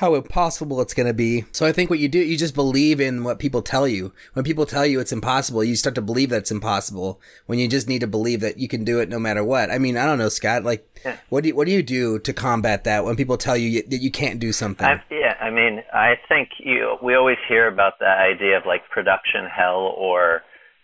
how 0.00 0.14
impossible 0.14 0.80
it's 0.80 0.94
going 0.94 1.06
to 1.06 1.12
be. 1.12 1.44
So 1.52 1.66
I 1.66 1.72
think 1.72 1.90
what 1.90 1.98
you 1.98 2.08
do, 2.08 2.20
you 2.20 2.38
just 2.38 2.54
believe 2.54 3.02
in 3.02 3.22
what 3.22 3.38
people 3.38 3.60
tell 3.60 3.86
you. 3.86 4.14
When 4.32 4.46
people 4.46 4.64
tell 4.64 4.86
you 4.86 4.98
it's 4.98 5.12
impossible, 5.12 5.62
you 5.62 5.76
start 5.76 5.94
to 5.96 6.00
believe 6.00 6.30
that 6.30 6.38
it's 6.38 6.50
impossible. 6.50 7.20
When 7.44 7.58
you 7.58 7.68
just 7.68 7.86
need 7.86 8.00
to 8.00 8.06
believe 8.06 8.40
that 8.40 8.56
you 8.56 8.66
can 8.66 8.82
do 8.82 8.98
it 9.00 9.10
no 9.10 9.18
matter 9.18 9.44
what. 9.44 9.70
I 9.70 9.76
mean, 9.76 9.98
I 9.98 10.06
don't 10.06 10.16
know, 10.16 10.30
Scott. 10.30 10.64
Like, 10.64 10.88
yeah. 11.04 11.18
what 11.28 11.42
do 11.42 11.50
you, 11.50 11.54
what 11.54 11.66
do 11.66 11.72
you 11.72 11.82
do 11.82 12.18
to 12.20 12.32
combat 12.32 12.84
that 12.84 13.04
when 13.04 13.14
people 13.14 13.36
tell 13.36 13.58
you 13.58 13.82
that 13.82 13.98
you 13.98 14.10
can't 14.10 14.40
do 14.40 14.52
something? 14.52 14.86
I, 14.86 15.02
yeah, 15.10 15.36
I 15.38 15.50
mean, 15.50 15.82
I 15.92 16.14
think 16.28 16.48
you. 16.60 16.96
We 17.02 17.14
always 17.14 17.38
hear 17.46 17.68
about 17.68 17.98
the 17.98 18.08
idea 18.08 18.56
of 18.56 18.64
like 18.64 18.88
production 18.88 19.44
hell 19.54 19.94
or 19.98 20.40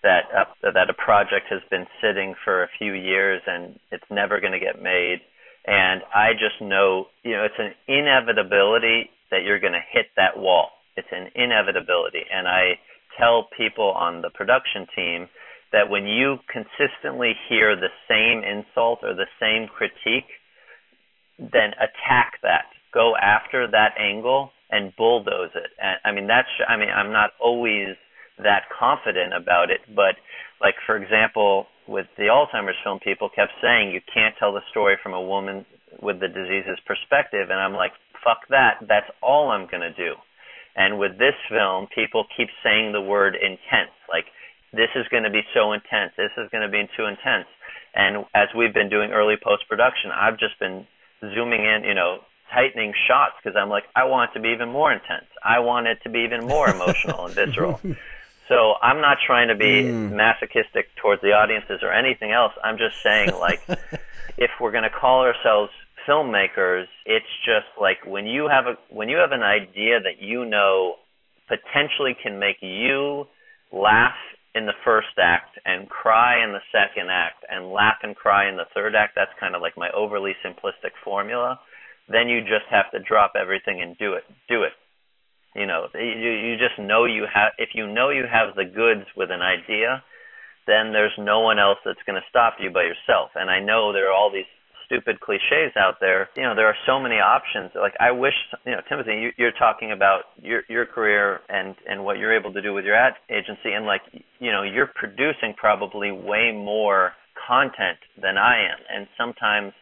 that 0.07 0.31
uh, 0.31 0.71
that 0.71 0.89
a 0.89 0.95
project 0.95 1.51
has 1.51 1.61
been 1.69 1.87
sitting 2.01 2.35
for 2.45 2.63
a 2.63 2.71
few 2.79 2.95
years 2.95 3.43
and 3.47 3.79
it's 3.91 4.07
never 4.11 4.39
going 4.41 4.55
to 4.55 4.63
get 4.63 4.81
made. 4.81 5.19
And 5.67 6.03
I 6.15 6.33
just 6.33 6.63
know, 6.63 7.07
you 7.25 7.33
know, 7.33 7.43
it's 7.43 7.59
an 7.59 7.75
inevitability 7.91 9.11
that 9.33 9.43
you're 9.43 9.59
going 9.59 9.75
to 9.75 9.91
hit 9.91 10.07
that 10.17 10.39
wall. 10.39 10.71
It's 10.97 11.11
an 11.11 11.27
inevitability. 11.35 12.23
And 12.33 12.47
I 12.47 12.79
tell 13.19 13.49
people 13.57 13.91
on 13.99 14.23
the 14.23 14.31
production 14.31 14.87
team 14.95 15.27
that 15.73 15.91
when 15.91 16.07
you 16.07 16.39
consistently 16.47 17.35
hear 17.49 17.75
the 17.75 17.91
same 18.07 18.47
insult 18.47 19.01
or 19.03 19.15
the 19.15 19.27
same 19.43 19.67
critique, 19.67 20.31
then 21.39 21.75
attack 21.83 22.39
that. 22.43 22.71
Go 22.95 23.15
after 23.21 23.67
that 23.67 23.99
angle 23.99 24.51
and 24.71 24.95
bulldoze 24.97 25.51
it. 25.55 25.71
And 25.83 25.99
I 26.05 26.13
mean, 26.13 26.29
that's, 26.29 26.49
I 26.69 26.77
mean, 26.77 26.89
I'm 26.95 27.13
not 27.13 27.31
always 27.43 27.99
that 28.39 28.69
confident 28.73 29.33
about 29.35 29.71
it. 29.71 29.81
But 29.95 30.17
like 30.61 30.75
for 30.87 30.97
example, 30.97 31.67
with 31.89 32.07
the 32.17 32.25
Alzheimer's 32.25 32.79
film, 32.83 32.99
people 33.01 33.29
kept 33.29 33.53
saying 33.63 33.93
you 33.93 34.01
can't 34.13 34.35
tell 34.39 34.53
the 34.53 34.65
story 34.71 34.97
from 35.03 35.15
a 35.15 35.23
woman 35.23 35.65
with 36.03 36.21
the 36.21 36.29
disease's 36.29 36.81
perspective, 36.85 37.49
and 37.51 37.61
I'm 37.61 37.73
like, 37.73 37.93
fuck 38.25 38.49
that. 38.51 38.83
That's 38.89 39.09
all 39.23 39.51
I'm 39.51 39.69
gonna 39.71 39.95
do. 39.95 40.15
And 40.77 40.99
with 40.99 41.19
this 41.19 41.35
film, 41.49 41.89
people 41.95 42.27
keep 42.37 42.49
saying 42.63 42.93
the 42.93 43.01
word 43.01 43.35
intense, 43.35 43.97
like 44.09 44.27
this 44.73 44.93
is 44.95 45.09
going 45.09 45.25
to 45.25 45.31
be 45.31 45.43
so 45.55 45.73
intense. 45.73 46.13
This 46.17 46.31
is 46.37 46.53
going 46.53 46.63
to 46.63 46.69
be 46.69 46.85
too 46.97 47.07
intense. 47.07 47.49
And 47.95 48.29
as 48.35 48.49
we've 48.57 48.75
been 48.75 48.91
doing 48.91 49.11
early 49.11 49.37
post 49.43 49.65
production, 49.69 50.11
I've 50.13 50.39
just 50.39 50.59
been 50.61 50.87
zooming 51.35 51.65
in, 51.65 51.85
you 51.85 51.95
know, 51.95 52.19
tightening 52.53 52.93
shots 53.09 53.35
because 53.43 53.57
I'm 53.57 53.71
like, 53.71 53.85
I 53.97 54.05
want 54.05 54.31
it 54.31 54.35
to 54.39 54.41
be 54.41 54.51
even 54.51 54.69
more 54.69 54.93
intense. 54.93 55.27
I 55.43 55.61
want 55.61 55.87
it 55.87 55.99
to 56.05 56.11
be 56.11 56.21
even 56.21 56.47
more 56.47 56.69
emotional 56.69 57.27
and 57.27 57.35
visceral. 57.35 57.81
So 58.49 58.75
I'm 58.81 59.01
not 59.01 59.19
trying 59.27 59.49
to 59.49 59.57
be 59.57 59.83
mm. 59.85 60.13
masochistic 60.13 60.95
towards 60.97 61.23
the 61.23 61.33
audiences 61.33 61.81
or 61.83 61.93
anything 61.93 62.31
else. 62.31 62.53
I'm 62.63 62.79
just 62.79 63.03
saying, 63.03 63.31
like, 63.41 63.61
if 64.39 64.51
we're 64.61 64.71
going 64.71 64.85
to 64.85 64.91
call 64.91 65.23
ourselves 65.23 65.73
filmmakers, 66.07 66.87
it's 67.05 67.27
just 67.45 67.67
like 67.81 67.99
when 68.07 68.27
you 68.27 68.49
have 68.49 68.67
a 68.67 68.77
when 68.89 69.09
you 69.09 69.17
have 69.17 69.33
an 69.33 69.43
idea 69.43 70.01
that 70.01 70.21
you 70.23 70.45
know 70.45 70.95
potentially 71.49 72.17
can 72.21 72.39
make 72.39 72.57
you 72.61 73.27
laugh 73.73 74.15
in 74.55 74.67
the 74.67 74.73
first 74.85 75.19
act 75.19 75.59
and 75.67 75.89
cry 75.89 76.43
in 76.43 76.53
the 76.53 76.63
second 76.73 77.11
act 77.11 77.45
and 77.51 77.71
laugh 77.73 77.99
and 78.03 78.17
cry 78.17 78.49
in 78.49 78.57
the 78.57 78.65
third 78.75 78.95
act. 78.95 79.13
That's 79.15 79.31
kind 79.39 79.55
of 79.55 79.61
like 79.61 79.77
my 79.77 79.91
overly 79.91 80.35
simplistic 80.45 80.93
formula. 81.05 81.61
Then 82.09 82.29
you 82.29 82.41
just 82.41 82.67
have 82.71 82.91
to 82.93 82.99
drop 83.01 83.33
everything 83.39 83.83
and 83.83 83.99
do 83.99 84.15
it. 84.15 84.25
Do 84.49 84.63
it. 84.63 84.73
You 85.57 85.67
know, 85.67 85.89
you 85.95 86.31
you 86.31 86.57
just 86.59 86.79
know 86.79 87.07
you 87.07 87.25
have. 87.33 87.53
If 87.59 87.71
you 87.73 87.87
know 87.87 88.11
you 88.11 88.25
have 88.31 88.55
the 88.55 88.65
goods 88.65 89.07
with 89.17 89.31
an 89.31 89.41
idea, 89.41 90.03
then 90.67 90.93
there's 90.93 91.15
no 91.19 91.41
one 91.41 91.59
else 91.59 91.79
that's 91.85 92.03
going 92.07 92.21
to 92.21 92.29
stop 92.29 92.57
you 92.61 92.71
but 92.71 92.85
yourself. 92.85 93.31
And 93.35 93.51
I 93.51 93.61
know 93.61 93.93
there 93.93 94.11
are 94.11 94.13
all 94.13 94.31
these 94.31 94.45
stupid 94.85 95.21
cliches 95.21 95.73
out 95.77 95.97
there. 96.01 96.29
You 96.37 96.43
know, 96.43 96.55
there 96.55 96.67
are 96.67 96.77
so 96.87 97.01
many 97.01 97.17
options. 97.17 97.71
Like 97.75 97.95
I 98.01 98.11
wish, 98.13 98.35
you 98.65 98.73
know, 98.73 98.81
Timothy, 98.89 99.15
you, 99.15 99.31
you're 99.37 99.57
talking 99.59 99.93
about 99.93 100.23
your 100.43 100.63
your 100.69 100.87
career 100.87 101.41
and 101.49 101.75
and 101.89 102.05
what 102.05 102.19
you're 102.19 102.37
able 102.37 102.53
to 102.53 102.63
do 102.63 102.73
with 102.73 102.85
your 102.85 102.95
ad 102.95 103.15
agency, 103.31 103.73
and 103.73 103.87
like, 103.87 104.03
you 104.39 104.53
know, 104.53 104.63
you're 104.63 104.91
producing 104.95 105.55
probably 105.57 106.13
way 106.13 106.53
more 106.53 107.13
content 107.49 107.99
than 108.21 108.37
I 108.39 108.61
am, 108.73 108.79
and 108.93 109.07
sometimes 109.17 109.73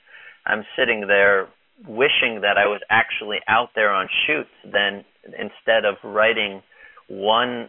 I'm 0.47 0.65
sitting 0.77 1.07
there 1.07 1.49
wishing 1.87 2.41
that 2.43 2.57
I 2.57 2.67
was 2.67 2.81
actually 2.91 3.39
out 3.49 3.71
there 3.75 3.91
on 3.91 4.09
shoots 4.27 4.55
than 4.65 5.05
instead 5.25 5.85
of 5.85 5.97
writing 6.05 6.63
one 7.09 7.69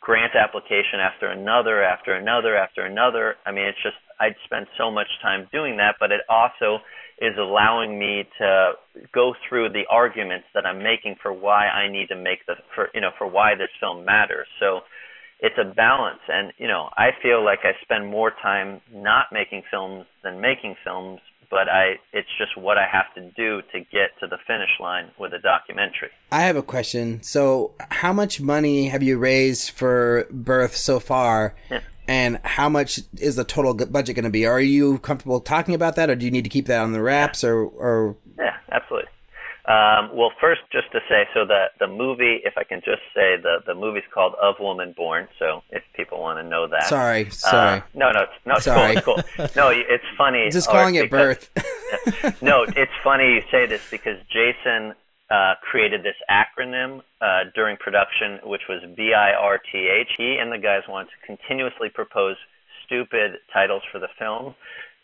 grant 0.00 0.32
application 0.36 1.00
after 1.00 1.28
another 1.28 1.82
after 1.82 2.14
another 2.14 2.56
after 2.56 2.84
another. 2.84 3.36
I 3.46 3.52
mean, 3.52 3.64
it's 3.64 3.82
just 3.82 3.96
I'd 4.20 4.36
spend 4.44 4.66
so 4.78 4.90
much 4.90 5.08
time 5.22 5.48
doing 5.52 5.76
that, 5.78 5.96
but 5.98 6.12
it 6.12 6.20
also 6.28 6.78
is 7.20 7.34
allowing 7.38 7.98
me 7.98 8.24
to 8.38 8.72
go 9.14 9.34
through 9.48 9.70
the 9.70 9.84
arguments 9.90 10.46
that 10.54 10.66
I'm 10.66 10.82
making 10.82 11.16
for 11.22 11.32
why 11.32 11.68
I 11.68 11.90
need 11.90 12.08
to 12.08 12.16
make 12.16 12.44
the 12.46 12.54
for 12.74 12.88
you 12.94 13.00
know 13.00 13.10
for 13.18 13.26
why 13.26 13.54
this 13.54 13.70
film 13.80 14.04
matters. 14.04 14.46
So 14.60 14.80
it's 15.40 15.56
a 15.58 15.74
balance 15.74 16.20
and 16.28 16.52
you 16.58 16.68
know 16.68 16.90
I 16.96 17.10
feel 17.22 17.44
like 17.44 17.60
I 17.62 17.72
spend 17.82 18.10
more 18.10 18.32
time 18.42 18.80
not 18.92 19.26
making 19.32 19.62
films 19.70 20.06
than 20.22 20.40
making 20.40 20.74
films 20.84 21.20
but 21.54 21.68
I 21.68 22.00
it's 22.12 22.28
just 22.36 22.58
what 22.58 22.78
I 22.78 22.86
have 22.90 23.14
to 23.14 23.30
do 23.36 23.62
to 23.70 23.78
get 23.78 24.10
to 24.18 24.26
the 24.26 24.38
finish 24.44 24.70
line 24.80 25.12
with 25.20 25.32
a 25.32 25.38
documentary. 25.38 26.10
I 26.32 26.40
have 26.42 26.56
a 26.56 26.62
question. 26.62 27.22
So, 27.22 27.74
how 27.78 28.12
much 28.12 28.40
money 28.40 28.88
have 28.88 29.04
you 29.04 29.18
raised 29.18 29.70
for 29.70 30.26
Birth 30.32 30.74
so 30.74 30.98
far? 30.98 31.54
Yeah. 31.70 31.80
And 32.08 32.40
how 32.42 32.68
much 32.68 33.00
is 33.18 33.36
the 33.36 33.44
total 33.44 33.72
budget 33.72 34.16
going 34.16 34.24
to 34.24 34.30
be? 34.30 34.44
Are 34.44 34.60
you 34.60 34.98
comfortable 34.98 35.40
talking 35.40 35.74
about 35.76 35.94
that, 35.94 36.10
or 36.10 36.16
do 36.16 36.24
you 36.24 36.32
need 36.32 36.42
to 36.42 36.50
keep 36.50 36.66
that 36.66 36.80
on 36.80 36.92
the 36.92 37.00
wraps, 37.00 37.44
yeah. 37.44 37.50
or, 37.50 37.64
or? 37.66 38.16
Yeah, 38.36 38.56
absolutely. 38.72 39.08
Um, 39.66 40.10
well, 40.14 40.30
first, 40.38 40.60
just 40.70 40.92
to 40.92 41.00
say, 41.08 41.24
so 41.32 41.46
the 41.46 41.66
the 41.80 41.86
movie, 41.86 42.40
if 42.44 42.52
I 42.58 42.64
can 42.64 42.80
just 42.84 43.00
say, 43.14 43.36
the 43.40 43.60
the 43.66 43.74
movie's 43.74 44.02
called 44.12 44.34
Of 44.40 44.56
Woman 44.60 44.92
Born. 44.94 45.26
So 45.38 45.62
if 45.70 45.82
people 45.94 46.20
want 46.20 46.38
to 46.38 46.42
know 46.42 46.68
that, 46.68 46.84
sorry, 46.86 47.30
sorry, 47.30 47.78
uh, 47.78 47.82
no, 47.94 48.12
no, 48.12 48.26
no, 48.44 48.54
it's 48.56 48.64
sorry. 48.64 49.00
cool, 49.00 49.16
it's 49.16 49.28
cool. 49.34 49.46
No, 49.56 49.70
it's 49.70 50.04
funny. 50.18 50.50
Just 50.52 50.68
calling 50.68 50.96
it 50.96 51.10
birth. 51.10 51.48
no, 52.42 52.64
it's 52.76 52.92
funny 53.02 53.36
you 53.36 53.42
say 53.50 53.64
this 53.64 53.80
because 53.90 54.18
Jason 54.30 54.94
uh, 55.30 55.54
created 55.62 56.02
this 56.02 56.16
acronym 56.30 57.00
uh, 57.22 57.44
during 57.54 57.78
production, 57.78 58.40
which 58.44 58.62
was 58.68 58.82
BIRTH. 58.82 60.08
He 60.18 60.36
and 60.38 60.52
the 60.52 60.58
guys 60.58 60.82
wanted 60.86 61.08
to 61.08 61.26
continuously 61.26 61.88
propose 61.88 62.36
stupid 62.84 63.38
titles 63.50 63.82
for 63.90 63.98
the 63.98 64.08
film 64.18 64.54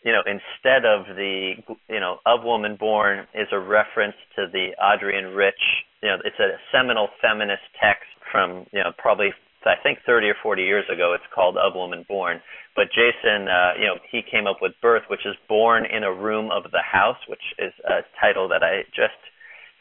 you 0.03 0.11
know, 0.11 0.21
instead 0.25 0.85
of 0.85 1.05
the, 1.15 1.53
you 1.89 1.99
know, 1.99 2.17
of 2.25 2.43
woman 2.43 2.75
born 2.79 3.27
is 3.33 3.47
a 3.51 3.59
reference 3.59 4.15
to 4.35 4.47
the 4.51 4.73
Adrienne 4.81 5.35
Rich, 5.35 5.61
you 6.01 6.09
know, 6.09 6.17
it's 6.25 6.39
a 6.39 6.57
seminal 6.71 7.09
feminist 7.21 7.61
text 7.81 8.09
from, 8.31 8.65
you 8.73 8.79
know, 8.79 8.91
probably 8.97 9.29
I 9.65 9.75
think 9.83 9.99
30 10.05 10.27
or 10.27 10.35
40 10.41 10.63
years 10.63 10.85
ago. 10.91 11.13
It's 11.13 11.23
called 11.33 11.55
Of 11.57 11.75
Woman 11.75 12.05
Born. 12.07 12.41
But 12.75 12.89
Jason, 12.89 13.47
uh, 13.47 13.77
you 13.77 13.85
know, 13.85 13.97
he 14.09 14.21
came 14.25 14.47
up 14.47 14.57
with 14.61 14.73
Birth, 14.81 15.03
which 15.09 15.25
is 15.25 15.35
born 15.47 15.85
in 15.85 16.03
a 16.03 16.13
room 16.13 16.49
of 16.49 16.63
the 16.71 16.81
house, 16.81 17.17
which 17.27 17.43
is 17.59 17.73
a 17.85 18.01
title 18.19 18.47
that 18.49 18.63
I 18.63 18.81
just 18.95 19.17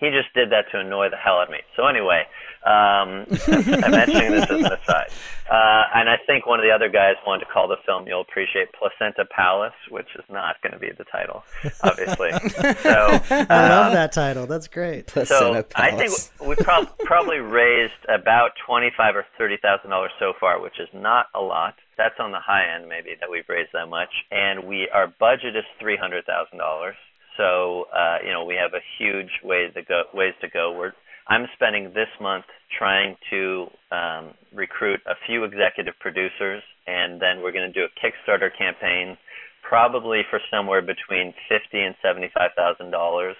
he 0.01 0.11
just 0.11 0.32
did 0.34 0.51
that 0.51 0.64
to 0.72 0.80
annoy 0.80 1.11
the 1.11 1.16
hell 1.16 1.38
out 1.38 1.44
of 1.44 1.51
me. 1.51 1.61
So 1.76 1.86
anyway, 1.86 2.24
um, 2.64 3.24
I'm 3.84 3.92
mentioning 3.92 4.32
this 4.32 4.44
as 4.44 4.64
an 4.64 4.72
aside. 4.72 5.12
Uh, 5.51 5.84
and 5.94 6.09
I 6.09 6.16
think 6.26 6.46
one 6.46 6.59
of 6.59 6.64
the 6.64 6.70
other 6.70 6.88
guys 6.88 7.16
wanted 7.26 7.44
to 7.44 7.51
call 7.51 7.68
the 7.68 7.76
film 7.84 8.07
"You'll 8.07 8.20
Appreciate 8.20 8.68
Placenta 8.72 9.24
Palace," 9.24 9.74
which 9.90 10.09
is 10.16 10.24
not 10.30 10.61
going 10.62 10.72
to 10.72 10.78
be 10.78 10.90
the 10.96 11.05
title, 11.05 11.44
obviously. 11.82 12.30
so 12.82 13.20
I 13.30 13.68
love 13.68 13.88
um, 13.88 13.94
that 13.94 14.12
title. 14.12 14.46
That's 14.46 14.68
great. 14.68 15.07
Placenta 15.07 15.62
so 15.62 15.62
Palace. 15.62 15.72
I 15.74 15.96
think 15.96 16.48
we 16.48 16.64
prob- 16.64 16.98
probably 17.01 17.38
raised 17.38 18.01
about 18.09 18.53
twenty-five 18.64 19.16
or 19.16 19.26
thirty 19.36 19.57
thousand 19.61 19.90
dollars 19.90 20.12
so 20.18 20.32
far, 20.38 20.61
which 20.61 20.78
is 20.78 20.88
not 20.94 21.26
a 21.34 21.40
lot. 21.40 21.74
That's 21.98 22.18
on 22.18 22.30
the 22.30 22.40
high 22.40 22.74
end, 22.74 22.88
maybe 22.88 23.16
that 23.20 23.30
we've 23.30 23.48
raised 23.48 23.70
that 23.74 23.88
much. 23.88 24.11
And 24.30 24.64
we 24.64 24.88
our 24.92 25.09
budget 25.18 25.57
is 25.57 25.64
three 25.78 25.96
hundred 25.96 26.24
thousand 26.26 26.59
dollars. 26.59 26.96
So 27.36 27.86
uh, 27.94 28.18
you 28.24 28.32
know 28.32 28.44
we 28.44 28.54
have 28.54 28.72
a 28.74 28.82
huge 28.98 29.30
ways 29.44 29.72
to 29.74 29.82
go. 29.82 30.02
Ways 30.14 30.34
to 30.40 30.48
go. 30.48 30.72
We're 30.76 30.92
I'm 31.28 31.46
spending 31.54 31.92
this 31.94 32.10
month 32.20 32.44
trying 32.76 33.16
to 33.30 33.66
um, 33.92 34.34
recruit 34.54 35.00
a 35.06 35.14
few 35.26 35.44
executive 35.44 35.94
producers, 36.00 36.62
and 36.86 37.20
then 37.20 37.42
we're 37.42 37.52
going 37.52 37.70
to 37.70 37.72
do 37.72 37.86
a 37.86 37.92
Kickstarter 38.00 38.50
campaign, 38.56 39.16
probably 39.62 40.22
for 40.28 40.40
somewhere 40.50 40.82
between 40.82 41.34
fifty 41.48 41.80
and 41.80 41.94
seventy-five 42.02 42.50
thousand 42.56 42.90
dollars. 42.90 43.36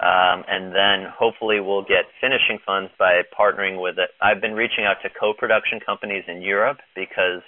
Um, 0.00 0.42
and 0.50 0.74
then 0.74 1.06
hopefully 1.16 1.60
we'll 1.60 1.86
get 1.86 2.10
finishing 2.20 2.58
funds 2.66 2.90
by 2.98 3.22
partnering 3.30 3.80
with 3.80 3.96
it. 3.96 4.10
I've 4.20 4.40
been 4.40 4.54
reaching 4.54 4.84
out 4.84 4.96
to 5.04 5.08
co-production 5.08 5.78
companies 5.86 6.24
in 6.26 6.42
Europe 6.42 6.78
because 6.96 7.46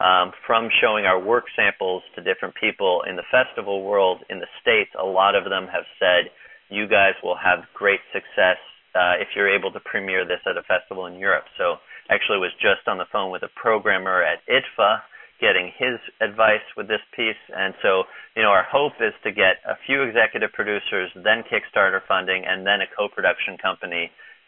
um, 0.00 0.32
from 0.46 0.68
showing 0.80 1.04
our 1.04 1.20
work 1.20 1.44
samples 1.54 2.02
to 2.14 2.22
different 2.22 2.54
people 2.56 3.02
in 3.08 3.16
the 3.16 3.26
festival 3.30 3.84
world 3.84 4.22
in 4.30 4.38
the 4.38 4.50
States, 4.60 4.90
a 4.98 5.04
lot 5.04 5.34
of 5.34 5.44
them 5.44 5.66
have 5.68 5.84
said, 5.98 6.30
you 6.70 6.88
guys 6.88 7.12
will 7.22 7.36
have 7.36 7.68
great 7.74 8.00
success 8.12 8.56
uh, 8.94 9.20
if 9.20 9.28
you're 9.36 9.52
able 9.52 9.72
to 9.72 9.80
premiere 9.80 10.24
this 10.24 10.40
at 10.48 10.56
a 10.56 10.64
festival 10.64 11.06
in 11.06 11.14
Europe. 11.16 11.44
So 11.58 11.76
actually 12.10 12.38
was 12.38 12.52
just 12.60 12.88
on 12.88 12.98
the 12.98 13.08
phone 13.12 13.30
with 13.30 13.42
a 13.42 13.52
programmer 13.56 14.22
at 14.22 14.40
IDFA 14.48 15.02
getting 15.42 15.74
his 15.74 15.98
advice 16.22 16.62
with 16.78 16.86
this 16.86 17.02
piece. 17.18 17.42
And 17.50 17.74
so, 17.82 18.06
you 18.38 18.46
know, 18.46 18.54
our 18.54 18.62
hope 18.62 18.94
is 19.02 19.12
to 19.26 19.34
get 19.34 19.58
a 19.66 19.74
few 19.84 20.06
executive 20.06 20.54
producers, 20.54 21.10
then 21.18 21.42
Kickstarter 21.50 21.98
funding, 22.06 22.46
and 22.46 22.62
then 22.62 22.78
a 22.78 22.88
co-production 22.94 23.58
company, 23.58 24.06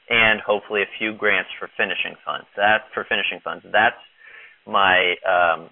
and 0.09 0.39
hopefully 0.39 0.87
a 0.87 0.95
few 0.97 1.13
grants 1.19 1.51
for 1.59 1.67
finishing 1.77 2.15
funds. 2.23 2.47
That 2.55 2.87
for 2.95 3.03
finishing 3.11 3.43
funds. 3.43 3.67
That's 3.67 3.99
my 4.67 5.15
um, 5.27 5.71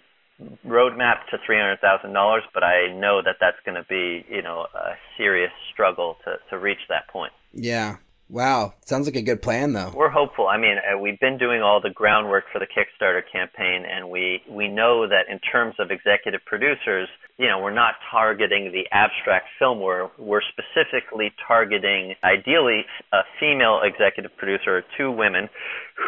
roadmap 0.66 1.26
to 1.30 1.38
three 1.46 1.58
hundred 1.58 1.80
thousand 1.80 2.12
dollars, 2.12 2.42
but 2.54 2.62
I 2.62 2.92
know 2.92 3.20
that 3.24 3.36
that's 3.40 3.58
going 3.64 3.76
to 3.76 3.86
be, 3.88 4.24
you 4.28 4.42
know, 4.42 4.66
a 4.74 4.94
serious 5.16 5.52
struggle 5.72 6.16
to 6.24 6.36
to 6.50 6.58
reach 6.58 6.80
that 6.88 7.08
point. 7.08 7.32
Yeah, 7.52 7.96
Wow, 8.32 8.72
sounds 8.86 9.06
like 9.06 9.16
a 9.16 9.20
good 9.20 9.42
plan 9.42 9.74
though. 9.74 9.92
We're 9.94 10.08
hopeful. 10.08 10.48
I 10.48 10.56
mean, 10.56 10.76
uh, 10.78 10.96
we've 10.96 11.20
been 11.20 11.36
doing 11.36 11.60
all 11.60 11.82
the 11.82 11.90
groundwork 11.90 12.44
for 12.50 12.60
the 12.60 12.66
Kickstarter 12.66 13.20
campaign 13.30 13.84
and 13.84 14.08
we 14.08 14.40
we 14.48 14.68
know 14.68 15.06
that 15.06 15.28
in 15.30 15.38
terms 15.38 15.74
of 15.78 15.90
executive 15.90 16.40
producers, 16.46 17.08
you 17.36 17.46
know, 17.46 17.60
we're 17.60 17.74
not 17.74 17.96
targeting 18.10 18.72
the 18.72 18.88
abstract 18.90 19.48
film 19.58 19.80
we're 19.80 20.08
we're 20.16 20.40
specifically 20.48 21.30
targeting 21.46 22.14
ideally 22.24 22.86
a 23.12 23.20
female 23.38 23.80
executive 23.84 24.34
producer 24.38 24.78
or 24.78 24.82
two 24.96 25.10
women 25.12 25.50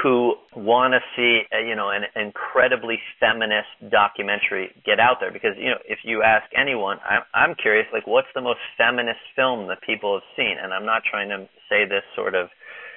who 0.03 0.35
want 0.57 0.95
to 0.95 1.01
see, 1.17 1.43
you 1.67 1.77
know, 1.77 1.91
an 1.91 2.05
incredibly 2.17 2.99
feminist 3.21 3.69
documentary 3.91 4.71
get 4.85 4.99
out 4.99 5.17
there. 5.21 5.33
Because, 5.33 5.53
you 5.59 5.71
know, 5.71 5.81
if 5.87 5.99
you 6.05 6.23
ask 6.23 6.45
anyone, 6.57 6.99
I'm, 7.09 7.23
I'm 7.35 7.55
curious, 7.55 7.87
like, 7.93 8.07
what's 8.07 8.29
the 8.35 8.41
most 8.41 8.61
feminist 8.77 9.21
film 9.37 9.69
that 9.69 9.83
people 9.83 10.15
have 10.15 10.29
seen? 10.37 10.57
And 10.63 10.73
I'm 10.73 10.87
not 10.87 11.03
trying 11.09 11.29
to 11.29 11.49
say 11.69 11.85
this 11.85 12.05
sort 12.17 12.35
of, 12.35 12.49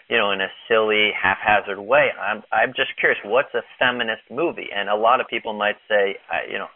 you 0.10 0.18
know, 0.18 0.32
in 0.32 0.40
a 0.40 0.48
silly, 0.70 1.12
haphazard 1.12 1.80
way. 1.80 2.08
I'm, 2.16 2.42
I'm 2.52 2.70
just 2.70 2.96
curious, 3.00 3.20
what's 3.26 3.54
a 3.54 3.62
feminist 3.78 4.24
movie? 4.32 4.70
And 4.74 4.88
a 4.88 4.96
lot 4.96 5.20
of 5.20 5.28
people 5.28 5.52
might 5.54 5.76
say, 5.90 6.16
I, 6.32 6.50
you 6.50 6.58
know, 6.58 6.72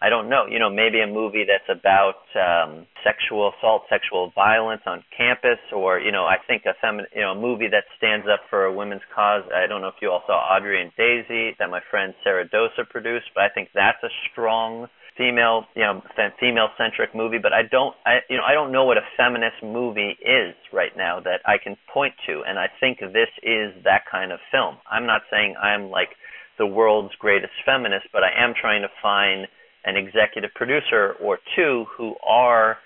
I 0.00 0.08
don't 0.08 0.28
know, 0.28 0.46
you 0.46 0.58
know, 0.58 0.70
maybe 0.70 1.00
a 1.00 1.06
movie 1.06 1.44
that's 1.46 1.66
about 1.66 2.22
um, 2.38 2.86
sexual 3.02 3.52
assault, 3.56 3.82
sexual 3.90 4.30
violence 4.34 4.82
on 4.86 5.02
campus, 5.16 5.58
or 5.74 5.98
you 5.98 6.12
know, 6.12 6.24
I 6.24 6.36
think 6.46 6.62
a 6.66 6.74
femin- 6.84 7.10
you 7.14 7.22
know, 7.22 7.32
a 7.32 7.40
movie 7.40 7.68
that 7.68 7.84
stands 7.96 8.26
up 8.30 8.40
for 8.48 8.64
a 8.64 8.72
women's 8.72 9.02
cause. 9.14 9.42
I 9.54 9.66
don't 9.66 9.80
know 9.80 9.88
if 9.88 10.00
you 10.00 10.10
all 10.10 10.22
saw 10.26 10.38
Audrie 10.54 10.80
and 10.80 10.92
Daisy 10.96 11.56
that 11.58 11.70
my 11.70 11.80
friend 11.90 12.14
Sara 12.22 12.48
Dosa 12.48 12.88
produced, 12.88 13.26
but 13.34 13.42
I 13.42 13.48
think 13.48 13.70
that's 13.74 14.02
a 14.02 14.12
strong 14.30 14.88
female, 15.16 15.64
you 15.74 15.82
know, 15.82 16.00
female-centric 16.38 17.12
movie. 17.14 17.38
But 17.42 17.52
I 17.52 17.62
don't, 17.68 17.94
I, 18.06 18.18
you 18.30 18.36
know, 18.36 18.44
I 18.46 18.54
don't 18.54 18.70
know 18.70 18.84
what 18.84 18.96
a 18.96 19.06
feminist 19.16 19.60
movie 19.62 20.16
is 20.22 20.54
right 20.72 20.96
now 20.96 21.18
that 21.20 21.40
I 21.44 21.58
can 21.58 21.76
point 21.92 22.14
to, 22.26 22.44
and 22.46 22.56
I 22.58 22.66
think 22.78 23.00
this 23.00 23.28
is 23.42 23.74
that 23.82 24.06
kind 24.08 24.30
of 24.30 24.38
film. 24.52 24.78
I'm 24.88 25.06
not 25.06 25.22
saying 25.30 25.56
I'm 25.60 25.90
like 25.90 26.10
the 26.56 26.66
world's 26.66 27.14
greatest 27.18 27.52
feminist, 27.66 28.06
but 28.12 28.22
I 28.22 28.30
am 28.38 28.54
trying 28.54 28.82
to 28.82 28.88
find 29.02 29.46
an 29.84 29.96
executive 29.96 30.50
producer 30.54 31.14
or 31.22 31.38
two 31.56 31.86
who 31.96 32.14
are 32.26 32.78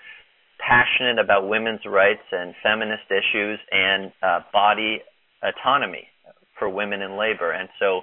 passionate 0.59 1.19
about 1.19 1.47
women's 1.47 1.81
rights 1.85 2.23
and 2.31 2.53
feminist 2.63 3.03
issues 3.11 3.59
and 3.71 4.11
uh, 4.21 4.39
body 4.51 4.99
autonomy 5.43 6.07
for 6.57 6.69
women 6.69 7.01
in 7.01 7.17
labor. 7.17 7.51
And 7.51 7.67
so 7.79 8.01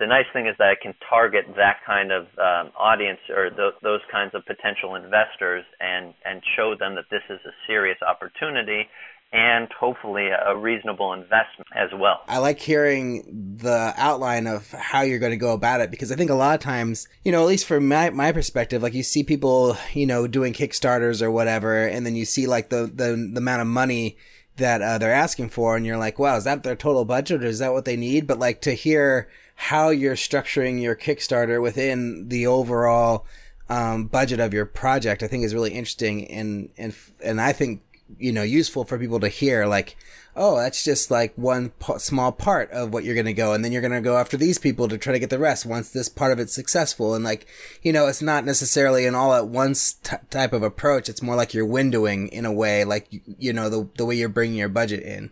the 0.00 0.06
nice 0.06 0.26
thing 0.32 0.46
is 0.46 0.56
that 0.58 0.72
I 0.72 0.80
can 0.80 0.94
target 1.08 1.44
that 1.56 1.84
kind 1.86 2.10
of 2.10 2.24
um, 2.40 2.72
audience 2.74 3.20
or 3.28 3.50
th- 3.50 3.78
those 3.82 4.00
kinds 4.10 4.34
of 4.34 4.42
potential 4.46 4.96
investors 4.96 5.62
and, 5.78 6.14
and 6.24 6.42
show 6.56 6.74
them 6.74 6.96
that 6.96 7.06
this 7.10 7.22
is 7.28 7.38
a 7.46 7.54
serious 7.68 7.98
opportunity 8.00 8.88
and 9.32 9.68
hopefully 9.78 10.28
a 10.28 10.56
reasonable 10.56 11.12
investment 11.12 11.68
as 11.74 11.90
well. 11.94 12.22
I 12.26 12.38
like 12.38 12.58
hearing 12.58 13.56
the 13.58 13.94
outline 13.96 14.46
of 14.46 14.70
how 14.72 15.02
you're 15.02 15.20
going 15.20 15.30
to 15.30 15.36
go 15.36 15.52
about 15.52 15.80
it 15.80 15.90
because 15.90 16.10
I 16.10 16.16
think 16.16 16.30
a 16.30 16.34
lot 16.34 16.54
of 16.54 16.60
times, 16.60 17.06
you 17.24 17.30
know, 17.30 17.42
at 17.42 17.46
least 17.46 17.66
from 17.66 17.86
my, 17.86 18.10
my 18.10 18.32
perspective, 18.32 18.82
like 18.82 18.94
you 18.94 19.04
see 19.04 19.22
people, 19.22 19.76
you 19.92 20.06
know, 20.06 20.26
doing 20.26 20.52
Kickstarters 20.52 21.22
or 21.22 21.30
whatever, 21.30 21.86
and 21.86 22.04
then 22.04 22.16
you 22.16 22.24
see 22.24 22.46
like 22.46 22.70
the, 22.70 22.90
the, 22.92 23.30
the 23.32 23.38
amount 23.38 23.62
of 23.62 23.68
money 23.68 24.16
that 24.56 24.82
uh, 24.82 24.98
they're 24.98 25.12
asking 25.12 25.48
for, 25.48 25.76
and 25.76 25.86
you're 25.86 25.96
like, 25.96 26.18
wow, 26.18 26.36
is 26.36 26.44
that 26.44 26.64
their 26.64 26.76
total 26.76 27.04
budget 27.04 27.42
or 27.42 27.46
is 27.46 27.60
that 27.60 27.72
what 27.72 27.84
they 27.84 27.96
need? 27.96 28.26
But 28.26 28.38
like 28.38 28.60
to 28.62 28.72
hear 28.72 29.28
how 29.54 29.90
you're 29.90 30.16
structuring 30.16 30.82
your 30.82 30.96
Kickstarter 30.96 31.62
within 31.62 32.28
the 32.28 32.46
overall 32.46 33.26
um, 33.68 34.06
budget 34.06 34.40
of 34.40 34.52
your 34.52 34.66
project, 34.66 35.22
I 35.22 35.28
think 35.28 35.44
is 35.44 35.54
really 35.54 35.70
interesting, 35.70 36.26
and 36.30 36.70
and 36.76 36.94
and 37.22 37.40
I 37.40 37.52
think 37.52 37.82
you 38.18 38.32
know 38.32 38.42
useful 38.42 38.84
for 38.84 38.98
people 38.98 39.20
to 39.20 39.28
hear 39.28 39.66
like 39.66 39.96
oh 40.36 40.56
that's 40.56 40.84
just 40.84 41.10
like 41.10 41.32
one 41.36 41.70
p- 41.70 41.98
small 41.98 42.32
part 42.32 42.70
of 42.70 42.92
what 42.92 43.04
you're 43.04 43.14
going 43.14 43.26
to 43.26 43.32
go 43.32 43.52
and 43.52 43.64
then 43.64 43.72
you're 43.72 43.82
going 43.82 43.92
to 43.92 44.00
go 44.00 44.16
after 44.16 44.36
these 44.36 44.58
people 44.58 44.88
to 44.88 44.96
try 44.96 45.12
to 45.12 45.18
get 45.18 45.30
the 45.30 45.38
rest 45.38 45.66
once 45.66 45.90
this 45.90 46.08
part 46.08 46.32
of 46.32 46.38
it's 46.38 46.54
successful 46.54 47.14
and 47.14 47.24
like 47.24 47.46
you 47.82 47.92
know 47.92 48.06
it's 48.06 48.22
not 48.22 48.44
necessarily 48.44 49.06
an 49.06 49.14
all 49.14 49.34
at 49.34 49.48
once 49.48 49.94
t- 49.94 50.16
type 50.30 50.52
of 50.52 50.62
approach 50.62 51.08
it's 51.08 51.22
more 51.22 51.36
like 51.36 51.52
you're 51.52 51.66
windowing 51.66 52.28
in 52.30 52.44
a 52.44 52.52
way 52.52 52.84
like 52.84 53.08
you 53.38 53.52
know 53.52 53.68
the 53.68 53.88
the 53.96 54.06
way 54.06 54.14
you're 54.14 54.28
bringing 54.28 54.58
your 54.58 54.68
budget 54.68 55.02
in 55.02 55.30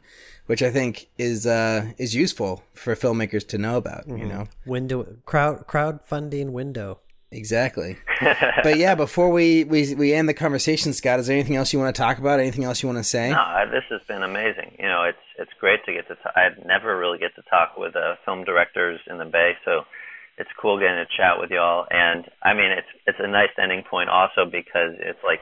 which 0.48 0.62
I 0.62 0.70
think 0.70 1.10
is 1.18 1.46
uh, 1.46 1.92
is 1.98 2.14
useful 2.14 2.62
for 2.72 2.96
filmmakers 2.96 3.46
to 3.48 3.58
know 3.58 3.76
about. 3.76 4.08
Mm-hmm. 4.08 4.16
You 4.16 4.26
know, 4.26 4.48
window 4.64 5.16
crowd 5.26 5.66
crowdfunding 5.66 6.50
window. 6.50 7.00
Exactly. 7.30 7.98
but 8.62 8.78
yeah, 8.78 8.94
before 8.94 9.30
we, 9.30 9.64
we 9.64 9.94
we 9.94 10.14
end 10.14 10.28
the 10.28 10.34
conversation, 10.34 10.94
Scott, 10.94 11.20
is 11.20 11.26
there 11.26 11.36
anything 11.36 11.56
else 11.56 11.72
you 11.72 11.78
want 11.78 11.94
to 11.94 12.00
talk 12.00 12.18
about? 12.18 12.40
Anything 12.40 12.64
else 12.64 12.82
you 12.82 12.88
want 12.88 12.98
to 12.98 13.04
say? 13.04 13.30
No, 13.30 13.64
this 13.70 13.84
has 13.90 14.00
been 14.08 14.22
amazing. 14.22 14.76
You 14.78 14.86
know, 14.86 15.04
it's 15.04 15.18
it's 15.38 15.50
great 15.60 15.84
to 15.84 15.92
get 15.92 16.08
to. 16.08 16.14
T- 16.14 16.36
I 16.36 16.48
never 16.64 16.96
really 16.96 17.18
get 17.18 17.34
to 17.36 17.42
talk 17.50 17.76
with 17.76 17.94
uh, 17.96 18.16
film 18.24 18.44
directors 18.44 19.00
in 19.10 19.18
the 19.18 19.26
Bay, 19.26 19.52
so 19.64 19.82
it's 20.38 20.48
cool 20.60 20.78
getting 20.78 20.96
to 20.96 21.06
chat 21.16 21.38
with 21.38 21.50
y'all. 21.50 21.86
And 21.90 22.24
I 22.42 22.54
mean, 22.54 22.72
it's 22.72 22.88
it's 23.06 23.18
a 23.20 23.28
nice 23.28 23.52
ending 23.60 23.82
point 23.88 24.08
also 24.08 24.46
because 24.46 24.96
it's 24.98 25.20
like 25.22 25.40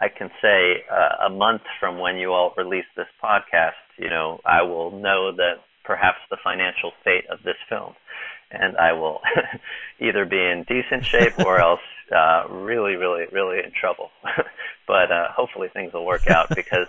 I 0.00 0.08
can 0.08 0.30
say 0.40 0.84
uh, 0.90 1.26
a 1.26 1.30
month 1.30 1.62
from 1.78 1.98
when 1.98 2.16
you 2.16 2.32
all 2.32 2.54
release 2.56 2.88
this 2.96 3.12
podcast, 3.22 3.76
you 3.98 4.08
know, 4.08 4.40
I 4.46 4.62
will 4.62 4.90
know 4.90 5.36
that 5.36 5.60
perhaps 5.84 6.18
the 6.30 6.38
financial 6.42 6.92
fate 7.04 7.28
of 7.28 7.40
this 7.44 7.60
film 7.68 7.92
and 8.50 8.76
I 8.76 8.92
will 8.92 9.20
either 10.00 10.24
be 10.24 10.36
in 10.36 10.64
decent 10.68 11.04
shape 11.04 11.38
or 11.38 11.58
else 11.60 11.80
uh, 12.14 12.44
really, 12.48 12.96
really, 12.96 13.26
really 13.32 13.58
in 13.58 13.72
trouble. 13.78 14.10
but 14.86 15.12
uh, 15.12 15.28
hopefully 15.34 15.68
things 15.72 15.92
will 15.92 16.06
work 16.06 16.28
out 16.28 16.48
because 16.54 16.88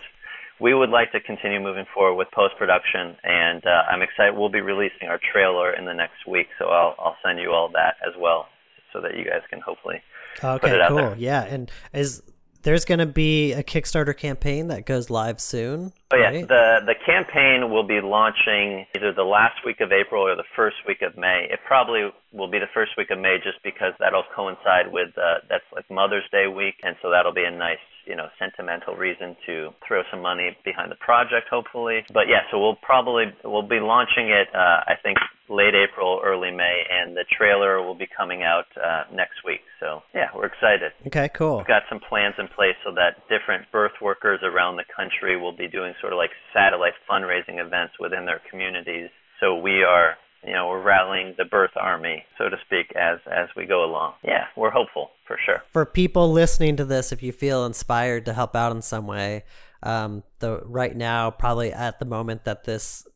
we 0.60 0.74
would 0.74 0.90
like 0.90 1.12
to 1.12 1.20
continue 1.20 1.60
moving 1.60 1.86
forward 1.94 2.16
with 2.16 2.28
post 2.32 2.56
production, 2.58 3.16
and 3.24 3.66
uh, 3.66 3.84
I'm 3.90 4.02
excited. 4.02 4.36
We'll 4.36 4.50
be 4.50 4.62
releasing 4.62 5.08
our 5.08 5.20
trailer 5.32 5.74
in 5.74 5.86
the 5.86 5.94
next 5.94 6.28
week, 6.28 6.48
so 6.60 6.66
I'll 6.66 6.96
I'll 7.00 7.18
send 7.26 7.40
you 7.40 7.52
all 7.52 7.70
that 7.74 7.96
as 8.08 8.14
well, 8.20 8.48
so 8.94 9.02
that 9.02 9.18
you 9.18 9.26
guys 9.26 9.42
can 9.50 9.60
hopefully. 9.60 10.02
Okay, 10.44 10.80
cool. 10.88 11.16
Yeah, 11.18 11.44
and 11.44 11.72
is 11.94 12.22
there's 12.64 12.86
going 12.86 13.00
to 13.00 13.06
be 13.06 13.54
a 13.54 13.64
Kickstarter 13.64 14.16
campaign 14.16 14.68
that 14.68 14.86
goes 14.86 15.10
live 15.10 15.40
soon. 15.40 15.94
Oh 16.14 16.18
yeah, 16.18 16.26
right? 16.26 16.48
the 16.48 16.80
the 16.86 16.96
campaign 17.06 17.72
will 17.72 17.86
be 17.86 18.02
launching 18.02 18.86
either 18.96 19.14
the 19.14 19.24
last 19.24 19.66
week 19.66 19.82
of 19.82 19.92
April 19.92 20.24
or 20.24 20.36
the 20.36 20.48
first 20.56 20.78
week 20.88 21.02
of 21.02 21.18
May. 21.18 21.48
It 21.50 21.60
probably 21.66 22.10
will 22.32 22.50
be 22.50 22.60
the 22.60 22.72
first 22.74 22.92
week 22.98 23.10
of 23.12 23.20
May 23.20 23.38
just 23.44 23.64
because 23.64 23.94
that'll 24.00 24.26
coincide 24.36 24.92
with 24.92 25.10
uh, 25.18 25.46
that's 25.50 25.66
like 25.74 25.90
Mother's 25.90 26.28
Day 26.32 26.48
week, 26.48 26.76
and 26.84 26.96
so 27.02 27.10
that'll 27.10 27.34
be 27.34 27.46
a 27.46 27.52
nice 27.52 27.82
you 28.06 28.16
know 28.16 28.28
sentimental 28.40 28.96
reason 28.96 29.36
to 29.46 29.70
throw 29.88 30.04
some 30.12 30.22
money 30.22 30.58
behind 30.64 30.92
the 30.92 31.00
project, 31.00 31.48
hopefully. 31.50 32.04
But 32.14 32.28
yeah, 32.28 32.48
so 32.52 32.60
we'll 32.60 32.80
probably 32.82 33.26
we'll 33.44 33.68
be 33.68 33.80
launching 33.80 34.30
it. 34.30 34.48
Uh, 34.54 34.86
I 34.88 34.96
think 35.02 35.18
late 35.50 35.76
April, 35.76 36.22
early 36.24 36.52
May, 36.52 36.84
and 36.90 37.16
the 37.16 37.26
trailer 37.28 37.84
will 37.84 37.96
be 37.96 38.08
coming 38.08 38.42
out 38.42 38.66
uh, 38.80 39.04
next 39.14 39.44
week. 39.46 39.62
So 39.80 40.02
yeah, 40.16 40.30
we're 40.36 40.48
excited. 40.48 40.92
Okay, 41.08 41.30
cool. 41.36 41.58
We've 41.58 41.68
got 41.68 41.84
some 41.90 42.00
plans 42.00 42.36
in 42.40 42.48
place 42.48 42.76
so 42.86 42.96
that 42.96 43.28
different 43.28 43.70
birth 43.72 44.00
workers 44.02 44.40
around 44.44 44.78
the 44.78 44.88
country 44.96 45.40
will 45.40 45.56
be 45.56 45.68
doing 45.68 45.94
sort 46.00 46.14
of 46.14 46.18
like 46.18 46.32
satellite 46.54 46.96
fundraising 47.10 47.60
events 47.60 47.94
within 48.00 48.26
their 48.26 48.42
communities. 48.50 49.10
So 49.40 49.56
we 49.56 49.84
are 49.84 50.16
you 50.46 50.54
know 50.54 50.68
we're 50.68 50.82
rallying 50.82 51.34
the 51.38 51.46
birth 51.46 51.72
army, 51.76 52.24
so 52.38 52.50
to 52.50 52.58
speak, 52.66 52.96
as 52.96 53.20
as 53.28 53.50
we 53.56 53.66
go 53.66 53.84
along. 53.84 54.14
Yeah, 54.24 54.46
we're 54.56 54.72
hopeful 54.72 55.12
for 55.28 55.38
sure. 55.46 55.62
For 55.72 55.86
people 55.86 56.32
listening 56.32 56.78
to 56.78 56.86
this, 56.86 57.12
if 57.12 57.24
you 57.24 57.32
feel 57.32 57.66
inspired 57.66 58.26
to 58.26 58.34
help 58.34 58.56
out 58.56 58.72
in 58.72 58.82
some 58.82 59.08
way, 59.08 59.44
um, 59.84 60.24
the 60.40 60.62
right 60.66 60.96
now 60.96 61.32
probably 61.32 61.72
at 61.72 62.00
the 62.00 62.06
moment 62.06 62.46
that 62.46 62.64
this 62.64 63.08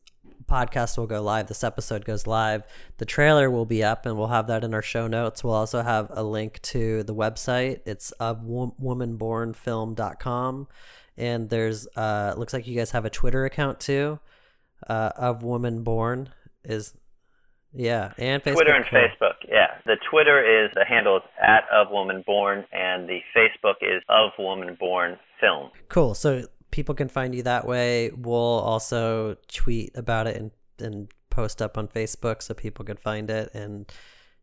podcast 0.46 0.98
will 0.98 1.06
go 1.06 1.22
live, 1.22 1.46
this 1.48 1.64
episode 1.64 2.04
goes 2.04 2.26
live, 2.26 2.62
the 2.98 3.04
trailer 3.04 3.50
will 3.50 3.66
be 3.66 3.82
up 3.82 4.06
and 4.06 4.16
we'll 4.16 4.28
have 4.28 4.46
that 4.46 4.64
in 4.64 4.72
our 4.74 4.82
show 4.82 5.06
notes. 5.06 5.44
We'll 5.44 5.54
also 5.54 5.82
have 5.82 6.08
a 6.10 6.22
link 6.22 6.60
to 6.62 7.02
the 7.02 7.14
website. 7.14 7.80
It's 7.84 8.12
of 8.12 8.42
womanbornfilm.com. 8.42 10.68
And 11.18 11.48
there's, 11.48 11.88
uh, 11.96 12.34
looks 12.36 12.52
like 12.52 12.66
you 12.66 12.76
guys 12.76 12.90
have 12.90 13.06
a 13.06 13.10
Twitter 13.10 13.46
account 13.46 13.80
too, 13.80 14.18
uh, 14.86 15.12
of 15.16 15.42
Woman 15.42 15.82
Born 15.82 16.28
is, 16.62 16.92
yeah, 17.76 18.12
and 18.18 18.42
Facebook. 18.42 18.54
Twitter 18.54 18.74
and 18.74 18.84
Facebook, 18.86 19.34
yeah. 19.48 19.78
The 19.84 19.96
Twitter 20.10 20.64
is, 20.64 20.70
the 20.74 20.84
handle 20.84 21.18
is 21.18 21.22
at 21.40 21.64
of 21.72 21.88
Woman 21.90 22.24
Born, 22.26 22.64
and 22.72 23.08
the 23.08 23.20
Facebook 23.36 23.76
is 23.82 24.02
of 24.08 24.32
Woman 24.38 24.76
Born 24.80 25.18
Film. 25.40 25.70
Cool. 25.88 26.14
So 26.14 26.44
people 26.70 26.94
can 26.94 27.08
find 27.08 27.34
you 27.34 27.42
that 27.42 27.66
way. 27.66 28.10
We'll 28.16 28.34
also 28.34 29.36
tweet 29.48 29.92
about 29.94 30.26
it 30.26 30.36
and, 30.36 30.50
and 30.78 31.08
post 31.30 31.60
up 31.60 31.76
on 31.76 31.88
Facebook 31.88 32.42
so 32.42 32.54
people 32.54 32.84
can 32.84 32.96
find 32.96 33.30
it. 33.30 33.50
And 33.54 33.92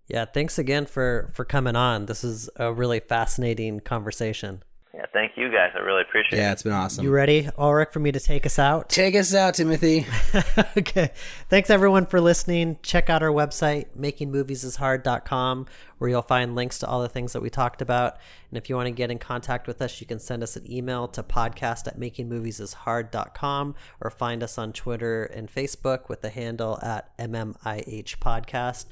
yeah, 0.08 0.26
thanks 0.26 0.60
again 0.60 0.86
for, 0.86 1.32
for 1.34 1.46
coming 1.46 1.76
on. 1.76 2.06
This 2.06 2.24
is 2.24 2.50
a 2.56 2.72
really 2.72 3.00
fascinating 3.00 3.80
conversation. 3.80 4.64
Yeah, 4.96 5.08
thank 5.12 5.32
you 5.36 5.52
guys. 5.52 5.72
I 5.76 5.80
really 5.80 6.04
appreciate 6.04 6.38
Yeah, 6.38 6.44
it. 6.44 6.48
Yeah, 6.48 6.52
it's 6.52 6.64
been 6.64 6.72
awesome. 6.72 7.04
You 7.04 7.10
ready, 7.10 7.50
Ulrich, 7.58 7.90
for 7.92 8.00
me 8.00 8.12
to 8.12 8.20
take 8.20 8.46
us 8.46 8.60
out? 8.60 8.90
Take 8.90 9.16
us 9.16 9.34
out, 9.34 9.56
Timothy. 9.56 10.06
okay. 10.78 11.10
Thanks 11.50 11.72
everyone 11.72 12.06
for 12.06 12.22
listening. 12.22 12.78
Check 12.84 13.10
out 13.10 13.24
our 13.24 13.32
website, 13.32 13.88
makingmoviesishard.com, 14.00 15.66
where 15.98 16.10
you'll 16.12 16.22
find 16.22 16.54
links 16.54 16.78
to 16.80 16.88
all 16.88 17.02
the 17.02 17.10
things 17.10 17.34
that 17.34 17.42
we 17.42 17.50
talked 17.50 17.82
about. 17.82 18.18
And 18.52 18.58
if 18.60 18.70
you 18.70 18.76
want 18.76 18.86
to 18.86 18.92
get 18.92 19.10
in 19.10 19.18
contact 19.18 19.66
with 19.66 19.82
us, 19.82 20.00
you 20.00 20.06
can 20.06 20.20
send 20.20 20.44
us 20.44 20.56
an 20.56 20.72
email 20.72 21.08
to 21.08 21.24
podcast 21.24 21.88
at 21.88 22.00
makingmoviesishard.com 22.00 23.76
or 24.00 24.10
find 24.12 24.44
us 24.44 24.60
on 24.60 24.74
Twitter 24.74 25.24
and 25.24 25.50
Facebook 25.52 26.08
with 26.08 26.22
the 26.22 26.30
handle 26.30 26.78
at 26.84 27.18
MMIH 27.18 28.18
Podcast. 28.20 28.86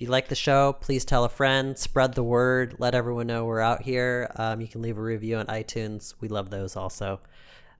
If 0.00 0.04
you 0.04 0.10
like 0.12 0.28
the 0.28 0.34
show, 0.34 0.72
please 0.72 1.04
tell 1.04 1.24
a 1.24 1.28
friend, 1.28 1.76
spread 1.76 2.14
the 2.14 2.22
word, 2.22 2.76
let 2.78 2.94
everyone 2.94 3.26
know 3.26 3.44
we're 3.44 3.60
out 3.60 3.82
here. 3.82 4.32
Um, 4.36 4.62
you 4.62 4.66
can 4.66 4.80
leave 4.80 4.96
a 4.96 5.02
review 5.02 5.36
on 5.36 5.44
iTunes. 5.48 6.14
We 6.22 6.28
love 6.28 6.48
those 6.48 6.74
also. 6.74 7.20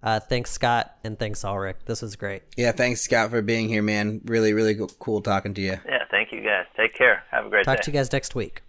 Uh, 0.02 0.20
thanks, 0.20 0.50
Scott, 0.50 0.98
and 1.02 1.18
thanks, 1.18 1.42
Ulrich. 1.46 1.78
This 1.86 2.02
was 2.02 2.16
great. 2.16 2.42
Yeah, 2.58 2.72
thanks, 2.72 3.00
Scott, 3.00 3.30
for 3.30 3.40
being 3.40 3.70
here, 3.70 3.80
man. 3.80 4.20
Really, 4.26 4.52
really 4.52 4.78
cool 4.98 5.22
talking 5.22 5.54
to 5.54 5.62
you. 5.62 5.78
Yeah, 5.88 6.04
thank 6.10 6.30
you 6.30 6.42
guys. 6.42 6.66
Take 6.76 6.92
care. 6.92 7.24
Have 7.30 7.46
a 7.46 7.48
great 7.48 7.64
Talk 7.64 7.76
day. 7.76 7.76
Talk 7.76 7.84
to 7.86 7.90
you 7.90 7.96
guys 7.96 8.12
next 8.12 8.34
week. 8.34 8.64